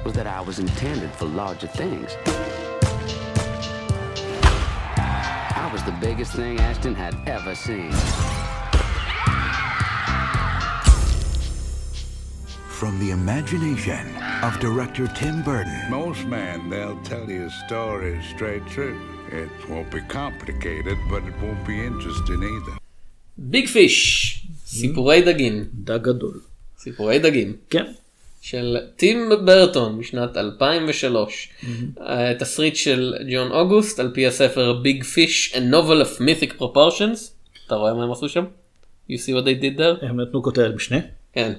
was 0.05 0.15
that 0.15 0.27
I 0.27 0.41
was 0.41 0.59
intended 0.59 1.13
for 1.13 1.27
larger 1.27 1.69
things. 1.69 2.17
I 5.55 5.71
was 5.73 5.85
the 5.85 5.97
biggest 6.01 6.33
thing 6.33 6.59
Ashton 6.59 6.97
had 6.97 7.15
ever 7.29 7.55
seen. 7.55 7.93
From 12.83 12.99
the 12.99 13.11
imagination 13.21 14.05
of 14.47 14.61
director 14.61 15.07
Tim 15.21 15.37
Burton, 15.43 15.79
most 15.89 16.23
men, 16.27 16.69
they'll 16.69 17.01
tell 17.11 17.27
you 17.35 17.43
a 17.47 17.55
story 17.65 18.15
straight 18.35 18.65
through. 18.73 18.99
It 19.43 19.51
won't 19.71 19.91
be 19.91 20.03
complicated, 20.21 20.99
but 21.11 21.23
it 21.31 21.37
won't 21.43 21.65
be 21.67 21.77
interesting 21.91 22.43
either. 22.43 22.77
ביג 23.39 23.69
פיש, 23.69 24.47
סיפורי 24.67 25.23
דגים, 25.23 25.65
דג 25.75 26.03
גדול. 26.03 26.41
סיפורי 26.79 27.19
דגים, 27.19 27.57
כן. 27.71 27.85
של 28.41 28.77
טים 28.97 29.31
ברטון 29.45 29.99
משנת 29.99 30.37
2003. 30.37 31.49
אה, 32.01 32.35
תסריט 32.39 32.77
של 32.77 33.15
ג'ון 33.33 33.51
אוגוסט 33.51 34.01
על 34.01 34.11
פי 34.15 34.27
הספר 34.27 34.73
ביג 34.73 35.05
פיש 35.05 35.55
a 35.55 35.59
novel 35.59 36.05
of 36.05 36.21
mythic 36.21 36.61
proportions. 36.61 37.19
אתה 37.67 37.75
רואה 37.75 37.95
מה 37.95 38.05
הם 38.05 38.13
עשו 38.13 38.29
שם? 38.29 38.45
You 39.11 39.15
see 39.15 39.33
what 39.33 39.45
they 39.45 39.63
did 39.63 39.79
there? 39.79 40.07
הם 40.07 40.21
נתנו 40.21 40.43
כותרת 40.43 40.75
משנה. 40.75 40.99
כן. 41.33 41.53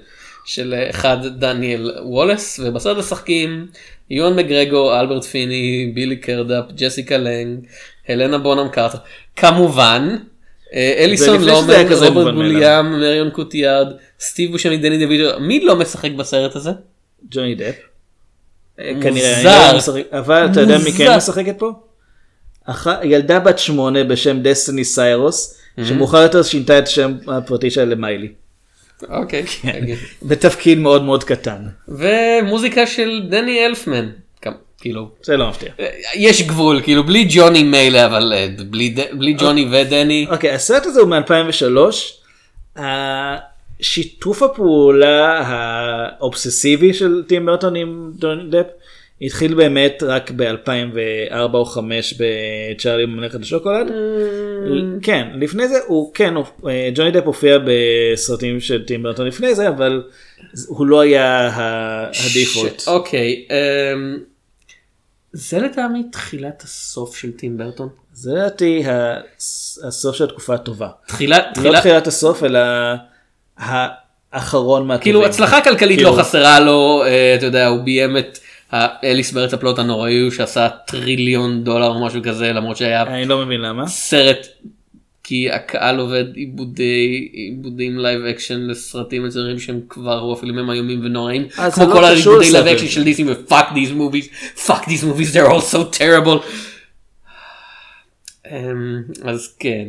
של 0.48 0.74
אה, 0.74 0.90
אחד 0.90 1.18
דניאל 1.40 1.92
וולס 2.04 2.60
ובסרט 2.64 2.98
משחקים 2.98 3.68
יואן 4.10 4.36
מקגרגור 4.36 5.00
אלברט 5.00 5.24
פיני 5.24 5.92
בילי 5.96 6.16
קרודאפ 6.16 6.66
ג'סיקה 6.76 7.18
לנג 7.18 7.60
הלנה 8.08 8.38
בונהם 8.38 8.70
קרטר 8.70 8.98
כמובן 9.36 10.16
אה, 10.74 10.94
אליסון 10.98 11.44
לומן 11.44 11.74
רוברט 11.92 12.34
גיליאם 12.34 12.92
מריון 12.92 13.30
קוטיארד 13.30 13.88
סטיב 14.20 14.52
בושמי 14.52 14.78
דני 14.78 15.06
דויטו 15.06 15.40
מי 15.40 15.60
לא 15.60 15.76
משחק 15.76 16.12
בסרט 16.12 16.56
הזה? 16.56 16.72
ג'וני 17.32 17.56
דפ. 17.56 17.76
מוזר. 18.80 19.02
כנראה, 19.02 19.74
לא 19.74 19.80
אבל 20.12 20.48
אתה 20.52 20.62
יודע 20.62 20.78
מי 20.78 20.92
כן. 20.92 21.18
משחקת 21.18 21.56
פה? 21.60 21.72
ילדה 23.04 23.40
בת 23.40 23.60
שמונה 23.60 24.04
בשם 24.04 24.40
דסטיני 24.42 24.84
סיירוס, 24.84 25.62
שמאוחר 25.84 26.22
יותר 26.22 26.44
שינתה 26.44 26.80
את 26.80 26.88
השם 26.88 27.14
הפרטי 27.28 27.72
שלה 27.72 27.86
למיילי. 27.86 28.47
אוקיי. 29.10 29.46
בתפקיד 30.24 30.78
מאוד 30.78 31.04
מאוד 31.04 31.24
קטן. 31.24 31.62
ומוזיקה 31.88 32.88
של 32.88 33.22
דני 33.30 33.66
אלפמן. 33.66 34.10
כאילו 34.80 35.10
זה 35.24 35.38
לא 35.38 35.50
מפתיע. 35.50 35.70
אה, 35.80 35.88
יש 36.16 36.48
גבול 36.48 36.82
כאילו 36.82 37.04
בלי 37.04 37.28
ג'וני 37.30 37.64
מילא 37.64 38.06
אבל 38.06 38.34
אה, 38.36 38.48
בלי 38.70 38.96
בלי 39.12 39.34
ג'וני 39.34 39.68
ודני. 39.72 40.28
אוקיי, 40.30 40.52
הסרט 40.52 40.86
הזה 40.86 41.00
הוא 41.00 41.10
מ-2003. 41.10 42.82
שיתוף 43.82 44.44
הפעולה 44.44 45.44
האובססיבי 45.46 46.94
של 46.94 47.24
טים 47.28 47.46
ברטון 47.46 47.76
עם 47.76 48.12
דוני 48.16 48.50
דפ 48.50 48.66
התחיל 49.22 49.54
באמת 49.54 50.04
רק 50.08 50.32
ב-2004 50.36 50.98
או 51.32 51.66
2005 51.66 52.14
בצ'ארלי 52.14 53.06
ממלכת 53.06 53.42
השוקולד. 53.42 53.88
כן, 55.02 55.28
לפני 55.40 55.68
זה 55.68 55.80
הוא 55.88 56.14
כן, 56.14 56.34
אה, 56.68 56.90
ג'וני 56.96 57.12
דפ 57.12 57.24
הופיע 57.26 57.58
בסרטים 57.66 58.60
של 58.60 58.86
טים 58.86 59.04
ברטון 59.04 59.28
לפני 59.28 59.56
זה, 59.56 59.68
אבל 59.68 60.04
הוא 60.68 60.88
לא 60.88 61.00
היה 61.00 61.50
הדיפולט. 62.30 62.84
אוקיי. 62.88 63.46
אמ, 63.50 64.18
זה 65.32 65.60
לטעמי 65.60 66.04
תחילת 66.12 66.62
הסוף 66.62 67.16
של 67.18 67.32
טים 67.32 67.58
ברטון. 67.58 67.90
זה 68.14 68.32
לדעתי 68.34 68.84
הס- 68.88 69.80
הסוף 69.88 70.16
של 70.16 70.24
התקופה 70.24 70.54
הטובה. 70.54 70.88
תחילת 71.08 71.44
לא 71.48 71.54
תחילת 71.62 71.80
תחילת 71.80 72.08
הסוף 72.08 72.44
אלא 72.44 72.60
האחרון 73.58 74.88
מהטובים. 74.88 75.04
כאילו 75.04 75.26
הצלחה 75.26 75.62
כלכלית 75.62 75.98
כאילו- 75.98 76.12
לא 76.18 76.22
חסרה 76.22 76.60
לו 76.60 77.04
אה, 77.06 77.36
אתה 77.36 77.46
יודע 77.46 77.68
הוא 77.68 77.84
ביים 77.84 78.18
את 78.18 78.38
אליס 79.04 79.32
בארץ 79.32 79.54
הפלוט 79.54 79.80
הנוראי 79.80 80.20
הוא 80.20 80.32
שעשה 80.32 80.68
טריליון 80.88 81.64
דולר 81.64 81.88
או 81.88 82.06
משהו 82.06 82.22
כזה 82.24 82.54
למרות 82.54 82.78
שהיה 82.78 83.02
אני 83.04 83.26
לא 83.26 83.46
מבין 83.46 83.62
למה. 83.62 83.88
סרט 83.88 84.48
כי 85.24 85.52
הקהל 85.52 86.00
עובד 86.00 86.26
עיבודי 86.36 87.30
עיבודים 87.34 88.00
live 88.00 88.22
action 88.26 88.60
לסרטים 88.68 89.26
מצוירים 89.28 89.60
שהם 89.60 89.80
כבר 89.90 90.20
או 90.20 90.34
אפילו 90.34 90.72
איומים 90.74 91.06
ונוראים 91.06 91.48
אז 91.58 91.74
כמו 91.76 91.86
כל 91.86 92.02
לא 92.02 92.16
קשור 92.16 92.34
העיבודי 92.34 92.52
live 92.52 92.68
action 92.68 92.88
של 92.88 93.04
דיסני 93.04 93.32
ו 93.32 93.39
fuck 93.39 93.66
these 93.70 93.92
movies 93.92 94.58
fuck 94.66 94.82
these 94.86 95.04
movies 95.04 95.34
they're 95.34 95.52
all 95.52 95.74
so 95.74 96.00
terrible. 96.00 96.46
אמ, 98.52 99.04
אז 99.24 99.56
כן. 99.60 99.88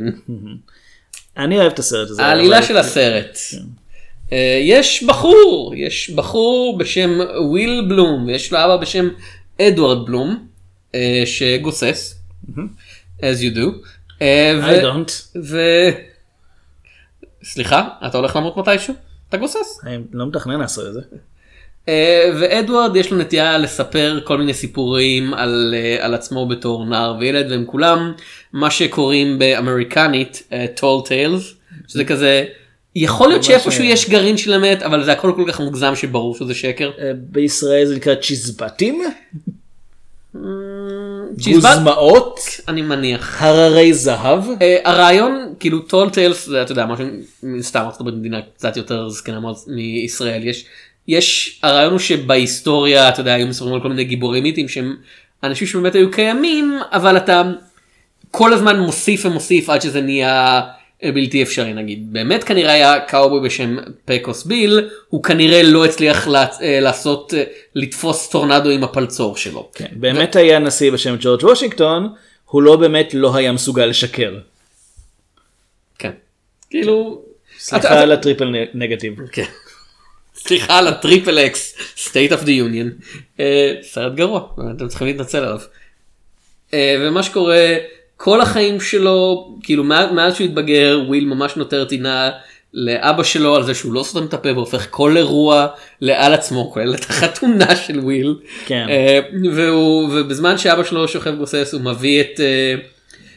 אני 1.37 1.57
אוהב 1.59 1.73
את 1.73 1.79
הסרט 1.79 2.11
הזה. 2.11 2.25
העלילה 2.25 2.63
של 2.63 2.77
הסרט. 2.77 3.39
אה, 4.33 4.59
יש 4.63 5.03
בחור, 5.03 5.73
יש 5.77 6.11
בחור 6.11 6.79
בשם 6.79 7.19
וויל 7.41 7.87
בלום, 7.89 8.27
ויש 8.27 8.53
לו 8.53 8.59
אבא 8.59 8.77
בשם 8.77 9.09
אדוארד 9.61 10.07
בלום, 10.07 10.47
אה, 10.95 11.23
שגוסס, 11.27 12.23
as 13.21 13.41
you 13.41 13.57
do. 13.57 13.89
אה, 14.23 14.81
I 14.81 14.83
don't. 14.83 15.39
סליחה, 17.43 17.89
אתה 18.07 18.19
הולך 18.19 18.37
למות 18.37 18.57
מתישהו? 18.57 18.95
אתה 19.29 19.37
גוסס. 19.37 19.81
אני 19.85 19.99
לא 20.13 20.27
מתכנן 20.27 20.61
לעשות 20.61 20.87
את 20.87 20.93
זה. 20.93 21.01
ואדוארד 22.41 22.97
יש 22.97 23.11
לו 23.11 23.19
נטייה 23.19 23.59
לספר 23.59 24.21
כל 24.25 24.39
מיני 24.39 24.55
סיפורים 24.55 25.35
על, 25.35 25.75
על 26.01 26.15
עצמו 26.15 26.49
בתור 26.49 26.85
נער 26.85 27.17
וילד 27.21 27.51
והם 27.51 27.65
כולם 27.67 28.13
מה 28.53 28.71
שקוראים 28.71 29.39
באמריקנית 29.39 30.49
tall 30.77 31.09
tales 31.09 31.55
שזה 31.89 32.05
כזה 32.05 32.45
יכול 32.97 33.29
להיות 33.29 33.45
שאיפשהו 33.45 33.85
אה, 33.85 33.89
יש 33.89 34.11
גרעין 34.11 34.37
של 34.37 34.55
אמת 34.55 34.83
אבל 34.83 35.05
זה 35.05 35.13
הכל 35.13 35.33
כל 35.37 35.45
כך 35.49 35.61
מוגזם 35.61 35.97
שברור 35.97 36.35
שזה 36.35 36.55
שקר. 36.55 36.91
אה, 36.99 37.13
בישראל 37.15 37.87
זה 37.87 37.97
נקרא 37.97 38.15
צ'יזבטים? 38.15 39.03
צ'יזבט? 41.41 41.75
גוזמאות? 41.77 42.41
אני 42.69 42.83
מניח. 42.83 43.43
הררי 43.43 43.95
זהב? 43.95 44.45
אה, 44.63 44.77
הרעיון 44.85 45.55
כאילו 45.61 45.79
tall 45.91 46.11
tales 46.13 46.35
זה 46.47 46.63
אתה 46.63 46.73
יודע 46.73 46.87
משהו 46.87 47.07
סתם 47.61 47.81
ארצות 47.81 48.01
הברית 48.01 48.17
מדינה 48.17 48.41
קצת 48.57 48.77
יותר 48.77 49.09
זקנה 49.09 49.41
מאוד 49.41 49.57
מישראל 49.67 50.47
יש 50.49 50.65
יש 51.09 51.61
הרעיון 51.63 51.91
הוא 51.91 51.99
שבהיסטוריה 51.99 53.09
אתה 53.09 53.21
יודע 53.21 53.35
היו 53.35 53.47
מספרים 53.47 53.75
על 53.75 53.81
כל 53.81 53.89
מיני 53.89 54.05
גיבורים 54.05 54.43
מיתים 54.43 54.69
שהם 54.69 54.97
אנשים 55.43 55.67
שבאמת 55.67 55.95
היו 55.95 56.11
קיימים 56.11 56.79
אבל 56.93 57.17
אתה 57.17 57.43
כל 58.31 58.53
הזמן 58.53 58.81
מוסיף 58.81 59.27
ומוסיף 59.27 59.71
עד 59.71 59.83
שזה 59.83 60.01
נהיה 60.01 60.61
אה, 60.61 60.61
בלתי 61.05 61.43
אפשרי 61.43 61.73
נגיד 61.75 62.13
באמת 62.13 62.45
כנראה 62.45 62.73
היה 62.73 63.01
קאובוי 63.01 63.41
בשם 63.41 63.77
פקוס 64.05 64.45
ביל 64.45 64.89
הוא 65.09 65.23
כנראה 65.23 65.63
לא 65.63 65.85
הצליח 65.85 66.29
אה, 66.29 66.81
לעשות 66.81 67.35
אה, 67.35 67.45
לתפוס 67.75 68.29
טורנדו 68.29 68.71
עם 68.71 68.85
הפלצור 68.85 69.37
שלו. 69.37 69.71
כן, 69.75 69.87
באמת 69.93 70.37
היה 70.37 70.59
נשיא 70.59 70.91
בשם 70.93 71.17
ג'ורג' 71.21 71.45
וושינגטון, 71.45 72.09
הוא 72.45 72.63
לא 72.63 72.77
באמת 72.77 73.15
לא 73.15 73.37
היה 73.37 73.53
מסוגל 73.53 73.87
לשקר. 73.87 74.39
כן. 75.99 76.11
כאילו. 76.71 77.23
סליחה 77.59 77.89
אתה- 77.89 78.01
על 78.01 78.13
ה 78.13 78.17
triple 78.17 78.45
נ- 78.51 78.83
נגטיב. 78.83 79.15
כן. 79.33 79.45
סליחה 80.35 80.79
על 80.79 80.87
ה 80.89 80.96
triple 80.96 81.39
x 81.39 81.75
state 81.97 82.33
of 82.33 82.43
the 82.43 82.49
union 82.49 83.05
אה, 83.41 83.75
סרט 83.83 84.15
גרוע 84.15 84.41
אתם 84.77 84.89
צריכים 84.89 85.07
להתנצל 85.07 85.39
עליו. 85.39 85.61
אה, 86.75 86.97
ומה 87.01 87.23
שקורה 87.23 87.77
כל 88.19 88.41
החיים 88.41 88.81
שלו 88.81 89.49
כאילו 89.63 89.85
מאז, 89.85 90.13
מאז 90.13 90.35
שהוא 90.35 90.45
התבגר 90.45 91.01
וויל 91.07 91.25
ממש 91.25 91.57
נותר 91.57 91.85
טינה 91.85 92.31
לאבא 92.75 93.23
שלו 93.23 93.57
על 93.57 93.63
זה 93.63 93.75
שהוא 93.75 93.93
לא 93.93 94.03
סותם 94.03 94.27
את 94.27 94.35
הפה 94.35 94.53
והופך 94.53 94.87
כל 94.91 95.17
אירוע 95.17 95.67
לעל 96.01 96.35
עצמו 96.35 96.71
כולל 96.73 96.95
את 96.95 97.05
החתונה 97.11 97.77
של 97.77 98.01
וויל. 98.01 98.37
כן. 98.67 98.87
אה, 98.89 99.21
והוא, 99.53 100.09
ובזמן 100.13 100.59
שאבא 100.59 100.85
שלו 100.85 101.09
שוכב 101.09 101.37
גוסס 101.37 101.75
הוא 101.75 101.81
מביא 101.81 102.21
את 102.21 102.41
אה, 102.41 102.75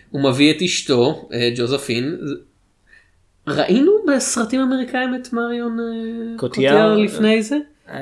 הוא 0.09 0.23
מביא 0.23 0.51
את 0.51 0.61
אשתו 0.61 1.29
אה, 1.33 1.49
ג'וזפין. 1.57 2.17
ראינו 3.47 3.91
בסרטים 4.07 4.61
אמריקאים 4.61 5.15
את 5.15 5.33
מריון? 5.33 5.77
קוטיאר 6.37 6.95
לפני 6.95 7.43
זה? 7.43 7.57
אה, 7.93 7.97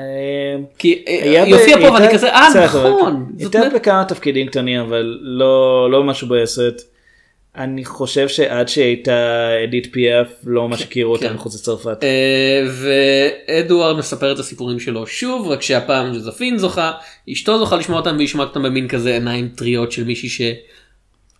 כי 0.78 1.04
אה, 1.08 1.42
הופיעה 1.52 1.80
פה 1.80 1.92
ואני 1.94 2.08
כזה 2.14 2.28
אה 2.32 2.48
נכון. 2.64 3.26
אומרת- 3.54 3.72
בכמה 3.74 4.04
תפקידים 4.08 4.46
קטנים 4.46 4.80
אבל 4.80 5.18
לא 5.22 5.88
לא 5.90 6.04
משהו 6.04 6.28
בסרט. 6.28 6.82
אני 7.56 7.84
חושב 7.84 8.28
שעד 8.28 8.68
שהייתה 8.68 9.28
אדית 9.64 9.88
פי.אף 9.92 10.26
לא 10.46 10.68
ממש 10.68 10.82
הכירו 10.82 11.12
אותה 11.12 11.28
כן. 11.28 11.34
מחוץ 11.34 11.54
לצרפת. 11.54 12.04
אה, 12.04 12.62
ואדוארד 13.46 13.96
מספר 13.96 14.32
את 14.32 14.38
הסיפורים 14.38 14.80
שלו 14.80 15.06
שוב 15.06 15.48
רק 15.48 15.62
שהפעם 15.62 16.12
ג'וזפין 16.12 16.58
זוכה 16.58 16.92
אשתו 17.32 17.58
זוכה 17.58 17.76
לשמוע 17.76 17.98
אותם 17.98 18.16
והיא 18.16 18.28
שומעת 18.28 18.48
אותם 18.48 18.62
במין 18.62 18.88
כזה 18.88 19.12
עיניים 19.14 19.48
טריות 19.56 19.92
של 19.92 20.04
מישהי 20.04 20.28
ש... 20.28 20.40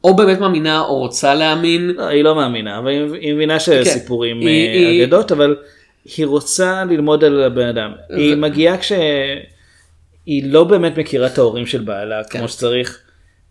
או 0.04 0.16
באמת 0.16 0.38
מאמינה 0.40 0.80
או 0.80 0.98
רוצה 0.98 1.34
להאמין. 1.34 1.90
לא, 1.96 2.02
היא 2.06 2.24
לא 2.24 2.34
מאמינה 2.34 2.78
אבל 2.78 2.88
היא- 3.20 3.34
מבינה 3.34 3.60
שסיפורים 3.60 4.40
כן. 4.40 4.46
היא- 4.46 5.04
אגדות 5.04 5.32
אבל 5.32 5.56
היא 6.04 6.26
רוצה 6.26 6.84
ללמוד 6.84 7.24
על 7.24 7.42
הבן 7.42 7.66
אדם. 7.66 7.92
היא 8.08 8.36
מגיעה 8.36 8.78
כשהיא 8.78 10.44
לא 10.44 10.64
באמת 10.64 10.98
מכירה 10.98 11.26
את 11.26 11.38
ההורים 11.38 11.66
של 11.66 11.80
בעלה 11.80 12.24
כן. 12.24 12.38
כמו 12.38 12.48
שצריך. 12.48 13.00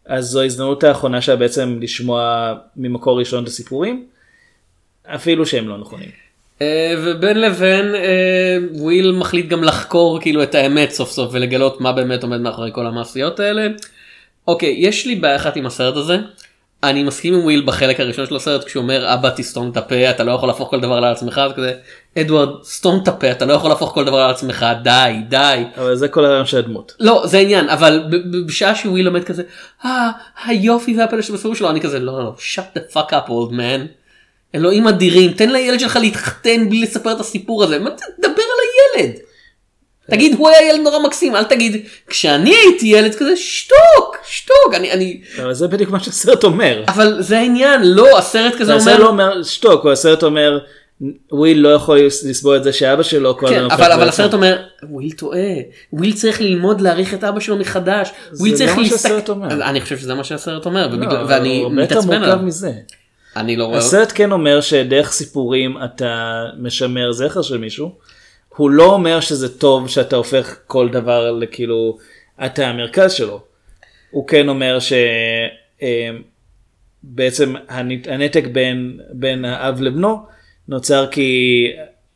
אז 0.06 0.26
זו 0.26 0.41
ההזדמנות 0.41 0.84
האחרונה 0.84 1.22
שלה 1.22 1.36
בעצם 1.36 1.80
לשמוע 1.82 2.54
ממקור 2.78 3.20
ראשון 3.20 3.43
את 3.43 3.47
הסיפורים. 3.47 4.06
אפילו 5.16 5.45
שהם 5.45 5.68
לא 5.68 5.78
נכונים. 5.78 6.10
אה, 6.62 6.93
ובין 6.97 7.41
לבין 7.41 7.95
אה, 7.95 8.58
וויל 8.72 9.12
מחליט 9.12 9.47
גם 9.47 9.64
לחקור 9.64 10.22
כאילו 10.22 10.43
את 10.43 10.56
האמת 10.56 10.91
סוף 10.91 11.12
סוף 11.12 11.30
ולגלות 11.34 11.82
מה 11.82 11.91
באמת 11.91 12.24
עומד 12.24 12.39
מאחורי 12.39 12.72
כל 12.74 12.86
המעשיות 12.86 13.39
האלה. 13.39 13.68
אוקיי 14.47 14.76
יש 14.78 15.06
לי 15.08 15.16
בעיה 15.16 15.36
אחת 15.36 15.56
עם 15.56 15.66
הסרט 15.66 15.95
הזה. 15.95 16.18
אני 16.84 17.04
מסכים 17.04 17.34
עם 17.34 17.40
וויל 17.44 17.64
בחלק 17.66 18.00
הראשון 18.00 18.26
של 18.26 18.36
הסרט 18.36 18.64
כשהוא 18.64 18.82
אומר 18.84 19.14
אבא 19.14 19.30
תסתום 19.36 19.70
את 19.72 19.78
הפה 19.78 20.10
אתה 20.10 20.24
לא 20.24 20.32
יכול 20.32 20.50
להפוך 20.50 20.70
כל 20.70 20.80
דבר 20.80 20.94
על 20.94 21.04
עצמך 21.04 21.38
אז 21.38 21.52
כזה 21.56 21.74
אדוארד 22.20 22.64
סתום 22.64 23.00
את 23.04 23.08
הפה 23.08 23.32
אתה 23.32 23.46
לא 23.46 23.54
יכול 23.54 23.70
להפוך 23.70 23.94
כל 23.94 24.06
דבר 24.06 24.18
על 24.18 24.32
עצמך 24.32 24.66
די 24.84 25.16
די. 25.30 25.64
אבל 25.78 25.96
זה 25.96 26.08
כל 26.08 26.26
הרעיון 26.26 26.46
של 26.46 26.58
הדמות. 26.58 26.96
לא 27.00 27.24
זה 27.26 27.38
העניין 27.38 27.70
אבל 27.70 28.04
בשעה 28.46 28.76
שוויל 28.76 29.08
עומד 29.08 29.24
כזה 29.24 29.44
"אה, 29.86 30.10
היופי 30.46 30.98
והפלא 30.98 31.22
שבפירוש 31.22 31.60
שלו 31.60 31.70
אני 31.70 31.82
כזה 31.82 32.00
לא 32.00 32.14
לא 32.14 32.24
לא 32.24 32.34
shut 32.38 32.78
the 32.78 32.94
fuck 32.94 33.12
up 33.12 33.30
old 33.30 33.52
man. 33.52 33.88
אלוהים 34.56 34.88
אדירים 34.88 35.32
תן 35.34 35.50
לילד 35.50 35.80
שלך 35.80 35.96
להתחתן 36.02 36.70
בלי 36.70 36.82
לספר 36.82 37.12
את 37.12 37.20
הסיפור 37.20 37.64
הזה 37.64 37.80
מה 37.80 37.90
תדבר 37.90 38.28
על 38.28 39.00
הילד. 39.00 39.16
תגיד 40.10 40.36
הוא 40.38 40.49
היה 40.49 40.70
ילד 40.70 40.80
נורא 40.82 40.99
מקסים 40.99 41.36
אל 41.36 41.43
תגיד 41.43 41.86
כשאני 42.07 42.55
הייתי 42.55 42.88
ילד 42.88 43.16
כזה 43.16 43.36
שתוק 43.36 44.18
שתוק 44.28 44.74
אני 44.74 44.91
אני 44.91 45.22
זה 45.51 45.68
בדיוק 45.68 45.89
מה 45.89 45.99
שהסרט 45.99 46.43
אומר. 46.43 46.84
אבל 46.88 47.22
זה 47.22 47.38
העניין 47.39 47.82
לא 47.84 48.18
הסרט 48.18 48.53
כזה 48.60 48.76
הסרט 48.76 48.93
אומר 48.93 49.03
לא 49.03 49.10
אומר 49.10 49.43
שתוק, 49.43 49.84
הוא 49.84 49.91
הסרט 49.91 50.24
אומר 50.24 50.60
וויל 51.32 51.60
לא 51.60 51.70
יכול 51.70 51.99
לסבול 51.99 52.57
את 52.57 52.64
זה 52.64 52.74
שאבא 52.74 53.03
שלו 53.03 53.38
כל 53.38 53.47
כן, 53.47 53.55
הזמן 53.55 53.64
הופך 53.64 53.80
אבל, 53.80 53.91
אבל. 53.91 54.10
הסרט 54.10 54.34
אומר 54.34 54.57
וויל 54.84 55.12
טועה 55.12 55.53
וויל 55.93 56.14
צריך 56.14 56.41
ללמוד 56.41 56.82
להעריך 56.82 57.14
את 57.14 57.24
אבא 57.24 57.39
שלו 57.39 57.55
מחדש 57.57 58.12
זה 58.32 58.41
וויל 58.41 58.53
לא 58.53 58.57
צריך 58.57 58.76
מה 58.76 58.82
להסתכל 58.82 58.97
שהסרט 58.97 59.30
אומר. 59.30 59.53
אז 59.53 59.60
אני 59.62 59.82
חושב 59.82 59.97
שזה 59.97 60.14
מה 60.14 60.24
שהסרט 60.24 60.66
אומר 60.66 60.88
לא, 60.88 61.18
ואני 61.28 61.66
מתעצבן 61.66 62.24
עליו. 62.24 62.39
אני 63.36 63.55
לא 63.55 63.66
רואה 63.66 63.78
הסרט 63.78 64.12
כן 64.16 64.32
אומר 64.32 64.62
שדרך 64.62 65.12
סיפורים 65.12 65.78
אתה 65.86 66.43
משמר 66.57 67.12
זכר 67.12 67.41
של 67.41 67.57
מישהו. 67.57 67.91
הוא 68.60 68.70
לא 68.70 68.86
אומר 68.86 69.20
שזה 69.20 69.60
טוב 69.60 69.89
שאתה 69.89 70.16
הופך 70.16 70.57
כל 70.68 70.89
דבר 70.89 71.32
לכאילו 71.32 71.97
אתה 72.45 72.68
המרכז 72.68 73.12
שלו. 73.12 73.41
הוא 74.12 74.28
כן 74.28 74.49
אומר 74.49 74.78
שבעצם 77.03 77.53
הנתק 78.07 78.43
בין, 78.51 78.99
בין 79.12 79.45
האב 79.45 79.82
לבנו 79.82 80.26
נוצר 80.68 81.07
כי 81.12 81.72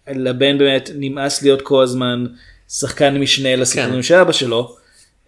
לבן 0.07 0.57
באמת 0.57 0.89
נמאס 0.95 1.41
להיות 1.41 1.61
כל 1.61 1.83
הזמן 1.83 2.25
שחקן 2.69 3.17
משנה 3.17 3.55
לסיפורים 3.55 3.93
כן. 3.93 4.01
של 4.01 4.15
אבא 4.15 4.31
שלו. 4.31 4.75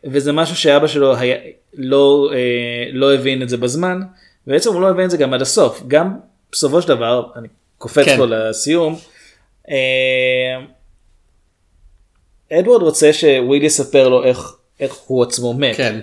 וזה 0.04 0.32
משהו 0.32 0.56
שאבא 0.56 0.88
שלו 0.88 1.16
היה, 1.16 1.38
לא, 1.74 2.30
אה, 2.34 2.90
לא 2.92 3.14
הבין 3.14 3.42
את 3.42 3.50
זה 3.50 3.58
בזמן, 3.58 4.00
ובעצם 4.48 4.74
הוא 4.74 4.82
לא 4.82 4.90
הבין 4.90 5.06
את 5.06 5.12
זה 5.12 5.18
גם 5.18 5.34
עד 5.34 5.42
הסוף. 5.42 5.84
גם 5.88 6.18
בסופו 6.52 6.82
של 6.82 6.88
דבר, 6.88 7.26
אני 7.36 7.48
קופץ 7.78 8.06
כן. 8.06 8.18
פה 8.18 8.26
לסיום, 8.26 8.96
אה, 9.70 10.66
אדוארד 12.54 12.82
רוצה 12.82 13.14
שוויל 13.14 13.64
יספר 13.64 14.10
לו 14.10 14.24
איך, 14.24 14.54
איך 14.80 14.94
הוא 14.94 15.24
עצמו 15.24 15.54
מת. 15.54 15.76
כן. 15.76 16.00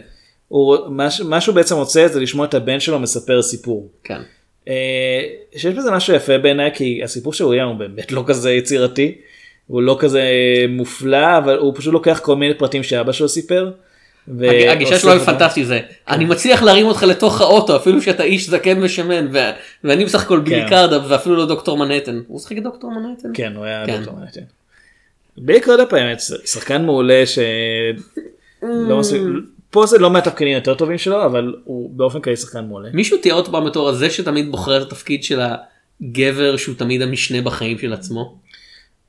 הוא, 0.49 0.76
מה, 0.88 1.09
מה 1.24 1.40
שהוא 1.40 1.55
בעצם 1.55 1.76
רוצה 1.76 2.09
זה 2.09 2.20
לשמוע 2.20 2.47
את 2.47 2.55
הבן 2.55 2.80
שלו 2.80 2.99
מספר 2.99 3.43
סיפור. 3.43 3.88
כן. 4.05 4.20
אה, 4.68 5.20
שיש 5.57 5.74
בזה 5.74 5.90
משהו 5.90 6.14
יפה 6.14 6.38
בעיניי 6.38 6.70
כי 6.74 7.01
הסיפור 7.05 7.32
של 7.32 7.45
וויליאם 7.45 7.68
הוא 7.68 7.76
באמת 7.76 8.12
לא 8.12 8.24
כזה 8.26 8.53
יצירתי. 8.53 9.14
הוא 9.66 9.82
לא 9.82 9.97
כזה 10.01 10.22
מופלא 10.68 11.38
אבל 11.38 11.59
הוא 11.59 11.72
פשוט 11.76 11.93
לוקח 11.93 12.20
כל 12.22 12.36
מיני 12.36 12.55
פרטים 12.55 12.82
שאבא 12.82 13.12
שלו 13.12 13.28
סיפר. 13.28 13.70
הג- 14.40 14.45
הגישה 14.68 14.99
שלו 14.99 15.11
היא 15.12 15.20
אותם. 15.20 15.32
פנטסטי 15.38 15.64
זה 15.64 15.80
אני 16.09 16.24
מצליח 16.24 16.62
להרים 16.62 16.86
אותך 16.86 17.03
לתוך 17.03 17.40
האוטו 17.40 17.76
אפילו 17.76 18.03
שאתה 18.03 18.22
איש 18.22 18.49
זקן 18.51 18.82
ושמן 18.82 19.26
ו- 19.32 19.51
ואני 19.84 20.05
בסך 20.05 20.22
הכל 20.22 20.40
בילי 20.40 20.62
כן. 20.62 20.68
קרדה 20.68 20.99
ואפילו 21.09 21.36
לא 21.36 21.47
דוקטור 21.47 21.76
מנהטן 21.78 22.20
הוא 22.28 22.40
שיחק 22.40 22.57
דוקטור 22.59 22.90
מנהטן 22.90 23.28
כן 23.34 23.53
הוא 23.57 23.64
היה 23.64 23.86
כן. 23.86 23.97
דוקטור 23.97 24.14
מנהטן. 24.18 24.40
בילי 25.39 25.61
קרדה 25.61 25.85
באמת 25.85 26.20
שחקן 26.45 26.85
מעולה 26.85 27.22
שלא 27.26 28.99
מספיק 29.01 29.22
פה 29.70 29.87
זה 29.87 29.99
לא 29.99 30.11
מהתפקידים 30.11 30.55
יותר 30.55 30.74
טובים 30.74 30.99
שלו 30.99 31.24
אבל 31.24 31.55
הוא 31.64 31.91
באופן 31.91 32.20
כללי 32.20 32.37
שחקן 32.37 32.64
מעולה. 32.64 32.89
מישהו 32.93 33.18
תיאר 33.18 33.37
אותו 33.37 33.53
פעם 33.53 33.64
בתור 33.64 33.89
הזה 33.89 34.11
שתמיד 34.11 34.51
בוחר 34.51 34.83
את 34.83 34.87
התפקיד 34.87 35.24
של 35.24 35.41
הגבר 35.41 36.57
שהוא 36.57 36.74
תמיד 36.74 37.03
המשנה 37.03 37.43
בחיים 37.43 37.78
של 37.78 37.93
עצמו. 37.93 38.39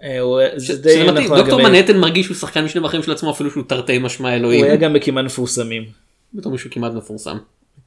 אה, 0.03 0.19
שזה 0.59 1.03
מתאים. 1.03 1.25
נכון 1.25 1.37
דוקטור 1.37 1.63
מנהטן 1.63 1.97
מרגיש 1.97 2.25
שהוא 2.25 2.37
שחקן 2.37 2.65
משנה 2.65 2.81
בחיים 2.81 3.03
של 3.03 3.11
עצמו 3.11 3.31
אפילו 3.31 3.51
שהוא 3.51 3.63
תרתי 3.67 3.97
משמע 3.97 4.35
אלוהים. 4.35 4.59
הוא 4.59 4.65
היה 4.65 4.75
גם 4.75 4.93
בכמעט 4.93 5.25
מפורסמים. 5.25 5.85
בתור 6.33 6.51
מישהו 6.51 6.69
כמעט 6.71 6.93
מפורסם. 6.93 7.37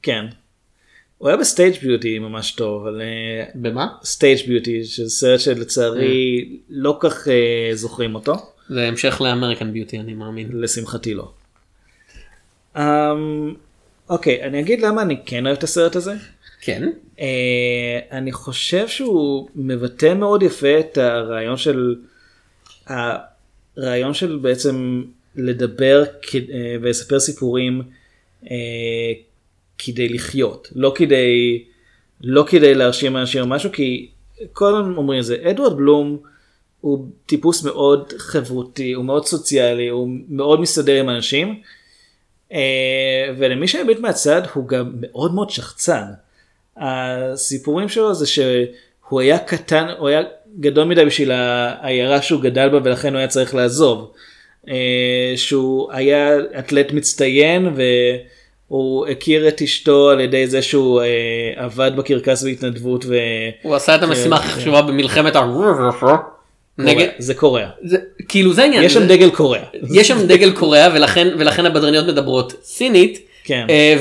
כן. 0.01 0.25
הוא 1.17 1.29
היה 1.29 1.37
ב 1.37 1.43
Stage 1.43 1.75
Beauty 1.81 2.19
ממש 2.19 2.51
טוב 2.51 2.81
אבל 2.81 3.01
אה, 3.01 3.45
במה? 3.55 3.87
Stage 4.03 4.47
Beauty 4.47 4.83
שזה 4.83 5.09
סרט 5.09 5.39
שלצערי 5.39 6.49
לא 6.69 6.97
כך 6.99 7.27
אה, 7.27 7.69
זוכרים 7.73 8.15
אותו. 8.15 8.33
זה 8.69 8.87
המשך 8.87 9.21
לאמריקן 9.21 9.73
ביוטי 9.73 9.99
אני 9.99 10.13
מאמין. 10.13 10.49
לשמחתי 10.53 11.13
לא. 11.13 11.31
אמ, 12.77 13.53
אוקיי 14.09 14.43
אני 14.43 14.59
אגיד 14.59 14.81
למה 14.81 15.01
אני 15.01 15.17
כן 15.25 15.45
אוהב 15.45 15.57
את 15.57 15.63
הסרט 15.63 15.95
הזה. 15.95 16.13
כן. 16.61 16.89
אה, 17.19 17.99
אני 18.11 18.31
חושב 18.31 18.87
שהוא 18.87 19.49
מבטא 19.55 20.13
מאוד 20.13 20.43
יפה 20.43 20.79
את 20.79 20.97
הרעיון 20.97 21.57
של 21.57 21.95
הרעיון 22.87 24.13
של 24.13 24.39
בעצם 24.41 25.03
לדבר 25.35 26.03
ולספר 26.81 27.19
סיפורים 27.19 27.81
אה, 28.51 28.57
כדי 29.77 30.09
לחיות 30.09 30.67
לא 30.75 30.91
כדי 30.95 31.63
לא 32.21 32.45
כדי 32.47 32.75
להרשים 32.75 33.17
אנשים 33.17 33.41
או 33.41 33.47
משהו 33.47 33.71
כי 33.71 34.07
כל 34.53 34.75
הזמן 34.75 34.95
אומרים 34.97 35.19
את 35.19 35.25
זה 35.25 35.37
אדוארד 35.49 35.77
בלום 35.77 36.17
הוא 36.81 37.07
טיפוס 37.25 37.63
מאוד 37.63 38.13
חברותי 38.17 38.93
הוא 38.93 39.05
מאוד 39.05 39.25
סוציאלי 39.25 39.87
הוא 39.87 40.09
מאוד 40.29 40.61
מסתדר 40.61 40.99
עם 40.99 41.09
אנשים. 41.09 41.61
אה, 42.53 43.29
ולמי 43.37 43.67
שמביט 43.67 43.99
מהצד 43.99 44.41
הוא 44.53 44.67
גם 44.67 44.91
מאוד 45.01 45.33
מאוד 45.33 45.49
שחצן. 45.49 46.03
הסיפורים 46.77 47.89
שלו 47.89 48.13
זה 48.15 48.27
שהוא 48.27 49.21
היה 49.21 49.39
קטן, 49.39 49.87
הוא 49.97 50.07
היה 50.07 50.21
גדול 50.59 50.83
מדי 50.83 51.05
בשביל 51.05 51.31
העיירה 51.31 52.21
שהוא 52.21 52.41
גדל 52.41 52.69
בה 52.69 52.79
ולכן 52.83 53.13
הוא 53.13 53.17
היה 53.17 53.27
צריך 53.27 53.55
לעזוב. 53.55 54.11
אה, 54.69 55.33
שהוא 55.35 55.91
היה 55.91 56.37
אתלט 56.59 56.91
מצטיין 56.91 57.73
והוא 58.71 59.07
הכיר 59.07 59.47
את 59.47 59.61
אשתו 59.61 60.09
על 60.09 60.19
ידי 60.19 60.47
זה 60.47 60.61
שהוא 60.61 61.01
אה, 61.01 61.05
עבד 61.55 61.91
בקרקס 61.95 62.43
בהתנדבות. 62.43 63.05
ו... 63.05 63.15
הוא 63.61 63.75
עשה 63.75 63.95
את 63.95 64.03
המשימה 64.03 64.35
הכי. 64.35 64.47
חשובה 64.47 64.81
במלחמת 64.81 65.35
ה... 65.35 65.39
נגד... 66.77 67.07
זה 67.17 67.33
קוריאה. 67.33 67.69
זה, 67.83 67.97
כאילו 68.27 68.53
זה 68.53 68.61
העניין. 68.61 68.83
יש 68.83 68.93
שם 68.93 69.07
דגל 69.07 69.29
קוריאה. 69.29 69.63
יש 69.93 70.07
שם 70.07 70.27
דגל 70.27 70.51
קוריאה 70.51 70.89
ולכן 70.93 71.27
ולכן 71.39 71.65
הבדרניות 71.65 72.07
מדברות 72.07 72.53
סינית. 72.63 73.27
כן. 73.43 73.67
אה, 73.69 73.95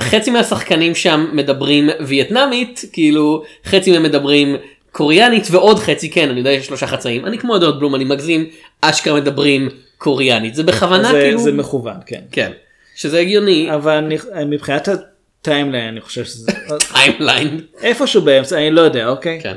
וחצי 0.00 0.30
מהשחקנים 0.30 0.94
שם 0.94 1.26
מדברים 1.32 1.88
וייטנאמית 2.00 2.84
כאילו 2.92 3.42
חצי 3.64 3.90
מהם 3.90 4.02
מדברים 4.02 4.56
קוריאנית 4.92 5.48
ועוד 5.50 5.78
חצי 5.78 6.10
כן 6.10 6.28
אני 6.28 6.38
יודע 6.38 6.50
יש 6.50 6.66
שלושה 6.66 6.86
חצאים 6.86 7.26
אני 7.26 7.38
כמו 7.38 7.58
דוד 7.58 7.78
בלום 7.78 7.94
אני 7.94 8.04
מגזים 8.04 8.46
אשכרה 8.80 9.20
מדברים 9.20 9.68
קוריאנית 9.98 10.54
זה 10.54 10.62
בכוונה 10.62 11.12
זה, 11.12 11.20
כאילו 11.20 11.38
זה 11.38 11.52
מכוון, 11.52 11.96
כן. 12.06 12.20
כן 12.32 12.52
שזה 12.98 13.18
הגיוני 13.18 13.74
אבל 13.74 13.92
אני, 13.92 14.16
מבחינת 14.46 14.88
ה 14.88 14.99
timeline 14.99 15.88
אני 15.88 16.00
חושב 16.00 16.24
שזה 16.24 16.52
timeline 16.92 17.60
איפשהו 17.82 18.22
באמצע 18.22 18.56
אני 18.56 18.70
לא 18.70 18.80
יודע 18.80 19.08
אוקיי 19.08 19.40
כן. 19.42 19.56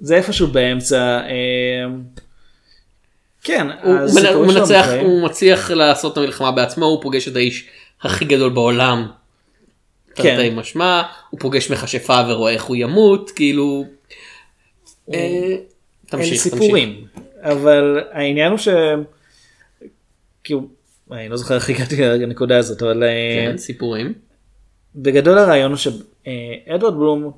זה 0.00 0.16
איפשהו 0.16 0.46
באמצע 0.46 1.20
אה, 1.20 1.94
כן 3.42 3.66
הוא, 3.82 3.94
הוא, 3.98 4.20
מנ- 4.20 4.26
הוא 4.26 4.46
מנצח. 4.46 4.86
הוא 5.00 5.22
מצליח 5.24 5.70
לעשות 5.70 6.12
את 6.12 6.18
המלחמה 6.18 6.50
בעצמו 6.52 6.84
הוא 6.84 7.02
פוגש 7.02 7.28
את 7.28 7.36
האיש 7.36 7.68
הכי 8.02 8.24
גדול 8.24 8.50
בעולם. 8.50 9.08
כן. 10.14 10.36
תרתי 10.36 10.50
משמע 10.50 11.02
הוא 11.30 11.40
פוגש 11.40 11.70
מכשפה 11.70 12.20
ורואה 12.28 12.52
איך 12.52 12.62
הוא 12.62 12.76
ימות 12.76 13.30
כאילו. 13.30 13.84
אה, 15.14 15.18
אלה 15.18 15.56
תמשיך 16.06 16.42
סיפורים 16.42 17.04
אבל 17.42 18.00
העניין 18.12 18.50
הוא 18.50 18.58
ש... 18.58 18.68
כאילו 20.44 20.75
אני 21.12 21.28
לא 21.28 21.36
זוכר 21.36 21.54
איך 21.54 21.70
הגעתי 21.70 21.96
לנקודה 22.02 22.58
הזאת 22.58 22.82
אבל 22.82 23.02
אה, 23.02 23.46
כן, 23.50 23.56
סיפורים. 23.58 24.12
בגדול 24.96 25.38
הרעיון 25.38 25.70
הוא 25.70 25.78
שאדוארד 25.78 26.94
בלום 26.94 27.32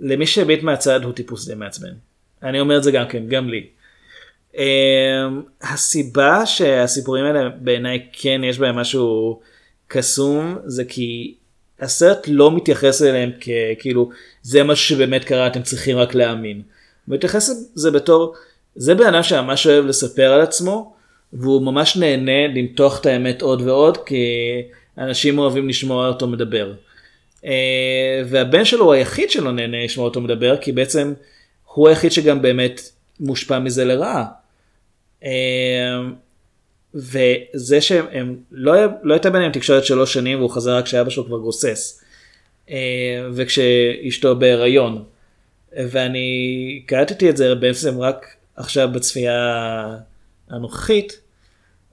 למי 0.00 0.26
שהביט 0.26 0.62
מהצד 0.62 1.04
הוא 1.04 1.12
טיפוס 1.12 1.48
די 1.48 1.54
מעצבן. 1.54 1.92
אני 2.42 2.60
אומר 2.60 2.78
את 2.78 2.82
זה 2.82 2.90
גם 2.90 3.08
כן 3.08 3.28
גם 3.28 3.48
לי. 3.48 3.66
Um, 4.52 4.56
הסיבה 5.62 6.46
שהסיפורים 6.46 7.24
האלה 7.24 7.48
בעיניי 7.48 8.06
כן 8.12 8.40
יש 8.44 8.58
בהם 8.58 8.76
משהו 8.76 9.40
קסום 9.88 10.58
זה 10.64 10.84
כי 10.84 11.34
הסרט 11.80 12.26
לא 12.28 12.56
מתייחס 12.56 13.02
אליהם 13.02 13.30
ככאילו 13.40 14.10
זה 14.42 14.62
מה 14.62 14.76
שבאמת 14.76 15.24
קרה 15.24 15.46
אתם 15.46 15.62
צריכים 15.62 15.96
רק 15.96 16.14
להאמין. 16.14 16.62
מתייחס 17.08 17.70
לזה 17.76 17.90
בתור 17.90 18.34
זה 18.76 18.94
בן 18.94 19.06
אדם 19.06 19.22
שממש 19.22 19.66
אוהב 19.66 19.84
לספר 19.84 20.32
על 20.32 20.40
עצמו 20.40 20.93
והוא 21.34 21.62
ממש 21.62 21.96
נהנה 21.96 22.46
למתוח 22.46 23.00
את 23.00 23.06
האמת 23.06 23.42
עוד 23.42 23.60
ועוד 23.62 23.98
כי 24.04 24.24
אנשים 24.98 25.38
אוהבים 25.38 25.68
לשמוע 25.68 26.08
אותו 26.08 26.26
מדבר. 26.26 26.72
אה, 27.44 28.22
והבן 28.26 28.64
שלו 28.64 28.84
הוא 28.84 28.92
היחיד 28.92 29.30
שלא 29.30 29.52
נהנה 29.52 29.84
לשמוע 29.84 30.04
אותו 30.06 30.20
מדבר 30.20 30.56
כי 30.56 30.72
בעצם 30.72 31.14
הוא 31.64 31.88
היחיד 31.88 32.12
שגם 32.12 32.42
באמת 32.42 32.80
מושפע 33.20 33.58
מזה 33.58 33.84
לרעה. 33.84 34.24
אה, 35.24 35.30
וזה 36.94 37.80
שהם 37.80 38.36
לא, 38.52 38.72
לא 39.02 39.14
הייתה 39.14 39.30
ביניהם 39.30 39.52
תקשורת 39.52 39.84
שלוש 39.84 40.14
שנים 40.14 40.38
והוא 40.38 40.50
חזר 40.50 40.76
רק 40.76 40.84
כשאבא 40.84 41.10
שלו 41.10 41.26
כבר 41.26 41.38
גוסס. 41.38 42.04
אה, 42.70 43.26
וכשאשתו 43.32 44.36
בהיריון. 44.36 45.04
ואני 45.76 46.82
קלטתי 46.86 47.30
את 47.30 47.36
זה 47.36 47.54
בעצם 47.54 48.00
רק 48.00 48.26
עכשיו 48.56 48.88
בצפייה 48.92 49.96
הנוכחית. 50.50 51.23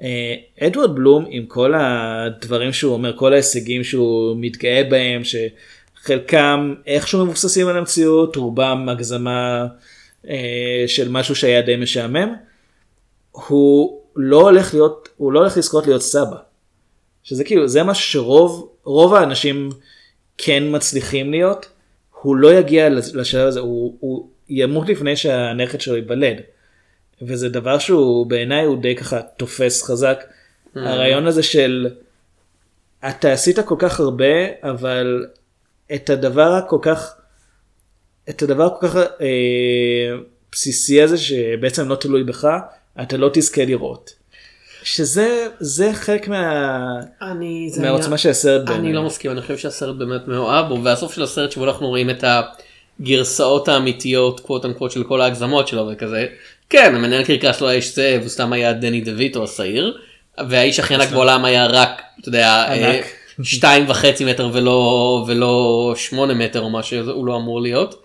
אה, 0.02 0.36
אדוארד 0.60 0.96
בלום 0.96 1.26
עם 1.30 1.46
כל 1.46 1.74
הדברים 1.76 2.74
שהוא 2.74 2.94
אומר, 2.94 3.18
כל 3.18 3.34
ההישגים 3.34 3.84
שהוא 3.84 4.36
מתגאה 4.40 4.84
בהם, 4.84 5.22
שחלקם 5.24 6.74
איכשהו 6.88 7.26
מבוססים 7.26 7.68
על 7.68 7.78
המציאות, 7.78 8.36
רובם 8.36 8.90
הגזמה 8.90 9.68
אה, 10.30 10.84
של 10.88 11.10
משהו 11.10 11.36
שהיה 11.36 11.62
די 11.62 11.76
משעמם, 11.76 12.34
הוא 13.32 14.02
לא 14.16 14.42
הולך 14.42 14.74
להיות, 14.74 15.10
הוא 15.18 15.34
לא 15.34 15.40
הולך 15.40 15.58
לזכות 15.58 15.88
להיות 15.88 16.02
סבא. 16.02 16.38
שזה 17.24 17.44
כאילו, 17.44 17.68
זה 17.68 17.84
מה 17.84 17.94
שרוב, 17.96 18.70
רוב 18.84 19.14
האנשים 19.14 19.70
כן 20.38 20.64
מצליחים 20.68 21.32
להיות, 21.32 21.70
הוא 22.22 22.36
לא 22.36 22.54
יגיע 22.54 22.90
לשלב 22.90 23.48
הזה, 23.48 23.60
הוא, 23.60 23.96
הוא 24.00 24.28
ימות 24.50 24.90
לפני 24.90 25.16
שהנכד 25.16 25.82
שלו 25.82 25.96
ייוולד. 25.96 26.42
וזה 27.22 27.50
דבר 27.50 27.80
שהוא 27.80 28.26
בעיניי 28.26 28.66
הוא 28.66 28.82
די 28.82 28.96
ככה 28.96 29.22
תופס 29.22 29.84
חזק. 29.84 30.24
Mm. 30.24 30.80
הרעיון 30.80 31.28
הזה 31.28 31.44
של 31.44 31.88
אתה 33.10 33.32
עשית 33.32 33.60
כל 33.60 33.76
כך 33.80 34.00
הרבה 34.00 34.26
אבל 34.64 35.26
את 35.96 36.10
הדבר 36.10 36.52
הכל 36.54 36.78
כך 36.82 37.16
את 38.30 38.42
הדבר 38.42 38.70
כל 38.80 38.88
כך 38.88 38.96
אה, 38.96 40.18
בסיסי 40.52 41.02
הזה 41.02 41.18
שבעצם 41.18 41.90
לא 41.90 41.96
תלוי 41.96 42.24
בך 42.24 42.48
אתה 43.02 43.18
לא 43.18 43.30
תזכה 43.34 43.66
לראות. 43.66 44.14
שזה 44.84 45.48
זה 45.60 45.94
חלק 45.94 46.28
מה... 46.28 46.84
אני, 47.22 47.70
זה 47.72 47.82
מהעוצמה 47.82 48.10
היה- 48.10 48.18
של 48.18 48.30
הסרט 48.30 48.62
אני 48.62 48.74
בעיניי. 48.74 48.94
לא 48.94 49.04
מסכים 49.04 49.32
אני 49.32 49.42
חושב 49.42 49.58
שהסרט 49.58 49.96
באמת 49.96 50.28
מאוהב 50.28 50.68
בו 50.68 50.84
והסוף 50.84 51.14
של 51.14 51.24
הסרט 51.24 51.52
שבו 51.52 51.66
אנחנו 51.66 51.88
רואים 51.88 52.10
את 52.10 52.24
הגרסאות 53.00 53.68
האמיתיות 53.68 54.40
קוואט 54.40 54.66
אנקוואט 54.66 54.92
של 54.92 55.04
כל 55.04 55.22
ההגזמות 55.22 55.68
שלו 55.68 55.90
וכזה. 55.92 56.28
כן 56.72 56.96
המנהל 56.96 57.24
קרקס 57.24 57.58
שלו 57.58 57.70
האיש 57.70 57.96
זה 57.96 58.18
הוא 58.22 58.30
סתם 58.30 58.54
היה 58.54 58.74
דני 58.74 59.02
דויטו 59.02 59.44
השעיר 59.44 59.98
והאיש 60.50 60.80
הכי 60.80 60.96
ענק 60.96 61.10
בעולם 61.10 61.46
היה 61.46 61.66
רק 61.66 62.02
אתה 62.20 62.30
יודע 62.30 62.64
ענק. 62.64 63.06
אה, 63.06 63.44
שתיים 63.44 63.86
וחצי 63.88 64.26
מטר 64.26 64.50
ולא 64.54 65.26
ולא 65.28 65.94
שמונה 65.98 66.34
מטר 66.34 66.62
או 66.62 66.70
מה 66.70 66.84
שהוא 66.84 67.26
לא 67.26 67.36
אמור 67.36 67.62
להיות. 67.62 68.04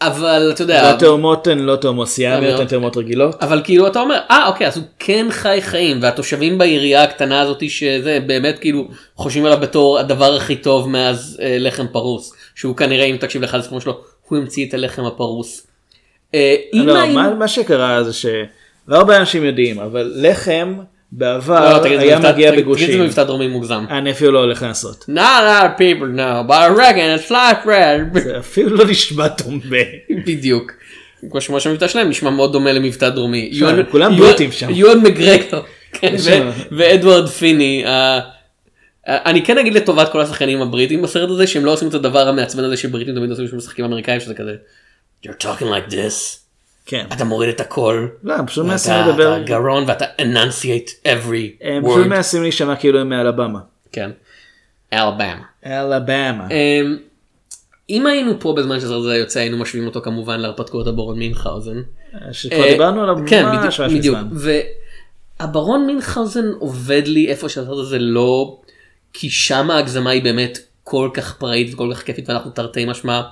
אבל 0.00 0.50
אתה 0.54 0.62
יודע. 0.62 0.82
והתאומות 0.84 1.46
הן 1.46 1.58
לא 1.58 1.76
תאומות 1.76 2.08
סיאמיות 2.08 2.50
מאוד. 2.50 2.60
הן 2.60 2.66
תאומות 2.66 2.96
רגילות. 2.96 3.42
אבל 3.42 3.60
כאילו 3.64 3.86
אתה 3.86 4.00
אומר 4.00 4.18
אה 4.30 4.48
אוקיי 4.48 4.66
אז 4.66 4.76
הוא 4.76 4.84
כן 4.98 5.26
חי 5.30 5.58
חיים 5.62 5.98
והתושבים 6.02 6.58
בעירייה 6.58 7.02
הקטנה 7.02 7.40
הזאת 7.40 7.70
שזה 7.70 8.18
באמת 8.26 8.58
כאילו 8.58 8.88
חושבים 9.16 9.44
עליו 9.44 9.58
בתור 9.60 9.98
הדבר 9.98 10.34
הכי 10.34 10.56
טוב 10.56 10.88
מאז 10.88 11.38
אה, 11.42 11.56
לחם 11.58 11.86
פרוס 11.92 12.34
שהוא 12.54 12.76
כנראה 12.76 13.04
אם 13.04 13.16
תקשיב 13.16 13.42
לאחד 13.42 13.58
הסיפורים 13.58 13.80
שלו 13.80 14.00
הוא 14.28 14.38
המציא 14.38 14.68
את 14.68 14.74
הלחם 14.74 15.04
הפרוס. 15.04 15.66
אה, 16.34 16.56
אם 16.74 16.86
לא, 16.86 17.06
מה, 17.06 17.34
מה 17.34 17.48
שקרה 17.48 18.04
זה 18.04 18.12
שלא 18.12 18.36
הרבה 18.88 19.16
אנשים 19.16 19.44
יודעים 19.44 19.80
אבל 19.80 20.12
לחם 20.16 20.74
לא, 20.78 20.84
בעבר 21.12 21.78
תגיד, 21.82 21.98
זה 21.98 22.02
היה 22.02 22.18
מגיע 22.18 22.50
תגיד, 22.50 22.64
בגושים. 22.64 22.86
תגיד, 22.86 22.98
זה 22.98 23.04
מבטא 23.06 23.24
דרומי 23.24 23.46
מוגזם. 23.48 23.84
אני 23.90 24.10
אפילו 24.10 24.32
לא 24.32 24.38
הולך 24.38 24.62
לעשות. 24.62 25.04
Not 25.08 25.08
a 25.08 25.12
lot 25.12 25.64
of 25.64 25.78
people 25.78 26.16
know 26.16 26.48
but 26.48 26.54
I 26.54 26.68
reckon 26.78 27.18
it's 27.18 27.30
like 27.30 27.66
bread. 27.66 28.18
זה 28.24 28.38
אפילו 28.38 28.76
לא 28.76 28.84
נשמע 28.84 29.28
טומבה. 29.28 29.78
בדיוק. 30.26 30.72
כמו 31.30 31.60
שמבטא 31.60 31.88
שלהם 31.88 32.08
נשמע 32.08 32.30
מאוד 32.30 32.52
דומה 32.52 32.72
למבטא 32.72 33.08
דרומי. 33.08 33.60
כולם 33.90 34.16
בריטים 34.16 34.52
שם. 34.52 34.70
יואן 34.70 34.98
מגרגר. 35.00 35.60
כן, 36.00 36.14
ואדוארד 36.72 37.28
פיני. 37.28 37.82
אה, 37.86 38.20
אה, 39.08 39.18
אני 39.24 39.44
כן 39.44 39.58
אגיד 39.58 39.74
לטובת 39.74 40.12
כל 40.12 40.20
השחקנים 40.20 40.62
הבריטים 40.62 41.02
בסרט 41.02 41.30
הזה 41.30 41.46
שהם 41.46 41.64
לא 41.64 41.72
עושים 41.72 41.88
את 41.88 41.94
הדבר 41.94 42.28
המעצבן 42.28 42.64
הזה 42.64 42.76
שבריטים 42.76 43.14
תמיד 43.14 43.30
עושים 43.30 43.48
שמשחקים 43.48 43.84
אמריקאים 43.84 44.20
שזה 44.20 44.34
כזה. 44.34 44.54
You're 45.24 45.42
talking 45.42 45.64
like 45.64 45.90
this. 45.90 46.38
כן. 46.86 47.06
אתה 47.12 47.24
מוריד 47.24 47.48
את 47.48 47.60
הכל. 47.60 48.06
לא, 48.22 48.34
הם 48.34 48.46
פשוט 48.46 48.66
מנסים 48.66 48.94
לדבר. 49.08 49.36
אתה 49.36 49.44
גרון 49.44 49.84
ואתה 49.86 50.04
enunciate 50.20 51.06
every 51.06 51.64
הם 51.66 51.84
פשוט 51.84 52.04
word. 52.04 52.08
מנסים 52.08 52.42
להישמע 52.42 52.76
כאילו 52.76 53.00
הם 53.00 53.08
מאלבמה. 53.08 53.58
כן. 53.92 54.10
אלבמה. 54.92 55.42
אלבמה. 55.66 56.48
אם 57.90 58.06
היינו 58.06 58.40
פה 58.40 58.54
בזמן 58.56 58.76
הזה 58.76 59.16
יוצא 59.16 59.40
היינו 59.40 59.58
משווים 59.58 59.86
אותו 59.86 60.00
כמובן 60.00 60.40
להרפתקאות 60.40 60.86
הברון 60.86 61.18
מינכהאוזן. 61.18 61.82
שכבר 62.32 62.64
אה, 62.64 62.72
דיברנו 62.72 63.02
עליו 63.02 63.16
כן, 63.26 63.44
ממש 63.46 63.56
בדיוק, 63.56 63.80
ממש 63.80 63.92
בדיוק. 63.92 64.16
מזמן. 64.16 64.52
והברון 65.40 65.86
מינכהאוזן 65.86 66.46
עובד 66.58 67.02
לי 67.06 67.28
איפה 67.28 67.48
שהסרט 67.48 67.78
הזה 67.78 67.98
לא, 67.98 68.58
כי 69.12 69.30
שם 69.30 69.70
ההגזמה 69.70 70.10
היא 70.10 70.22
באמת 70.22 70.58
כל 70.84 71.10
כך 71.14 71.36
פראית 71.38 71.74
וכל 71.74 71.90
כך 71.94 72.02
כיפית 72.02 72.28
ואנחנו 72.28 72.50
תרתי 72.50 72.84
משמע 72.84 73.22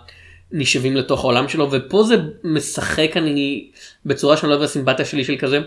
נשאבים 0.53 0.97
לתוך 0.97 1.25
העולם 1.25 1.49
שלו 1.49 1.69
ופה 1.71 2.03
זה 2.03 2.17
משחק 2.45 3.17
אני 3.17 3.71
בצורה 4.07 4.37
שאני 4.37 4.51
לא 4.51 4.55
אוהב 4.55 4.65
הסימפתיה 4.65 5.05
שלי 5.05 5.25
של 5.25 5.37
כזה. 5.39 5.61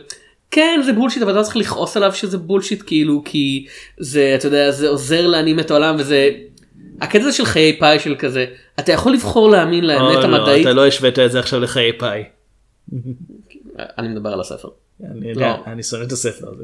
כן 0.52 0.82
זה 0.86 0.94
בולשיט 0.94 1.24
אבל 1.24 1.32
אתה 1.32 1.40
לא 1.40 1.44
צריך 1.44 1.58
לכעוס 1.58 1.98
עליו 1.98 2.14
שזה 2.14 2.38
בולשיט 2.38 2.84
כאילו 2.86 3.22
כי 3.26 3.66
זה 3.98 4.36
אתה 4.40 4.48
יודע 4.48 4.72
זה 4.72 4.90
עוזר 4.90 5.28
להנים 5.28 5.60
את 5.60 5.72
העולם 5.72 5.96
וזה 6.00 6.30
הקטע 7.02 7.22
הזה 7.22 7.32
של 7.32 7.46
חיי 7.46 7.80
פאי 7.80 8.00
של 8.00 8.16
כזה 8.20 8.46
אתה 8.80 8.92
יכול 8.92 9.14
לבחור 9.14 9.50
להאמין 9.50 9.84
לאמת 9.88 10.16
או, 10.16 10.28
לא, 10.28 10.38
המדעית 10.38 10.62
אתה 10.62 10.74
לא 10.74 10.88
השווית 10.88 11.20
את 11.20 11.32
זה 11.32 11.40
עכשיו 11.40 11.60
לחיי 11.60 11.94
פאי. 11.98 12.24
אני 13.98 14.08
מדבר 14.08 14.30
על 14.30 14.40
הספר. 14.40 14.70
אני 15.12 15.30
יודע, 15.30 15.48
לא. 15.48 15.72
אני 15.72 15.84
שונא 15.84 16.04
את 16.04 16.12
הספר 16.12 16.48
הזה. 16.54 16.64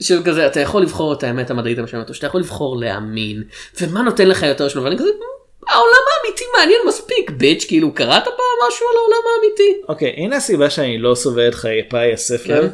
של 0.00 0.22
כזה 0.24 0.46
אתה 0.46 0.60
יכול 0.60 0.82
לבחור 0.82 1.12
את 1.12 1.22
האמת 1.22 1.50
המדעית 1.50 1.78
המשלמת 1.78 2.08
או 2.08 2.14
שאתה 2.14 2.26
יכול 2.26 2.40
לבחור 2.40 2.76
להאמין 2.76 3.42
ומה 3.80 4.02
נותן 4.02 4.28
לך 4.28 4.42
יותר 4.42 4.68
שלו 4.68 4.84
ואני 4.84 4.98
כזה 4.98 5.08
"מ, 5.08 5.37
העולם 5.68 6.02
האמיתי 6.24 6.44
מעניין 6.58 6.80
מספיק 6.88 7.30
ביץ' 7.30 7.64
כאילו 7.68 7.94
קראת 7.94 8.24
פעם 8.24 8.68
משהו 8.68 8.86
על 8.90 8.96
העולם 8.96 9.22
האמיתי. 9.36 9.80
אוקיי, 9.88 10.14
הנה 10.16 10.36
הסיבה 10.36 10.70
שאני 10.70 10.98
לא 10.98 11.14
סובל 11.14 11.48
את 11.48 11.54
חיי 11.54 11.82
פאי 11.88 12.12
הספר. 12.12 12.62
כן. 12.62 12.68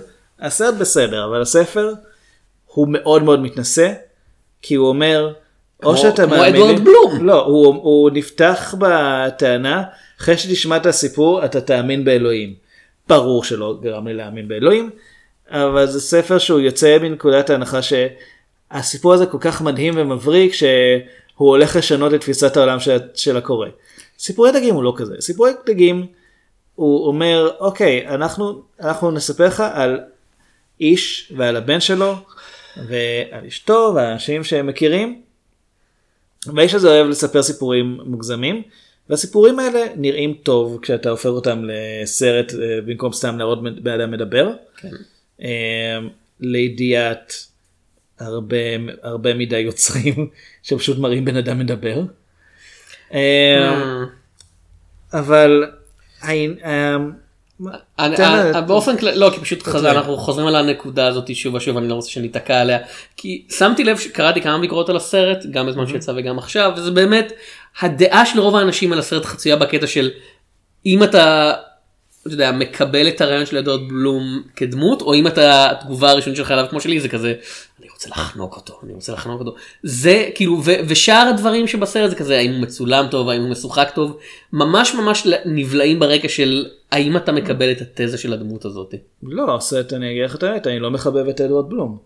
הסרט 0.47 0.75
בסדר, 0.75 1.25
אבל 1.25 1.43
הספר 1.43 1.93
הוא 2.67 2.87
מאוד 2.91 3.23
מאוד 3.23 3.41
מתנשא, 3.41 3.93
כי 4.63 4.75
הוא 4.75 4.89
אומר, 4.89 5.33
או 5.83 5.89
כמו- 5.91 5.97
שאתה 5.97 6.23
כמו 6.27 6.37
מאמין... 6.37 6.55
אדוארד 6.55 6.79
לי- 6.79 6.85
בלום. 6.85 7.27
לא, 7.27 7.45
הוא, 7.45 7.67
הוא 7.67 8.11
נפתח 8.11 8.75
בטענה, 8.79 9.83
אחרי 10.21 10.39
שתשמע 10.39 10.77
את 10.77 10.87
הסיפור, 10.87 11.45
אתה 11.45 11.61
תאמין 11.61 12.05
באלוהים. 12.05 12.55
ברור 13.09 13.45
שלא 13.45 13.79
גרם 13.83 14.07
לי 14.09 14.15
להאמין 14.15 14.49
באלוהים, 14.49 14.91
אבל 15.51 15.87
זה 15.87 16.01
ספר 16.01 16.39
שהוא 16.39 16.61
יוצא 16.61 16.99
מנקודת 17.03 17.51
ההנחה 17.51 17.81
שהסיפור 17.83 19.13
הזה 19.13 19.27
כל 19.27 19.39
כך 19.41 19.63
מדהים 19.63 19.95
ומבריק, 19.97 20.53
שהוא 21.37 21.49
הולך 21.49 21.76
לשנות 21.76 22.14
את 22.14 22.20
תפיסת 22.20 22.57
העולם 22.57 22.80
של, 22.80 22.99
של 23.14 23.37
הקורא. 23.37 23.68
סיפורי 24.18 24.53
דגים 24.53 24.74
הוא 24.74 24.85
לא 24.85 24.95
כזה. 24.97 25.14
סיפורי 25.20 25.53
דגים 25.66 26.07
הוא 26.74 27.07
אומר 27.07 27.51
אוקיי 27.61 28.09
אנחנו 28.09 28.62
אנחנו 28.80 29.11
נספר 29.11 29.47
לך 29.47 29.62
על 29.72 30.01
איש 30.80 31.32
ועל 31.37 31.57
הבן 31.57 31.80
שלו 31.80 32.14
ועל 32.76 33.47
אשתו 33.47 33.93
ועל 33.95 34.07
אנשים 34.07 34.45
שהם 34.45 34.66
מכירים. 34.66 35.22
והאיש 36.47 36.74
הזה 36.74 36.89
אוהב 36.89 37.07
לספר 37.07 37.43
סיפורים 37.43 38.01
מוגזמים 38.05 38.62
והסיפורים 39.09 39.59
האלה 39.59 39.85
נראים 39.97 40.35
טוב 40.43 40.78
כשאתה 40.82 41.11
הופך 41.11 41.26
אותם 41.26 41.62
לסרט 41.64 42.55
אה, 42.55 42.80
במקום 42.87 43.12
סתם 43.12 43.39
להראות 43.39 43.62
בן 43.62 44.01
אדם 44.01 44.11
מדבר. 44.11 44.53
כן. 44.76 44.89
אה, 45.43 45.99
לידיעת 46.41 47.47
הרבה 48.21 48.57
הרבה 49.03 49.35
מדי 49.35 49.59
יוצרים 49.59 50.29
שפשוט 50.62 50.99
מראים 50.99 51.25
בן 51.25 51.37
אדם 51.37 51.59
מדבר. 51.59 52.03
אה, 53.15 53.71
אבל 55.12 55.65
העין- 56.23 56.57
אה, 56.65 56.97
לה- 58.21 58.61
באופן 58.61 58.97
כללי 58.97 59.19
לא 59.19 59.31
כי 59.35 59.41
פשוט 59.41 59.62
אנחנו 59.91 60.17
חוזרים 60.17 60.47
על 60.47 60.57
הנקודה 60.57 61.07
הזאת 61.07 61.35
שוב 61.37 61.55
ושוב 61.55 61.77
אני 61.77 61.89
לא 61.89 61.95
רוצה 61.95 62.11
שניתקע 62.11 62.61
עליה 62.61 62.79
כי 63.17 63.47
שמתי 63.51 63.85
לב 63.85 63.99
שקראתי 63.99 64.41
כמה 64.43 64.59
ביקורות 64.59 64.89
על 64.89 64.97
הסרט 64.97 65.39
גם 65.51 65.67
בזמן 65.67 65.87
שיצא 65.87 66.12
וגם 66.17 66.39
עכשיו 66.39 66.73
וזה 66.77 66.91
באמת 66.91 67.33
הדעה 67.81 68.27
של 68.27 68.41
רוב 68.41 68.57
האנשים 68.57 68.93
על 68.93 68.99
הסרט 68.99 69.25
חצויה 69.25 69.57
בקטע 69.57 69.87
של 69.87 70.11
אם 70.87 71.03
אתה. 71.03 71.53
אתה 72.27 72.35
יודע, 72.35 72.53
מקבל 72.53 73.09
את 73.09 73.20
הרעיון 73.20 73.47
של 73.47 73.57
אדוארד 73.57 73.89
בלום 73.89 74.43
כדמות 74.57 75.03
או 75.03 75.14
אם 75.14 75.27
אתה 75.27 75.70
התגובה 75.70 76.11
הראשונית 76.11 76.37
שלך 76.37 76.51
אליו 76.51 76.66
כמו 76.70 76.81
שלי 76.81 77.01
זה 77.01 77.09
כזה 77.09 77.35
אני 77.81 77.89
רוצה 77.91 78.09
לחנוק 78.09 78.57
אותו 78.57 78.81
אני 78.83 78.93
רוצה 78.93 79.12
לחנוק 79.12 79.41
אותו 79.41 79.55
זה 79.83 80.29
כאילו 80.35 80.61
ו- 80.64 80.75
ושאר 80.89 81.27
הדברים 81.35 81.66
שבסרט 81.66 82.11
זה 82.11 82.16
כזה 82.16 82.39
האם 82.39 82.53
הוא 82.53 82.61
מצולם 82.61 83.07
טוב 83.11 83.29
האם 83.29 83.43
הוא 83.43 83.51
משוחק 83.51 83.91
טוב 83.95 84.18
ממש 84.53 84.95
ממש 84.95 85.27
נבלעים 85.45 85.99
ברקע 85.99 86.29
של 86.29 86.66
האם 86.93 87.16
אתה 87.16 87.33
מקבל 87.33 87.72
את 87.72 87.81
התזה 87.81 88.18
של 88.18 88.33
הדמות 88.33 88.64
הזאת. 88.64 88.95
לא, 89.22 89.57
הסרט, 89.57 89.93
אני 89.93 90.11
אגיד 90.11 90.25
לך 90.25 90.37
את 90.37 90.43
האמת, 90.43 90.66
אני 90.66 90.79
לא 90.79 90.91
מחבב 90.91 91.29
את 91.29 91.41
אדוארד 91.41 91.68
בלום. 91.68 91.99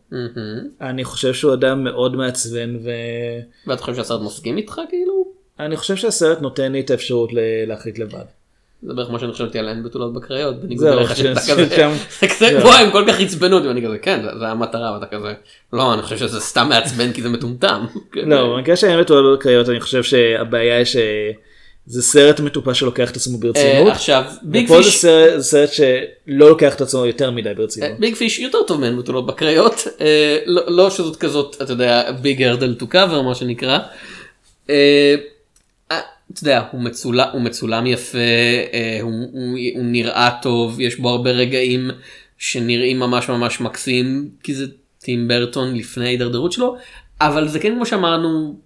אני 0.81 1.05
חושב 1.05 1.35
שהוא 1.35 1.55
אדם 1.55 1.85
מאוד 1.85 2.17
מעצבן 2.17 2.77
ו... 2.85 2.91
ואתה 3.67 3.83
חושב 3.83 3.97
שהסרט 3.97 4.21
מסכים 4.21 4.57
איתך 4.57 4.81
כאילו? 4.89 5.33
אני 5.61 5.77
חושב 5.77 5.97
שהסרט 5.97 6.41
נותן 6.41 6.73
לי 6.73 6.81
את 6.81 6.91
האפשרות 6.91 7.31
להחליט 7.67 7.99
לבד. 7.99 8.25
זה 8.83 8.95
בערך 8.95 9.11
מה 9.11 9.19
שאני 9.19 9.33
חשבתי 9.33 9.59
על 9.59 9.69
אין 9.69 9.83
בתולות 9.83 10.13
בקריות 10.15 10.61
בניגוד 10.63 10.87
אליך 10.87 11.17
שאתה 11.17 11.41
כזה 11.41 11.67
זה 12.21 12.29
כזה. 12.29 12.59
וואי 12.65 12.83
הם 12.83 12.91
כל 12.91 13.05
כך 13.09 13.21
עצבנו 13.21 13.57
אותי 13.57 13.69
ואני 13.69 13.85
כזה 13.85 13.99
כן 13.99 14.21
זה- 14.41 14.47
המטרה 14.49 14.93
ואתה 14.95 15.07
כזה 15.17 15.33
לא 15.73 15.95
אני 15.95 16.03
חושב 16.03 16.17
שזה 16.19 16.41
סתם 16.41 16.67
מעצבן 16.69 17.13
כי 17.13 17.23
זה 17.23 17.29
מטומטם. 17.29 17.85
לא, 18.15 18.57
במקרה 18.57 18.75
האמת 18.89 19.11
הוא 19.11 19.35
בקריות, 19.35 19.69
אני 19.69 19.81
חושב 19.81 20.03
שהבעיה 20.03 20.77
היא 20.77 20.85
שזה 20.85 22.03
סרט 22.03 22.41
מטופש 22.41 22.79
שלוקח 22.79 23.11
את 23.11 23.17
עצמו 23.17 23.39
ברצינות. 23.39 23.87
אה, 23.87 23.93
עכשיו 23.93 24.25
Big 24.43 24.65
ופה 24.71 24.77
Fish 24.83 24.97
סרט- 24.97 25.37
זה 25.39 25.43
סרט 25.43 25.71
שלא 25.73 26.49
לוקח 26.49 26.75
את 26.75 26.81
עצמו 26.81 27.07
יותר 27.07 27.31
מדי 27.31 27.55
ברצינות. 27.57 27.91
Big 27.99 28.15
Fish 28.15 28.39
יותר 28.39 28.59
טוב 28.67 28.81
מאין 28.81 28.99
בתולות 28.99 29.27
בקריות 29.27 29.87
אה, 30.01 30.39
לא 30.47 30.63
לא 30.69 30.91
שזאת 30.91 31.17
כזאת 31.17 31.57
אתה 31.63 31.73
יודע 31.73 32.11
big 32.23 32.43
hurdle 32.43 32.75
to 32.75 32.87
cover 32.87 33.23
מה 33.23 33.35
שנקרא. 33.35 33.79
אתה 36.33 36.43
יודע 36.43 36.63
הוא 36.73 36.81
מצולם 36.81 37.29
הוא 37.33 37.41
מצולם 37.41 37.87
יפה 37.87 38.19
אה, 38.73 38.99
הוא, 39.03 39.13
הוא, 39.33 39.59
הוא 39.75 39.85
נראה 39.85 40.31
טוב 40.43 40.81
יש 40.81 40.97
בו 40.97 41.09
הרבה 41.09 41.31
רגעים 41.31 41.91
שנראים 42.39 42.99
ממש 42.99 43.29
ממש 43.29 43.61
מקסים 43.61 44.31
כי 44.43 44.55
זה 44.55 44.67
טים 44.99 45.29
ברטון 45.29 45.75
לפני 45.75 46.07
ההידרדרות 46.07 46.53
שלו 46.53 46.77
אבל 47.21 47.49
זה 47.49 47.61
כן 47.61 47.75
כמו 47.75 47.87
שאמרנו 47.87 48.57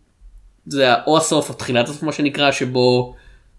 זה 0.66 0.94
או 1.06 1.16
הסוף 1.16 1.48
או 1.48 1.54
תחילת 1.54 1.88
הסוף 1.88 2.02
מה 2.02 2.12
שנקרא 2.12 2.50
שבו 2.50 3.14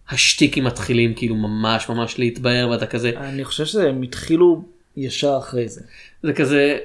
השטיקים 0.10 0.64
מתחילים 0.64 1.14
כאילו 1.14 1.36
ממש 1.36 1.90
ממש 1.90 2.20
להתבהר 2.20 2.70
ואתה 2.70 2.86
כזה 2.86 3.12
אני 3.18 3.46
חושב 3.46 3.66
שהם 3.66 4.02
התחילו 4.02 4.64
ישר 4.98 5.38
אחרי 5.38 5.68
זה. 5.68 5.82
זה 6.24 6.34
כזה 6.34 6.78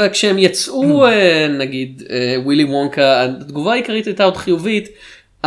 וכשהם 0.00 0.38
יצאו 0.38 1.06
אה, 1.06 1.48
נגיד 1.48 2.02
אה, 2.10 2.36
ווילי 2.44 2.64
וונקה 2.64 3.24
התגובה 3.24 3.72
העיקרית 3.72 4.06
הייתה 4.06 4.24
עוד 4.24 4.36
חיובית 4.36 4.88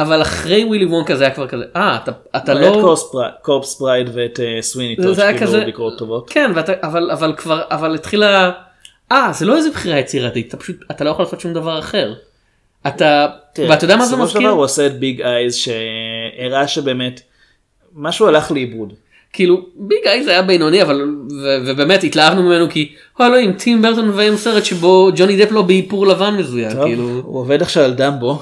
אבל 0.02 0.22
אחרי 0.22 0.64
ווילי 0.64 0.86
וונקה 0.86 1.16
זה 1.16 1.24
היה 1.24 1.34
כבר 1.34 1.47
כזה 1.47 1.64
אה 1.76 1.97
אתה, 2.04 2.12
אתה 2.38 2.52
היה 2.52 2.70
את 2.70 2.76
לא 2.76 2.95
Corpse 3.42 3.76
Bride 3.80 4.10
ואת 4.14 4.39
אה, 4.39 4.62
Sweeney 4.62 4.96
היה 5.24 5.32
שקיבלו 5.34 5.47
כזה- 5.47 5.66
ביקורות 5.66 5.97
טובות. 5.97 6.30
כן 6.30 6.52
ואתה 6.56 6.74
אבל 6.84 7.12
אבל 7.12 7.34
כבר 7.38 7.62
אבל 7.72 7.95
התחילה 7.95 8.52
אה 9.12 9.30
זה 9.34 9.45
לא 9.45 9.58
איזה 9.58 9.72
בחירה 9.72 10.00
יצירתית 10.00 10.47
אתה 10.47 10.58
פשוט 10.58 10.76
אתה 10.91 11.04
לא 11.04 11.10
יכול 11.10 11.26
לעשות 11.26 11.39
שום 11.39 11.54
דבר 11.54 11.80
אחר. 11.80 12.14
אתה 12.88 13.28
תראה, 13.54 13.70
ואתה 13.70 13.86
יודע 13.86 13.95
מה 13.95 14.06
זה 14.06 14.16
בסופו 14.16 14.28
של 14.28 14.34
מזכיר 14.38 14.47
דבר 14.47 14.56
הוא 14.56 14.64
עושה 14.64 14.86
את 14.86 15.00
Big 15.00 15.22
Eyes 15.22 15.56
שהראה 15.56 16.68
שבאמת 16.68 17.22
משהו 17.95 18.28
הלך 18.28 18.52
לאיבוד. 18.52 18.93
כאילו 19.34 19.62
Big 19.76 20.08
Eyes 20.08 20.28
היה 20.28 20.41
בינוני 20.41 20.82
אבל 20.82 21.02
ו- 21.43 21.58
ובאמת 21.66 22.04
התלהבנו 22.04 22.43
ממנו 22.43 22.70
כי 22.70 22.91
"או, 23.20 23.26
אלוהים 23.26 23.54
טים 23.54 23.82
ברטון 23.82 24.08
מביים 24.08 24.36
סרט 24.36 24.66
שבו 24.66 25.10
ג'וני 25.16 25.45
דפ 25.45 25.52
לא 25.52 25.62
באיפור 25.62 26.08
לבן 26.08 26.36
מזוין 26.38 26.74
טוב, 26.74 26.84
כאילו 26.86 27.04
הוא 27.24 27.39
עובד 27.39 27.62
עכשיו 27.62 27.84
על 27.84 27.93
דמבו. 27.93 28.41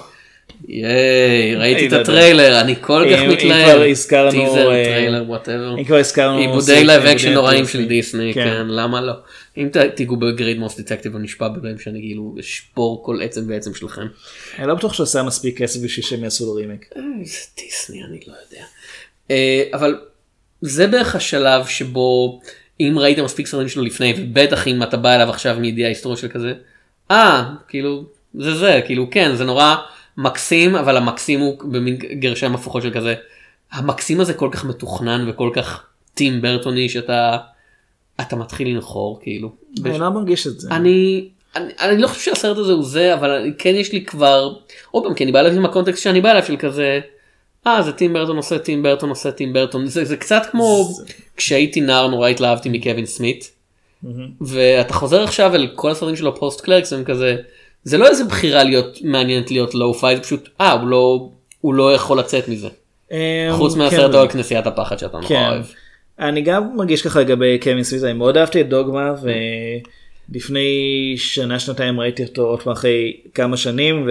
ייי 0.68 1.55
ראיתי 1.55 1.88
את 1.88 1.91
לא. 1.91 1.97
הטריילר 1.97 2.62
אני 2.62 2.76
כל 2.82 3.03
כך 3.12 3.20
אם- 3.20 3.24
אם 3.26 3.32
מתלהב. 3.32 3.93
כבר 4.10 4.32
טיזר 4.32 4.72
אה, 4.72 4.84
טריילר 4.86 5.24
whatever. 5.28 5.76
אם 5.80 5.84
כבר 5.84 5.97
הזכרנו 5.97 6.38
עיבודי 6.38 6.84
live 6.84 7.06
action 7.06 7.34
נוראים. 7.34 7.68
של 7.68 7.86
דיסני 7.88 8.34
כן. 8.34 8.43
כן 8.43 8.68
למה 8.68 9.01
לא. 9.01 9.14
אם 9.58 9.68
תיגעו 9.95 10.18
ב 10.18 10.25
Great 10.25 10.60
Mouse 10.60 10.80
Detective 10.80 11.16
אני 11.16 11.24
נשבע 11.24 11.47
בלב 11.47 11.80
שאני 11.80 11.99
כאילו 11.99 12.36
אשבור 12.39 13.03
כל 13.05 13.20
עצם 13.22 13.41
ועצם 13.47 13.74
שלכם. 13.74 14.08
אני 14.60 14.68
לא 14.68 14.76
בטוח 14.76 14.93
שהוא 14.93 15.03
עשה 15.03 15.24
מספיק 15.24 15.58
כסף 15.62 15.80
בשביל 15.84 16.05
שהם 16.05 16.24
יעשו 16.24 16.45
לו 16.45 16.53
רימייק. 16.54 16.86
אה, 16.95 17.01
זה 17.24 17.39
דיסני 17.58 18.03
אני 18.03 18.20
לא 18.28 18.34
יודע. 18.45 18.66
אה, 19.32 19.64
אבל 19.74 19.95
זה 20.62 20.88
בערך 20.88 21.16
השלב 21.16 21.66
שבו 21.68 22.39
אם 22.80 22.95
ראית 22.99 23.20
מספיק 23.20 23.47
סרטים 23.47 23.68
שלו 23.70 23.84
לפני 23.84 24.14
ובטח 24.18 24.68
אם 24.68 24.84
אתה 24.84 24.97
בא 24.97 25.16
אליו 25.16 25.30
עכשיו 25.30 25.58
מידיעה 25.60 25.89
היסטורית 25.89 26.20
של 26.20 26.28
כזה. 26.28 26.53
אה 27.12 27.43
כאילו 27.68 28.03
זה 28.39 28.55
זה 28.55 28.82
כאילו 28.86 29.08
כן 29.12 29.36
זה 29.36 29.45
נורא 29.45 29.76
מקסים 30.18 30.76
אבל 30.76 30.97
המקסים 30.97 31.39
הוא 31.39 31.57
במין 31.59 31.95
גרשיים 31.95 32.55
הפוכות 32.55 32.82
של 32.82 32.93
כזה. 32.93 33.15
המקסים 33.72 34.20
הזה 34.20 34.34
כל 34.34 34.49
כך 34.51 34.65
מתוכנן 34.65 35.30
וכל 35.30 35.51
כך 35.53 35.86
טים 36.13 36.41
ברטוני 36.41 36.89
שאתה 36.89 37.38
אתה 38.22 38.36
מתחיל 38.36 38.68
לנחור 38.68 39.20
כאילו. 39.22 39.51
אני 39.86 39.99
לא 39.99 40.09
מרגיש 40.09 40.47
את 40.47 40.59
זה. 40.59 40.70
אני, 40.72 41.30
אני, 41.55 41.74
אני 41.80 42.01
לא 42.01 42.07
חושב 42.07 42.22
שהסרט 42.22 42.57
הזה 42.57 42.72
הוא 42.74 42.84
זה 42.84 43.13
אבל 43.13 43.53
כן 43.57 43.76
יש 43.76 43.91
לי 43.91 44.05
כבר 44.05 44.55
עוד 44.91 45.03
פעם 45.03 45.13
כי 45.13 45.24
אני 45.24 45.32
בא 45.32 45.39
אליו 45.39 45.51
עם 45.51 45.65
הקונטקסט 45.65 46.03
שאני 46.03 46.22
בא 46.22 46.32
אליו 46.32 46.43
של 46.43 46.57
כזה. 46.57 46.99
אה 47.68 47.82
זה 47.82 47.91
טים 47.91 48.13
ברטון 48.13 48.38
עושה 48.38 48.59
טים 48.59 48.84
ברטון 48.84 49.09
עושה 49.09 49.32
טים 49.32 49.53
ברטון 49.53 49.88
זה, 49.88 50.05
זה 50.05 50.18
קצת 50.18 50.41
כמו 50.51 50.89
כשהייתי 51.38 51.82
נער 51.82 52.07
נורא 52.07 52.30
התלהבתי 52.30 52.70
מקווין 52.70 53.05
סמית 53.05 53.51
ואתה 54.41 54.93
חוזר 54.93 55.24
עכשיו 55.24 55.55
אל 55.55 55.68
כל 55.76 55.91
הסרטים 55.91 56.15
שלו 56.15 56.36
פוסט 56.36 56.61
קלרקס 56.61 56.93
הם 56.93 57.03
כזה 57.03 57.38
זה 57.88 57.98
לא 57.98 58.08
איזה 58.08 58.24
בחירה 58.24 58.64
להיות 58.64 58.98
מעניינת 59.04 59.52
להיות 59.52 59.76
לואו 59.76 59.94
פיי 59.94 60.16
זה 60.16 60.22
פשוט 60.22 60.50
אה 60.62 60.72
הוא 60.72 60.88
לא 60.88 61.30
הוא 61.62 61.74
לא 61.74 61.94
יכול 61.94 62.20
לצאת 62.20 62.48
מזה 62.48 62.68
אמ, 63.12 63.18
חוץ 63.52 63.74
כן. 63.74 63.80
מהסרט 63.80 64.16
על 64.16 64.28
כנסיית 64.28 64.68
הפחד 64.68 65.00
שאתה 65.00 65.18
נורא 65.18 65.28
כן. 65.28 65.48
אוהב. 65.50 65.66
אני 66.20 66.42
גם 66.42 66.78
מרגיש 66.78 67.02
ככה 67.02 67.20
לגבי 67.20 67.60
קווין 67.64 67.84
סמית, 67.84 68.04
אני 68.04 68.14
מאוד 68.14 68.38
אהבתי 68.38 68.62
את 68.62 68.70
דוגמה 68.70 69.14
ולפני 70.30 70.68
שנה 71.18 71.60
שנתיים 71.60 72.00
ראיתי 72.00 72.24
אותו 72.24 72.42
עוד 72.42 72.62
פעם 72.62 72.74
אחרי 72.74 73.18
כמה 73.34 73.58
שנים 73.58 74.10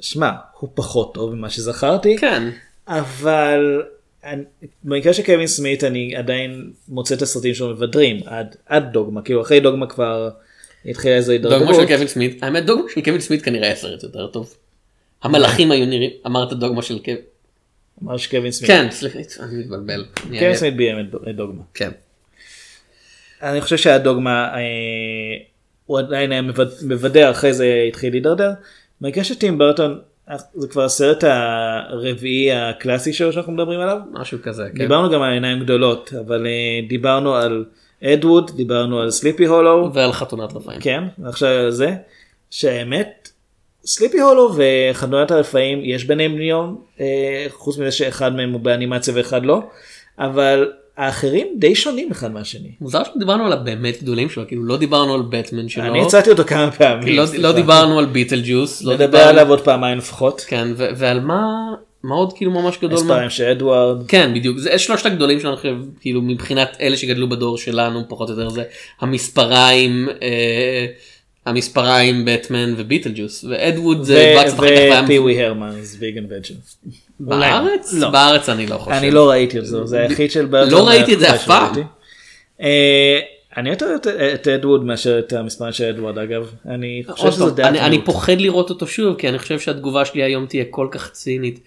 ושמע 0.00 0.30
הוא 0.58 0.70
פחות 0.74 1.14
טוב 1.14 1.34
ממה 1.34 1.50
שזכרתי 1.50 2.18
כן 2.18 2.42
אבל 2.88 3.82
אני, 4.24 4.42
במקרה 4.84 5.12
של 5.12 5.22
קווין 5.22 5.46
סמית 5.46 5.84
אני 5.84 6.16
עדיין 6.16 6.70
מוצא 6.88 7.14
את 7.14 7.22
הסרטים 7.22 7.54
שלו 7.54 7.68
מבדרים 7.68 8.20
עד, 8.26 8.56
עד 8.66 8.92
דוגמה 8.92 9.22
כאילו 9.22 9.42
אחרי 9.42 9.60
דוגמה 9.60 9.86
כבר 9.86 10.30
התחילה 10.86 11.16
איזו 11.16 11.32
הידרדרות. 11.32 11.62
דוגמה 11.62 11.74
של 11.74 11.86
קווין 11.86 12.06
סמית 12.06 12.42
האמת 12.42 12.64
דוגמה 12.64 12.84
של 12.94 13.00
קווין 13.00 13.20
סמית 13.20 13.42
כנראה 13.42 13.66
היה 13.66 13.76
סרט 13.76 14.02
יותר 14.02 14.26
טוב. 14.26 14.54
המלאכים 15.22 15.70
היו 15.70 15.86
נראים 15.86 16.10
אמרת 16.26 16.52
דוגמה 16.52 16.82
של 16.82 16.98
קווין. 16.98 17.16
אמר 18.02 18.16
שקווין 18.16 18.52
סמית. 18.52 18.70
כן 18.70 18.86
סליחה 18.90 19.18
אני 19.40 19.58
מתבלבל. 19.58 20.04
קווין. 20.22 20.54
סמית 20.54 20.76
ביים 20.76 21.10
את 21.30 21.36
דוגמה. 21.36 21.62
כן. 21.74 21.90
אני 23.42 23.60
חושב 23.60 23.76
שהדוגמה 23.76 24.54
אה, 24.54 24.60
הוא 25.86 25.98
עדיין 25.98 26.32
היה 26.32 26.42
מבדר 26.82 27.30
אחרי 27.30 27.52
זה 27.52 27.84
התחיל 27.88 28.12
להידרדר. 28.12 28.50
במקרה 29.00 29.24
של 29.24 29.34
טים 29.34 29.58
ברטון 29.58 30.00
אה, 30.30 30.36
זה 30.54 30.68
כבר 30.68 30.84
הסרט 30.84 31.24
הרביעי 31.24 32.52
הקלאסי 32.52 33.12
שלו 33.12 33.32
שאנחנו 33.32 33.52
מדברים 33.52 33.80
עליו. 33.80 33.98
משהו 34.12 34.38
כזה. 34.42 34.64
כן. 34.72 34.78
דיברנו 34.78 35.10
גם 35.10 35.22
על 35.22 35.32
עיניים 35.32 35.60
גדולות 35.60 36.12
אבל 36.20 36.46
אה, 36.46 36.88
דיברנו 36.88 37.34
על 37.34 37.64
אדווד 38.04 38.50
דיברנו 38.56 39.00
על 39.00 39.10
סליפי 39.10 39.46
הולו 39.46 39.90
ועל 39.94 40.12
חתונת 40.12 40.52
רפאים. 40.52 40.80
כן 40.80 41.04
ועכשיו 41.18 41.48
על 41.48 41.70
זה 41.70 41.94
שהאמת 42.50 43.28
סליפי 43.84 44.20
הולו 44.20 44.54
וחתונת 44.56 45.30
הרפאים 45.30 45.80
יש 45.84 46.04
ביניהם 46.04 46.34
דמיון 46.34 46.76
אה, 47.00 47.06
חוץ 47.50 47.78
מזה 47.78 47.92
שאחד 47.92 48.34
מהם 48.36 48.52
הוא 48.52 48.60
באנימציה 48.60 49.14
ואחד 49.16 49.44
לא 49.44 49.62
אבל 50.18 50.72
האחרים 50.96 51.46
די 51.58 51.74
שונים 51.74 52.10
אחד 52.10 52.32
מהשני. 52.32 52.70
מוזר 52.80 53.02
שדיברנו 53.04 53.46
על 53.46 53.52
הבאמת 53.52 54.02
גדולים 54.02 54.28
שלו 54.30 54.48
כאילו 54.48 54.64
לא 54.64 54.76
דיברנו 54.76 55.14
על 55.14 55.22
בטמן 55.28 55.68
שלו. 55.68 55.84
אני 55.84 56.02
הצעתי 56.02 56.30
אותו 56.30 56.44
כמה 56.44 56.70
פעמים. 56.70 57.16
לא-. 57.16 57.24
לא 57.38 57.52
דיברנו 57.52 57.98
על 57.98 58.06
ביטל 58.06 58.42
ג'וס. 58.44 58.82
לא 58.82 58.92
נדבר 58.94 59.06
דיברנו- 59.06 59.28
עליו 59.28 59.48
עוד 59.50 59.60
פעמיים 59.60 59.98
לפחות. 59.98 60.40
כן 60.48 60.68
ו- 60.76 60.88
ועל 60.96 61.20
מה 61.20 61.42
מה 62.02 62.14
עוד 62.14 62.32
כאילו 62.32 62.50
ממש 62.50 62.76
גדול. 62.78 62.90
מה- 62.90 62.96
מספרים 63.04 63.30
של 63.30 63.44
אדוארד. 63.44 64.06
כן 64.08 64.34
בדיוק 64.34 64.58
זה 64.58 64.78
שלושת 64.78 65.06
הגדולים 65.06 65.40
שלנו 65.40 65.56
כאילו 66.00 66.22
מבחינת 66.22 66.76
אלה 66.80 66.96
שגדלו 66.96 67.28
בדור 67.28 67.58
שלנו 67.58 68.02
פחות 68.08 68.30
או 68.30 68.34
יותר 68.34 68.50
זה 68.50 68.62
המספריים 69.00 70.08
אה, 70.22 70.86
המספריים 71.46 72.22
בטמן 72.24 72.74
וביטל 72.76 73.10
ג'וס 73.14 73.44
ואדווד 73.50 74.02
זה 74.02 74.36
בץ 74.38 74.52
וחתך 74.52 74.60
והיה 74.62 75.02
ופיווי 75.04 75.44
הרמנס 75.44 75.94
ביגן 75.96 76.24
וג'ל. 76.24 76.54
בארץ 77.20 77.92
לא. 77.92 78.10
בארץ 78.10 78.48
אני 78.48 78.66
לא 78.66 78.78
חושב 78.78 78.96
אני 78.96 79.10
לא 79.10 79.30
ראיתי 79.30 79.58
את 79.58 79.66
זה 79.66 79.86
זה 79.86 80.00
היחיד 80.00 80.30
של. 80.30 80.48
לא 80.70 80.88
ראיתי 80.88 81.14
את 81.14 81.18
זה 81.20 81.34
אף 81.34 81.46
פעם. 81.46 81.74
אני 83.56 83.70
יותר 83.70 83.94
את- 83.96 84.06
את 84.06 84.48
אדווד 84.48 84.84
מאשר 84.84 85.18
את 85.18 85.32
המספרים 85.32 85.72
של 85.72 85.84
אדוארד 85.84 86.18
אגב. 86.18 86.50
אני 86.68 87.02
חושב 87.08 87.30
שזה 87.32 87.44
פעם, 87.44 87.54
דעת 87.54 87.76
אני. 87.76 88.04
פוחד 88.04 88.40
לראות 88.40 88.70
אותו 88.70 88.86
שוב 88.86 89.16
כי 89.18 89.28
אני 89.28 89.38
חושב 89.38 89.60
שהתגובה 89.60 90.04
שלי 90.04 90.22
היום 90.22 90.46
תהיה 90.46 90.64
כל 90.70 90.88
כך 90.90 91.10
צינית. 91.12 91.60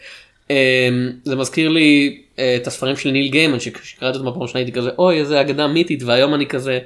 אמ, 0.50 0.56
זה 1.24 1.36
מזכיר 1.36 1.70
לי 1.70 2.22
אה, 2.40 2.56
את 2.62 2.68
הספרים 2.68 2.96
של 2.96 3.12
ניל 3.12 3.32
גיימן 3.32 3.60
שקראתי 3.60 4.18
אותם 4.18 4.30
בפעם 4.30 4.42
הייתי 4.54 4.72
כזה 4.72 4.90
אוי 4.98 5.20
איזה 5.20 5.42
אגדה 5.42 5.68
מיתית 5.68 6.04
והיום 6.04 6.34
אני 6.34 6.46
כזה 6.48 6.80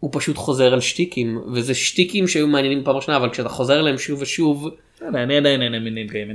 הוא 0.00 0.10
פשוט 0.14 0.36
חוזר 0.36 0.72
על 0.72 0.80
שטיקים 0.80 1.38
וזה 1.54 1.74
שטיקים 1.74 2.28
שהיו 2.28 2.46
מעניינים 2.46 2.82
בפעם 2.82 2.96
ראשונה 2.96 3.16
אבל 3.16 3.30
כשאתה 3.30 3.48
חוזר 3.48 3.80
אליהם 3.80 3.98
שוב 3.98 4.22
ושוב 4.22 4.68
אני 5.14 5.36
עדיין 5.36 5.60
נהנה 5.60 5.78
מניל 5.78 6.06
גיימן. 6.10 6.34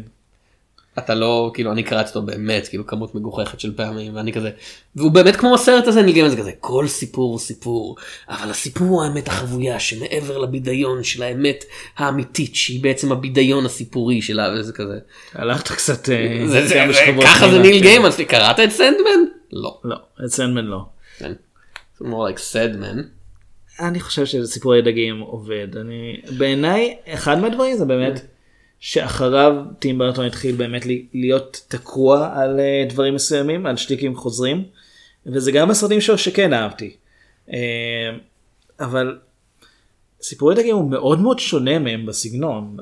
אתה 1.00 1.16
לא 1.16 1.52
כאילו 1.54 1.72
אני 1.72 1.84
קראתי 1.84 2.10
אותו 2.10 2.22
באמת 2.22 2.68
כאילו 2.68 2.88
כמות 2.88 3.16
מגוחכת 3.16 3.60
של 3.60 3.74
פעמים 3.76 4.16
ואני 4.16 4.34
כזה 4.34 4.50
והוא 4.96 5.12
באמת 5.12 5.36
כמו 5.36 5.56
הסרט 5.56 5.88
הזה 5.88 6.02
ניל 6.02 6.14
גיימן 6.14 6.30
זה 6.30 6.38
כזה 6.38 6.52
כל 6.60 6.88
סיפור 6.88 7.32
הוא 7.32 7.40
סיפור 7.40 7.96
אבל 8.30 8.50
הסיפור 8.50 8.88
הוא 8.88 9.04
האמת 9.04 9.28
החבויה 9.28 9.80
שמעבר 9.80 10.38
לבידיון 10.38 11.04
של 11.04 11.24
האמת 11.24 11.64
האמיתית 11.98 12.56
שהיא 12.56 12.84
בעצם 12.84 13.12
הבידיון 13.12 13.66
הסיפורי 13.66 14.22
שלה 14.22 14.54
וזה 14.54 14.74
כזה. 14.74 15.00
הלכת 15.34 15.68
קצת 15.68 16.10
אה, 16.10 16.48
זה, 16.48 16.68
זה, 16.68 16.68
זה, 16.68 17.24
ככה 17.24 17.50
זה 17.52 17.60
ניל 17.60 17.78
כן. 17.78 17.82
גיימן 17.82 18.10
קראת 18.28 18.60
את 18.60 18.70
סנדמן? 18.70 19.20
לא. 19.52 19.80
לא 19.84 19.96
את 20.26 20.30
סנדמן 20.30 20.66
לא. 20.66 20.86
כן. 21.18 21.34
זה 22.00 22.06
more 22.06 22.34
like 22.34 22.38
סדמן. 22.38 23.02
אני 23.80 24.00
חושב 24.00 24.26
שסיפורי 24.26 24.82
דגים 24.82 25.20
עובד 25.20 25.68
אני 25.78 26.22
בעיניי 26.38 26.98
אחד 27.08 27.38
מהדברים 27.38 27.78
זה 27.78 27.86
באמת 27.86 28.22
שאחריו 28.80 29.56
טים 29.80 29.98
ברטון 29.98 30.26
התחיל 30.26 30.56
באמת 30.56 30.86
להיות 31.14 31.62
תקוע 31.68 32.32
על 32.36 32.60
אה, 32.60 32.86
דברים 32.90 33.16
מסוימים 33.16 33.66
על 33.66 33.78
שטיקים 33.78 34.16
חוזרים 34.16 34.64
וזה 35.26 35.52
גם 35.52 35.70
בסרטים 35.70 36.02
שלו 36.02 36.18
שכן 36.18 36.54
אהבתי. 36.54 36.96
אה, 37.54 37.58
אבל 38.80 39.18
סיפורי 40.22 40.56
דגים 40.56 40.76
הוא 40.76 40.92
מאוד 40.92 41.20
מאוד 41.20 41.40
שונה 41.40 41.80
מהם 41.80 42.06
בסגנון 42.06 42.78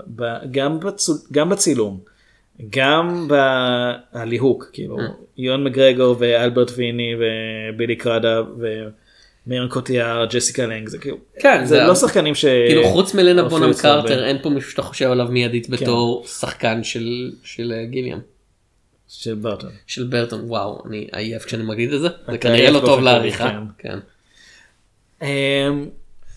גם, 0.52 0.80
בצול, 0.80 1.16
גם 1.32 1.50
בצילום 1.50 2.00
גם 2.70 3.28
בליהוק 4.14 4.70
כאילו 4.74 4.98
יון 5.38 5.64
מגרגור 5.64 6.16
ואלברט 6.20 6.72
ויני 6.76 7.14
ובילי 7.20 7.96
קראדה 7.96 8.42
ומירן 9.48 9.70
קוטיאר 9.70 10.26
ג'סיקה 10.26 10.66
לנג 10.66 10.90
זה 10.90 10.98
כאילו 10.98 11.18
כן, 11.40 11.66
זה 11.66 11.76
זה- 11.76 11.84
לא 11.84 11.96
שחקנים 11.96 12.36
ש... 12.36 12.46
כאילו 12.46 12.84
חוץ 12.88 13.14
מלנה 13.14 13.44
בונם. 13.44 13.74
קרטר 13.82 14.26
אין 14.26 14.38
פה 14.42 14.50
מישהו 14.50 14.72
שאתה 14.72 14.82
חושב 14.82 15.12
עליו 15.12 15.28
מיידית 15.30 15.66
כן. 15.66 15.72
בתור 15.72 16.26
שחקן 16.28 16.84
של 16.84 17.32
של 17.44 17.74
אה, 17.78 17.86
גיליאם. 17.86 18.18
של 19.08 19.36
ברטון. 19.36 19.70
של 19.88 20.04
ברטון 20.04 20.42
וואו 20.48 20.84
אני 20.90 21.08
עייף 21.12 21.46
כשאני 21.46 21.64
מגיד 21.64 21.94
את 21.94 22.02
זה 22.02 22.08
זה 22.32 22.38
כנראה 22.38 22.72
לא 22.72 22.80
טוב 22.80 23.00
לעריכה. 23.02 23.50
כן. 23.78 24.00
כן. 25.22 25.26
אמ, 25.26 25.86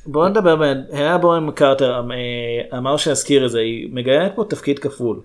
בואו 0.06 0.28
נדבר, 0.28 0.62
הלה 0.92 1.18
בורן 1.18 1.50
קרטר 1.50 1.92
אה, 2.10 2.78
אמר 2.78 2.96
שאזכיר 2.96 3.46
את 3.46 3.50
זה, 3.50 3.58
היא 3.60 3.88
מגלמת 3.92 4.32
פה 4.34 4.44
תפקיד 4.50 4.78
כפול. 4.78 5.20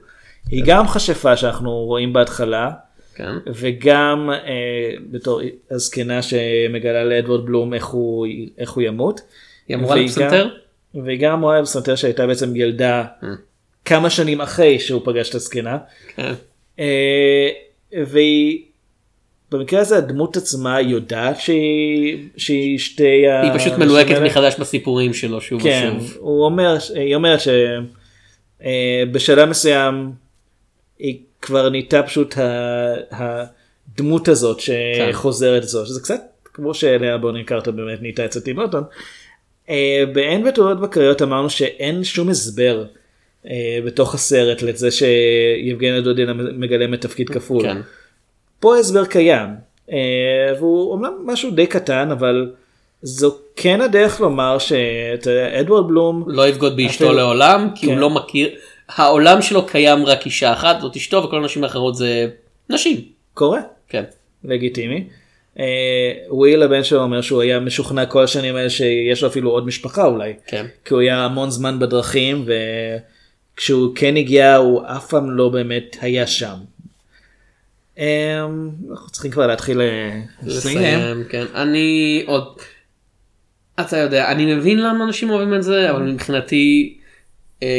היא 0.49 0.63
גם 0.65 0.85
מכשפה 0.85 1.37
שאנחנו 1.37 1.71
רואים 1.71 2.13
בהתחלה, 2.13 2.69
כן. 3.15 3.31
וגם 3.53 4.29
אה, 4.29 4.91
בתור 5.11 5.41
הזקנה 5.71 6.21
שמגלה 6.21 7.03
לאדוורד 7.03 7.45
בלום 7.45 7.73
איך 7.73 7.85
הוא, 7.85 8.27
איך 8.57 8.71
הוא 8.71 8.83
ימות. 8.83 9.21
היא 9.67 9.77
אמורה 9.77 9.95
לפסנתר? 9.95 10.49
והיא 11.03 11.19
גם 11.19 11.33
אמורה 11.33 11.61
לפסנתר 11.61 11.95
שהייתה 11.95 12.27
בעצם 12.27 12.55
ילדה 12.55 13.05
כמה 13.85 14.09
שנים 14.09 14.41
אחרי 14.41 14.79
שהוא 14.79 15.01
פגש 15.05 15.29
את 15.29 15.35
הזקנה. 15.35 15.77
כן. 16.15 16.33
אה, 16.79 17.49
והיא 18.05 18.61
במקרה 19.51 19.79
הזה 19.79 19.97
הדמות 19.97 20.37
עצמה 20.37 20.81
יודעת 20.81 21.39
שהיא 21.39 22.27
שהיא 22.37 22.79
שתי 22.79 23.27
היא 23.43 23.51
פשוט 23.53 23.73
מלוהקת. 23.73 24.21
מחדש 24.21 24.55
בסיפורים 24.59 25.13
שלו 25.13 25.41
שוב 25.41 25.63
כן, 25.63 25.93
ושוב. 25.97 26.17
הוא 26.19 26.45
אומר, 26.45 26.77
היא 26.95 27.15
אומרת 27.15 27.39
שבשלב 28.59 29.49
מסוים 29.49 30.11
היא 30.99 31.19
כבר 31.41 31.69
נהייתה 31.69 32.03
פשוט 32.03 32.35
הדמות 33.11 34.27
הזאת 34.27 34.59
שחוזרת 34.59 35.63
זו, 35.63 35.85
שזה 35.85 36.01
קצת 36.01 36.21
כמו 36.53 36.73
שלאה 36.73 37.17
בונין 37.17 37.43
קרטר 37.43 37.71
באמת 37.71 38.01
נהייתה 38.01 38.25
אצל 38.25 38.39
טים 38.39 38.55
ברטון. 38.55 38.83
אה, 39.69 40.03
באין 40.13 40.43
בתעודות 40.43 40.81
בקריות 40.81 41.21
אמרנו 41.21 41.49
שאין 41.49 42.03
שום 42.03 42.29
הסבר 42.29 42.85
אה, 43.47 43.79
בתוך 43.85 44.13
הסרט 44.15 44.61
לזה 44.61 44.89
שיבגניה 44.91 46.01
דודינה 46.01 46.33
מגלמת 46.33 47.01
תפקיד 47.01 47.29
כפול. 47.29 47.63
כן. 47.63 47.77
פה 48.59 48.75
ההסבר 48.75 49.05
קיים, 49.05 49.49
אה, 49.91 49.97
והוא 50.57 50.91
אומנם 50.91 51.13
משהו 51.25 51.51
די 51.51 51.67
קטן, 51.67 52.11
אבל 52.11 52.51
זו 53.01 53.35
כן 53.55 53.81
הדרך 53.81 54.21
לומר 54.21 54.57
שאדוארד 54.59 55.87
בלום 55.87 56.23
לא 56.27 56.47
יבגוד 56.47 56.75
באשתו 56.77 57.05
אפילו- 57.05 57.17
לעולם 57.17 57.69
כי 57.75 57.85
הוא 57.85 57.95
כן. 57.95 57.99
לא 57.99 58.09
מכיר 58.09 58.49
העולם 58.95 59.41
שלו 59.41 59.65
קיים 59.65 60.05
רק 60.05 60.25
אישה 60.25 60.53
אחת 60.53 60.81
זאת 60.81 60.95
אשתו 60.95 61.23
וכל 61.23 61.37
הנשים 61.37 61.63
האחרות 61.63 61.95
זה 61.95 62.27
נשים. 62.69 63.01
קורה, 63.33 63.59
כן. 63.89 64.03
לגיטימי. 64.43 65.07
אה, 65.59 66.13
וויל 66.29 66.63
הבן 66.63 66.83
שלו 66.83 67.01
אומר 67.01 67.21
שהוא 67.21 67.41
היה 67.41 67.59
משוכנע 67.59 68.05
כל 68.05 68.23
השנים 68.23 68.55
האלה 68.55 68.69
שיש 68.69 69.21
לו 69.21 69.27
אפילו 69.27 69.51
עוד 69.51 69.65
משפחה 69.65 70.05
אולי. 70.05 70.33
כן. 70.47 70.65
כי 70.85 70.93
הוא 70.93 71.01
היה 71.01 71.25
המון 71.25 71.49
זמן 71.49 71.79
בדרכים 71.79 72.45
וכשהוא 73.55 73.95
כן 73.95 74.17
הגיע 74.17 74.55
הוא 74.55 74.81
אף 74.85 75.09
פעם 75.09 75.31
לא 75.31 75.49
באמת 75.49 75.97
היה 76.01 76.27
שם. 76.27 76.55
אה, 77.97 78.45
אנחנו 78.91 79.09
צריכים 79.09 79.31
כבר 79.31 79.47
להתחיל 79.47 79.81
אה, 79.81 80.19
לסיים. 80.43 81.23
כן 81.29 81.45
אני 81.55 82.23
עוד 82.27 82.61
אתה 83.79 83.97
יודע, 83.97 84.31
אני 84.31 84.55
מבין 84.55 84.79
למה 84.79 85.05
אנשים 85.05 85.29
אוהבים 85.29 85.53
את 85.53 85.63
זה, 85.63 85.91
אבל 85.91 86.01
מבחינתי, 86.01 86.97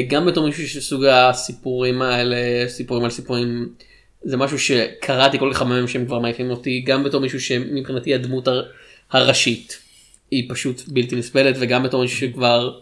גם 0.08 0.26
בתור 0.26 0.46
מישהו 0.46 0.68
שסוג 0.68 1.04
הסיפורים 1.04 2.02
האלה, 2.02 2.36
סיפורים 2.68 3.04
על 3.04 3.10
סיפורים, 3.10 3.68
זה 4.22 4.36
משהו 4.36 4.58
שקראתי 4.58 5.38
כל 5.38 5.50
כך 5.54 5.60
הרבה 5.60 5.74
מהם 5.74 5.88
שהם 5.88 6.06
כבר 6.06 6.18
מעיפים 6.18 6.50
אותי, 6.50 6.80
גם 6.80 7.04
בתור 7.04 7.20
מישהו 7.20 7.40
שמבחינתי 7.40 8.14
הדמות 8.14 8.48
הר- 8.48 8.64
הראשית 9.10 9.78
היא 10.30 10.50
פשוט 10.50 10.82
בלתי 10.88 11.16
נסבלת, 11.16 11.56
וגם 11.58 11.82
בתור 11.82 12.02
מישהו 12.02 12.18
שכבר 12.18 12.78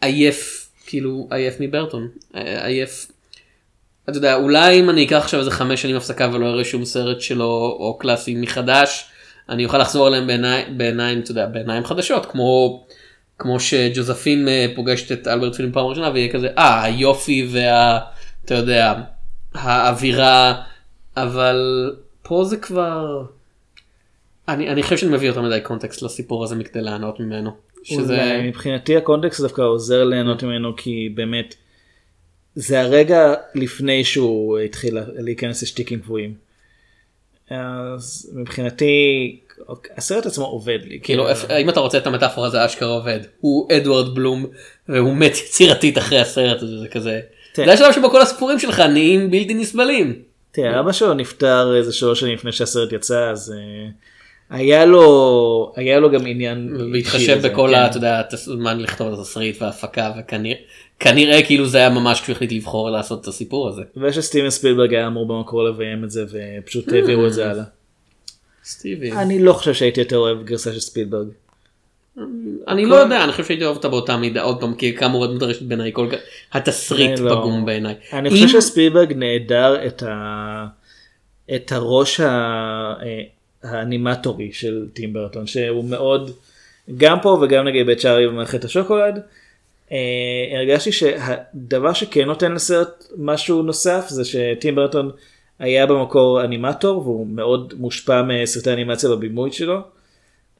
עייף, 0.00 0.68
כאילו 0.86 1.28
עייף 1.30 1.54
מברטון, 1.60 2.08
אה, 2.34 2.66
עייף. 2.66 3.12
אתה 4.08 4.18
יודע, 4.18 4.34
אולי 4.34 4.80
אם 4.80 4.90
אני 4.90 5.04
אקח 5.04 5.16
עכשיו 5.16 5.40
איזה 5.40 5.50
חמש 5.50 5.82
שנים 5.82 5.96
הפסקה 5.96 6.30
ולא 6.32 6.46
אראה 6.46 6.64
שום 6.64 6.84
סרט 6.84 7.20
שלו 7.20 7.76
או 7.80 7.98
קלאסי 7.98 8.34
מחדש, 8.34 9.04
אני 9.48 9.64
אוכל 9.64 9.78
לחזור 9.78 10.08
אליהם 10.08 10.26
בעיני, 10.26 10.62
בעיניים, 10.76 11.20
אתה 11.20 11.30
יודע, 11.30 11.46
בעיניים 11.46 11.84
חדשות, 11.84 12.26
כמו, 12.26 12.84
כמו 13.42 13.60
שג'וזפין 13.60 14.48
אה, 14.48 14.66
פוגשת 14.74 15.12
את 15.12 15.28
אלברט 15.28 15.54
פילם 15.54 15.72
פעם 15.72 15.86
ראשונה 15.86 16.10
ויהיה 16.10 16.32
כזה, 16.32 16.48
אה, 16.58 16.82
היופי 16.82 17.48
וה... 17.52 17.98
אתה 18.44 18.54
יודע, 18.54 18.94
האווירה, 19.54 20.62
אבל 21.16 21.90
פה 22.22 22.44
זה 22.44 22.56
כבר... 22.56 23.24
אני, 24.48 24.68
אני 24.68 24.82
חושב 24.82 24.96
שאני 24.96 25.12
מביא 25.12 25.28
יותר 25.28 25.42
מדי 25.42 25.60
קונטקסט 25.62 26.02
לסיפור 26.02 26.44
הזה 26.44 26.54
מכדי 26.54 26.80
לענות 26.82 27.20
ממנו. 27.20 27.50
שזה... 27.84 28.42
מבחינתי 28.44 28.96
הקונטקסט 28.96 29.40
דווקא 29.40 29.62
עוזר 29.62 30.04
ליהנות 30.04 30.42
ממנו 30.42 30.76
כי 30.76 31.08
באמת 31.14 31.54
זה 32.54 32.80
הרגע 32.80 33.34
לפני 33.54 34.04
שהוא 34.04 34.58
התחיל 34.58 34.98
להיכנס 35.14 35.62
לשטיקים 35.62 36.00
קבועים. 36.00 36.34
אז 37.50 38.32
מבחינתי 38.34 39.40
הסרט 39.96 40.26
עצמו 40.26 40.44
עובד 40.44 40.78
לי. 40.84 40.98
כאילו, 41.02 41.28
איפ- 41.28 41.50
אם 41.50 41.68
אתה 41.68 41.80
רוצה 41.80 41.98
את 41.98 42.06
המטאפורה 42.06 42.50
זה 42.50 42.64
אשכרה 42.66 42.88
עובד. 42.88 43.20
הוא 43.40 43.68
אדוארד 43.76 44.14
בלום 44.14 44.46
והוא 44.88 45.14
מת 45.16 45.32
יצירתית 45.36 45.98
אחרי 45.98 46.18
הסרט 46.20 46.62
הזה, 46.62 46.78
זה 46.78 46.88
כזה. 46.88 47.20
זה 47.66 47.72
השלב 47.72 47.92
שבו 47.92 48.10
כל 48.10 48.22
הסיפורים 48.22 48.58
שלך 48.58 48.80
נהיים 48.80 49.30
בלתי 49.30 49.54
נסבלים. 49.54 50.14
תראה, 50.52 50.80
אבא 50.80 50.92
שלו 50.92 51.14
נפטר 51.14 51.76
איזה 51.76 51.92
שלוש 51.92 52.20
שנים 52.20 52.34
לפני 52.34 52.52
שהסרט 52.52 52.92
יצא 52.92 53.30
אז 53.30 53.54
אה, 53.56 53.88
היה 54.58 54.84
לו 54.84 55.72
היה 55.76 56.00
לו 56.00 56.10
גם 56.10 56.26
עניין. 56.26 56.76
בהתחשב 56.92 57.36
לזה, 57.38 57.48
בכל 57.48 57.68
כן. 57.70 57.78
ה... 57.78 57.86
אתה 57.86 57.96
יודע, 57.96 58.22
הזמן 58.32 58.80
לכתוב 58.80 59.12
את 59.12 59.18
התסריט 59.18 59.62
וההפקה 59.62 60.12
וכנראה 60.18 60.56
כנראה 61.00 61.42
כאילו 61.42 61.66
זה 61.66 61.78
היה 61.78 61.88
ממש 61.90 62.20
כשהוא 62.20 62.34
החליט 62.34 62.52
לבחור 62.52 62.90
לעשות 62.90 63.20
את 63.20 63.26
הסיפור 63.26 63.68
הזה. 63.68 63.82
ושסטיבן 63.96 64.50
ספילברג 64.50 64.94
היה 64.94 65.06
אמור 65.06 65.26
במקור 65.28 65.64
לביים 65.64 66.04
את 66.04 66.10
זה 66.10 66.24
ופשוט 66.30 66.92
העבירו 66.92 67.26
את 67.26 67.32
זה 67.32 67.50
הלאה. 67.50 67.64
סטיבי. 68.64 69.12
אני 69.12 69.38
לא 69.42 69.52
חושב 69.52 69.74
שהייתי 69.74 70.00
יותר 70.00 70.18
אוהב 70.18 70.44
גרסה 70.44 70.72
של 70.72 70.80
ספילברג. 70.80 71.26
אני 72.68 72.86
לא 72.86 72.94
יודע, 72.94 73.24
אני 73.24 73.32
חושב 73.32 73.44
שהייתי 73.44 73.64
אוהב 73.64 73.76
אותה 73.76 73.88
באותה 73.88 74.16
מידה, 74.16 74.42
עוד 74.42 74.60
פעם, 74.60 74.74
כי 74.74 74.96
כאמור 74.96 75.24
הדמות 75.24 75.42
הרשת 75.42 75.62
בעיניי, 75.62 75.90
כל 75.92 76.08
כך- 76.12 76.18
התסריט 76.52 77.18
לא- 77.18 77.30
פגום 77.30 77.64
בעיניי. 77.66 77.94
אני 78.12 78.30
חושב 78.30 78.48
שספילברג 78.48 79.12
נעדר 79.12 79.86
את, 79.86 80.02
ה... 80.02 80.66
את 81.54 81.72
הראש. 81.72 82.20
אה, 82.20 82.26
האנימטורי 83.62 84.52
של 84.52 84.86
טים 84.92 85.12
ברטון 85.12 85.46
שהוא 85.46 85.84
מאוד 85.84 86.30
גם 86.96 87.20
פה 87.22 87.38
וגם 87.42 87.64
נגיד 87.64 87.86
בצ'ארי 87.86 88.26
במערכת 88.28 88.64
השוקולד. 88.64 89.20
אה, 89.92 89.96
הרגשתי 90.58 90.92
שהדבר 90.92 91.92
שכן 91.92 92.24
נותן 92.24 92.52
לסרט 92.52 93.04
משהו 93.18 93.62
נוסף 93.62 94.04
זה 94.08 94.24
שטים 94.24 94.74
ברטון 94.74 95.10
היה 95.62 95.86
במקור 95.86 96.44
אנימטור 96.44 96.98
והוא 96.98 97.26
מאוד 97.26 97.74
מושפע 97.76 98.22
מסרטי 98.22 98.72
אנימציה 98.72 99.10
בבימוי 99.10 99.52
שלו. 99.52 99.80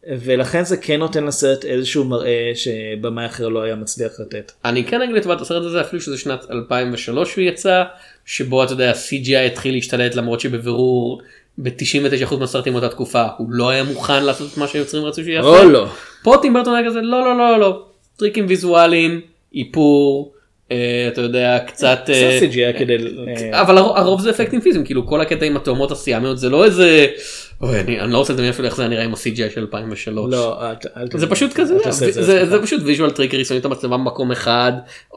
ולכן 0.07 0.65
זה 0.65 0.77
כן 0.77 0.99
נותן 0.99 1.25
לסרט 1.25 1.65
איזשהו 1.65 2.05
מראה 2.05 2.53
שבמאי 2.55 3.27
אחר 3.27 3.49
לא 3.49 3.63
היה 3.63 3.75
מצליח 3.75 4.13
לתת. 4.21 4.53
אני 4.65 4.85
כן 4.85 5.03
אגיד 5.03 5.15
לטובת 5.15 5.41
הסרט 5.41 5.65
הזה 5.65 5.81
אפילו 5.81 6.03
שזה 6.03 6.19
שנת 6.19 6.51
2003 6.51 7.37
הוא 7.37 7.43
יצא 7.43 7.83
שבו 8.25 8.65
אתה 8.65 8.73
יודע 8.73 8.91
ה-CGI 8.91 9.47
התחיל 9.47 9.75
להשתלט 9.75 10.15
למרות 10.15 10.41
שבבירור 10.41 11.23
ב-99% 11.59 12.37
מהסרטים 12.37 12.73
באותה 12.73 12.89
תקופה 12.89 13.25
הוא 13.39 13.47
לא 13.51 13.71
היה 13.71 13.85
מוכן 13.85 14.25
לעשות 14.25 14.53
את 14.53 14.59
מה 14.59 14.69
שהיוצרים 14.69 15.05
רצו 15.05 15.25
שיעשה. 15.25 15.49
או 15.49 15.69
לא. 15.69 15.87
פה 16.23 16.37
טים 16.43 16.55
ברטון 16.55 16.75
היה 16.75 16.87
כזה 16.87 17.01
לא 17.01 17.25
לא 17.25 17.39
לא 17.39 17.61
לא 17.61 17.83
טריקים 18.17 18.47
ויזואליים 18.49 19.21
איפור 19.55 20.33
אתה 21.13 21.21
יודע 21.21 21.59
קצת 21.67 22.11
אה, 22.13 22.39
כדי... 22.79 22.97
אה, 23.53 23.61
אבל 23.61 23.79
הר- 23.79 23.99
הרוב 23.99 24.21
זה 24.21 24.31
אפקטים 24.31 24.61
פיזיים 24.61 24.85
כאילו 24.85 25.07
כל 25.07 25.21
הקטע 25.21 25.47
עם 25.47 25.57
התאומות 25.57 25.91
הסיאמיות 25.91 26.39
זה 26.39 26.49
לא 26.49 26.65
איזה 26.65 27.07
אני, 27.63 28.13
לא 28.13 28.19
רוצה 28.19 28.33
לדמיין 28.33 28.53
אפילו 28.53 28.69
איך 28.69 28.77
זה 28.77 28.89
נראה 28.89 29.05
עם 29.05 29.13
ה-CGI 29.15 29.55
של 29.55 29.61
2003. 29.61 30.33
לא, 30.35 30.63
זה 31.15 31.27
פשוט 31.27 31.53
כזה, 31.53 31.75
זה, 32.11 32.63
פשוט 32.63 32.83
visual 32.85 33.11
trickery, 33.11 33.43
שמים 33.45 33.61
את 33.61 33.65
המצלמה 33.65 33.99
במקום 33.99 34.33
אחד, 34.33 34.73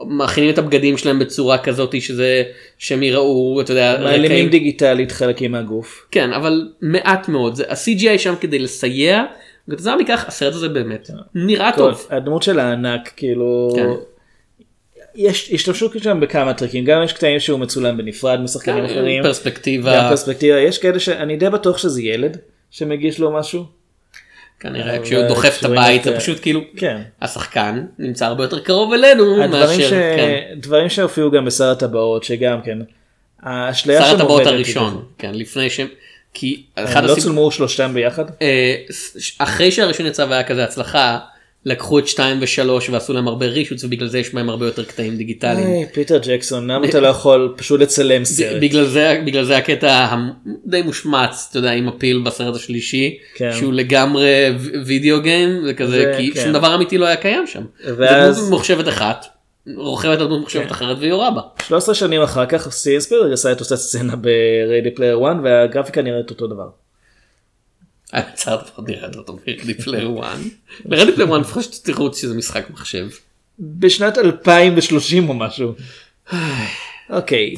מכינים 0.06 0.50
את 0.50 0.58
הבגדים 0.58 0.96
שלהם 0.98 1.18
בצורה 1.18 1.58
כזאת 1.58 2.00
שזה, 2.02 2.42
שהם 2.78 3.02
יראו, 3.02 3.60
אתה 3.60 3.72
יודע, 3.72 3.98
מעלימים. 4.04 4.48
דיגיטלית 4.48 5.12
חלקים 5.12 5.52
מהגוף. 5.52 6.06
כן, 6.10 6.32
אבל 6.32 6.68
מעט 6.82 7.28
מאוד, 7.28 7.54
זה- 7.54 7.64
ה-CGI 7.68 8.18
שם 8.18 8.34
כדי 8.40 8.58
לסייע, 8.58 9.22
וכתוצאה 9.68 9.96
מכך 9.96 10.24
הסרט 10.28 10.54
הזה 10.54 10.68
באמת 10.68 11.10
נראה 11.34 11.72
כל- 11.72 11.76
טוב. 11.78 12.06
הדמות 12.10 12.42
של 12.42 12.58
הענק 12.58 13.12
כאילו 13.16 13.72
כן. 13.76 13.88
יש 15.16 15.50
השתמשו 15.52 15.88
שם 16.02 16.20
בכמה 16.20 16.54
טריקים 16.54 16.84
גם 16.84 17.02
יש 17.02 17.12
קטעים 17.12 17.40
שהוא 17.40 17.60
מצולם 17.60 17.96
בנפרד 17.96 18.40
משחקנים 18.40 18.86
כן, 18.86 18.92
אחרים 18.92 19.22
פרספקטיבה. 19.22 19.96
גם 19.96 20.08
פרספקטיבה 20.08 20.58
יש 20.60 20.78
כאלה 20.78 21.00
שאני 21.00 21.36
די 21.36 21.50
בטוח 21.50 21.78
שזה 21.78 22.02
ילד 22.02 22.38
שמגיש 22.70 23.18
לו 23.18 23.32
משהו. 23.32 23.64
כנראה 24.60 25.02
כשהוא 25.02 25.22
דוחף 25.28 25.56
את 25.60 25.64
הבית 25.64 26.04
זה 26.04 26.16
פשוט 26.16 26.42
כאילו, 26.42 26.60
כן. 26.76 27.02
השחקן 27.22 27.86
נמצא 27.98 28.26
הרבה 28.26 28.44
יותר 28.44 28.60
קרוב 28.60 28.92
אלינו 28.92 29.36
מאשר, 29.36 29.88
ש... 29.88 29.90
כן. 29.90 30.40
דברים 30.56 30.88
שהופיעו 30.88 31.30
גם 31.30 31.44
בשר 31.44 31.70
הטבעות 31.70 32.24
שגם 32.24 32.62
כן. 32.62 32.78
האשליה 33.42 34.02
שר 34.02 34.14
הטבעות 34.14 34.46
הראשון, 34.46 35.04
כן, 35.18 35.34
לפני 35.34 35.70
שהם, 35.70 35.86
כי 36.34 36.62
אחד 36.74 37.04
הם 37.04 37.10
לא 37.10 37.14
צולמו 37.14 37.50
שלושתם 37.50 37.94
ביחד? 37.94 38.24
אה, 38.42 38.74
אחרי 39.38 39.70
שהראשון 39.70 40.06
יצא 40.06 40.26
והיה 40.28 40.44
כזה 40.44 40.64
הצלחה, 40.64 41.18
לקחו 41.66 41.98
את 41.98 42.08
2 42.08 42.40
ו3 42.42 42.44
ועשו 42.92 43.12
להם 43.12 43.28
הרבה 43.28 43.46
רישוץ 43.46 43.84
ובגלל 43.84 44.08
זה 44.08 44.18
יש 44.18 44.34
בהם 44.34 44.48
הרבה 44.50 44.66
יותר 44.66 44.84
קטעים 44.84 45.16
דיגיטליים. 45.16 45.66
היי, 45.66 45.86
פיטר 45.92 46.18
ג'קסון 46.22 46.70
למה 46.70 46.86
אתה 46.88 47.00
לא 47.00 47.06
יכול 47.06 47.54
פשוט 47.56 47.80
לצלם 47.80 48.24
סרט? 48.24 48.62
בגלל 48.62 48.84
זה 48.84 49.22
בגלל 49.26 49.44
זה 49.44 49.56
הקטע 49.56 50.06
הדי 50.66 50.82
מושמץ 50.82 51.46
אתה 51.50 51.58
יודע 51.58 51.70
עם 51.70 51.88
הפיל 51.88 52.22
בסרט 52.26 52.54
השלישי 52.54 53.18
כן. 53.34 53.50
שהוא 53.58 53.72
לגמרי 53.72 54.28
video 54.86 55.20
game 55.20 55.64
זה 55.66 55.74
כזה 55.74 55.90
זה- 55.92 56.14
כי 56.16 56.30
כן. 56.34 56.40
שום 56.44 56.52
דבר 56.52 56.74
אמיתי 56.74 56.98
לא 56.98 57.06
היה 57.06 57.16
קיים 57.16 57.46
שם. 57.46 57.62
ואז- 57.96 58.34
זה 58.34 58.40
דמות 58.40 58.48
ממוחשבת 58.50 58.88
אחת 58.88 59.26
רוכבת 59.76 60.18
על 60.20 60.26
דמות 60.26 60.38
ממוחשבת 60.38 60.62
כן. 60.64 60.70
אחרת 60.70 60.96
ויורה 61.00 61.30
בה. 61.30 61.40
13 61.66 61.94
שנים 61.94 62.22
אחר 62.22 62.46
כך 62.46 62.70
סטיבן 62.72 63.00
ספילברג 63.00 63.32
עשה 63.32 63.52
את 63.52 63.60
אותה 63.60 63.76
סצנה 63.76 64.14
ב 64.16 64.28
Ready 64.28 64.90
Player 64.90 65.20
1 65.28 65.36
והגרפיקה 65.44 66.02
נראית 66.02 66.30
אותו 66.30 66.46
דבר. 66.46 66.66
הצעת 68.16 68.62
לפחות 68.62 68.88
נראית 68.88 69.16
אותו 69.16 69.36
מ 69.46 69.51
Ready 69.51 69.74
Player 69.74 70.20
1. 70.20 70.38
ל 70.84 70.89
Ready 70.89 71.12
Player 71.12 71.32
1 71.32 71.40
לפחות 71.40 71.64
שתראו 71.64 72.14
שזה 72.14 72.34
משחק 72.34 72.70
מחשב. 72.70 73.08
בשנת 73.58 74.18
2030 74.18 75.28
או 75.28 75.34
משהו. 75.34 75.74
אוקיי. 77.10 77.54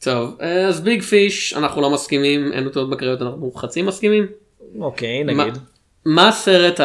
טוב 0.00 0.38
אז 0.40 0.80
ביג 0.80 1.02
פיש 1.02 1.54
אנחנו 1.54 1.82
לא 1.82 1.90
מסכימים 1.90 2.52
אין 2.52 2.66
אותו 2.66 2.88
בקריות 2.88 3.22
אנחנו 3.22 3.52
חצי 3.52 3.82
מסכימים. 3.82 4.26
אוקיי 4.78 5.24
נגיד. 5.24 5.54
מה 6.04 6.28
הסרט 6.28 6.80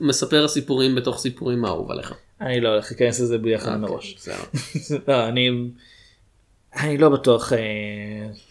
מספר 0.00 0.44
הסיפורים 0.44 0.94
בתוך 0.94 1.18
סיפורים 1.18 1.64
האהוב 1.64 1.90
עליך? 1.90 2.14
אני 2.40 2.60
לא 2.60 2.68
הולך 2.68 2.90
להיכנס 2.90 3.20
לזה 3.20 3.38
ביחד 3.38 3.66
אוקיי, 3.66 3.80
מראש. 3.80 4.28
לא, 5.08 5.28
אני 5.28 5.50
אני 6.76 6.98
לא 6.98 7.08
בטוח 7.08 7.52
אה, 7.52 7.58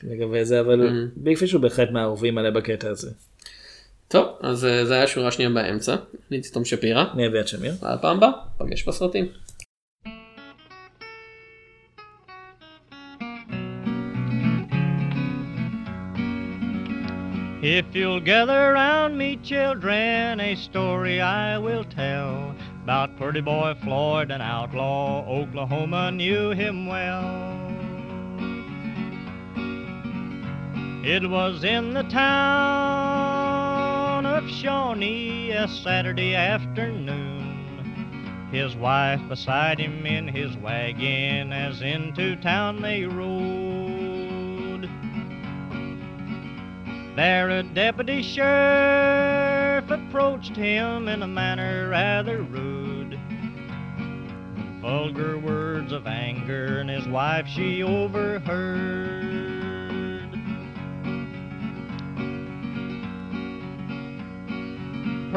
לגבי 0.03 0.45
זה 0.45 0.59
אבל. 0.59 1.09
ביג 1.15 1.38
פיש 1.38 1.51
הוא 1.51 1.61
בהחלט 1.61 1.91
מהאהובים 1.91 2.38
עליה 2.38 2.51
בקטע 2.51 2.89
הזה. 2.89 3.11
טוב 4.07 4.28
אז 4.41 4.65
אה, 4.65 4.86
זה 4.86 4.93
היה 4.93 5.03
השורה 5.03 5.28
השנייה 5.28 5.49
באמצע. 5.49 5.95
אני 6.32 6.41
תום 6.53 6.65
שפירא. 6.65 7.05
אני 7.13 7.28
אביעד 7.28 7.47
שמיר. 7.47 7.74
עד 7.82 7.99
פעם 8.01 8.18
הבאה. 8.18 8.32
פגש 8.57 8.88
בסרטים. 8.88 9.28
If 17.59 17.86
you'll 17.95 18.22
gather 18.22 18.74
round 18.74 19.18
me, 19.18 19.36
children, 19.43 20.39
a 20.39 20.55
story 20.55 21.20
I 21.20 21.57
will 21.57 21.84
tell 21.84 22.55
about 22.84 23.18
pretty 23.18 23.41
boy 23.41 23.74
Floyd, 23.84 24.32
an 24.32 24.41
outlaw. 24.41 25.26
Oklahoma 25.28 26.11
knew 26.11 26.51
him 26.51 26.88
well. 26.88 27.76
It 31.04 31.30
was 31.30 31.64
in 31.64 31.93
the 31.93 32.04
town 32.04 32.26
of 34.26 34.50
Shawnee 34.50 35.52
a 35.52 35.68
Saturday 35.68 36.34
afternoon. 36.34 38.50
His 38.52 38.76
wife 38.76 39.22
beside 39.30 39.80
him 39.80 40.06
in 40.06 40.28
his 40.28 40.58
wagon 40.58 41.54
as 41.54 41.82
into 41.82 42.36
town 42.38 42.82
they 42.82 43.06
rode. 43.06 44.89
There 47.16 47.50
a 47.50 47.64
deputy 47.64 48.24
sheriff 48.24 49.89
approached 49.89 50.56
him 50.56 51.08
in 51.08 51.22
a 51.22 51.28
manner 51.28 51.89
rather 51.89 52.41
rude. 52.41 53.20
Vulgar 54.82 55.38
words 55.38 55.91
of 55.91 56.08
anger, 56.08 56.80
and 56.80 56.89
his 56.89 57.08
wife 57.08 57.48
she 57.48 57.84
overheard. 57.84 59.57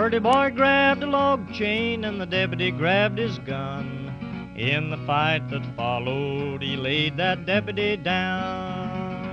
Purdy 0.01 0.19
boy 0.19 0.51
grabbed 0.51 1.03
a 1.03 1.07
log 1.07 1.53
chain, 1.53 2.05
and 2.07 2.19
the 2.19 2.25
deputy 2.25 2.71
grabbed 2.71 3.19
his 3.19 3.39
gun. 3.41 4.55
In 4.57 4.89
the 4.89 4.97
fight 4.97 5.51
that 5.51 5.77
followed, 5.77 6.63
he 6.63 6.75
laid 6.75 7.19
that 7.19 7.45
deputy 7.45 7.99
down. 7.99 9.29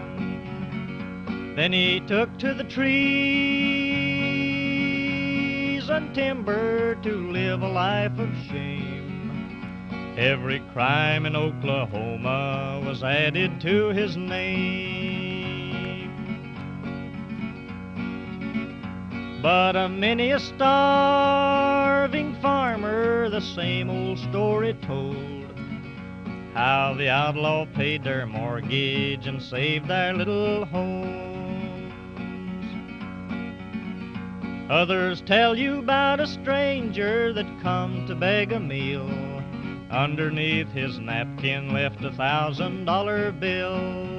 Then 1.55 1.72
he 1.72 2.01
took 2.01 2.38
to 2.39 2.53
the 2.53 2.65
trees 2.65 3.07
and 5.88 6.13
timber 6.13 6.95
to 6.95 7.32
live 7.32 7.61
a 7.61 7.70
life 7.70 8.20
of 8.20 8.28
shame. 8.51 9.86
Every 10.18 10.59
crime 10.74 11.26
in 11.26 11.38
Oklahoma 11.38 12.84
was 12.86 13.03
added 13.03 13.61
to 13.61 13.88
his 13.93 14.18
name. 14.18 15.16
But 19.42 19.76
a 19.76 19.88
many 19.88 20.32
a 20.32 20.40
starving 20.40 22.36
farmer 22.42 23.30
the 23.30 23.40
same 23.40 23.90
old 23.90 24.18
story 24.18 24.74
told. 24.82 25.16
How 26.56 26.96
the 26.98 27.10
outlaw 27.10 27.68
paid 27.76 28.04
their 28.04 28.26
mortgage 28.26 29.28
and 29.28 29.40
saved 29.40 29.88
their 29.88 30.14
little 30.14 30.66
homes. 30.66 31.28
Others 34.72 35.22
tell 35.22 35.56
you 35.56 35.80
about 35.80 36.20
a 36.20 36.26
stranger 36.26 37.32
that 37.34 37.62
come 37.62 38.08
to 38.08 38.16
beg 38.16 38.52
a 38.52 38.60
meal. 38.60 39.08
Underneath 39.92 40.70
his 40.72 40.98
napkin 40.98 41.72
left 41.72 42.04
a 42.04 42.12
thousand 42.12 42.86
dollar 42.86 43.32
bill. 43.32 44.16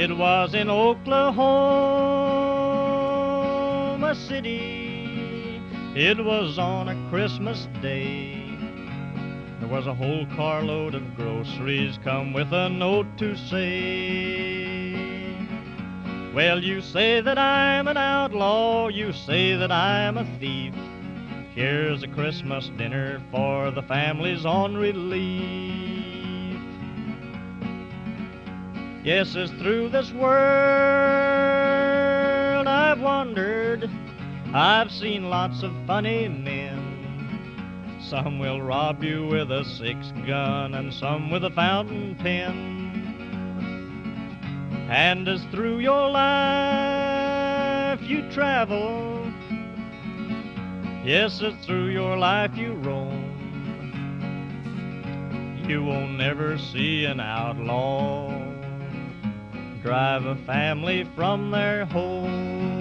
It 0.00 0.16
was 0.16 0.54
in 0.54 0.70
Oklahoma 0.70 1.34
City. 4.14 5.60
It 5.96 6.24
was 6.24 6.56
on 6.56 6.88
a 6.88 7.10
Christmas 7.10 7.66
day. 7.82 8.56
There 9.58 9.68
was 9.68 9.88
a 9.88 9.94
whole 9.94 10.24
carload 10.36 10.94
of 10.94 11.16
groceries 11.16 11.98
come 12.04 12.32
with 12.32 12.52
a 12.52 12.68
note 12.68 13.08
to 13.18 13.36
say, 13.36 14.94
Well, 16.32 16.62
you 16.62 16.80
say 16.80 17.20
that 17.20 17.36
I'm 17.36 17.88
an 17.88 17.96
outlaw, 17.96 18.86
you 18.86 19.12
say 19.12 19.56
that 19.56 19.72
I'm 19.72 20.16
a 20.16 20.24
thief. 20.38 20.74
Here's 21.56 22.04
a 22.04 22.08
Christmas 22.08 22.70
dinner 22.78 23.20
for 23.32 23.72
the 23.72 23.82
families 23.82 24.46
on 24.46 24.76
relief. 24.76 25.87
Yes, 29.04 29.36
as 29.36 29.50
through 29.52 29.90
this 29.90 30.10
world 30.12 30.28
I've 32.66 33.00
wandered, 33.00 33.88
I've 34.52 34.90
seen 34.90 35.30
lots 35.30 35.62
of 35.62 35.72
funny 35.86 36.26
men. 36.26 37.98
Some 38.00 38.40
will 38.40 38.60
rob 38.60 39.04
you 39.04 39.24
with 39.26 39.52
a 39.52 39.64
six 39.64 40.12
gun, 40.26 40.74
and 40.74 40.92
some 40.92 41.30
with 41.30 41.44
a 41.44 41.50
fountain 41.50 42.16
pen. 42.16 42.88
And 44.90 45.28
as 45.28 45.44
through 45.52 45.78
your 45.78 46.10
life 46.10 48.02
you 48.02 48.28
travel, 48.30 49.30
yes, 51.04 51.40
as 51.40 51.54
through 51.64 51.90
your 51.90 52.18
life 52.18 52.56
you 52.56 52.72
roam, 52.72 53.36
you 55.68 55.84
will 55.84 56.08
never 56.08 56.58
see 56.58 57.04
an 57.04 57.20
outlaw 57.20 58.47
drive 59.88 60.26
a 60.26 60.36
family 60.44 61.02
from 61.16 61.50
their 61.50 61.86
home. 61.86 62.77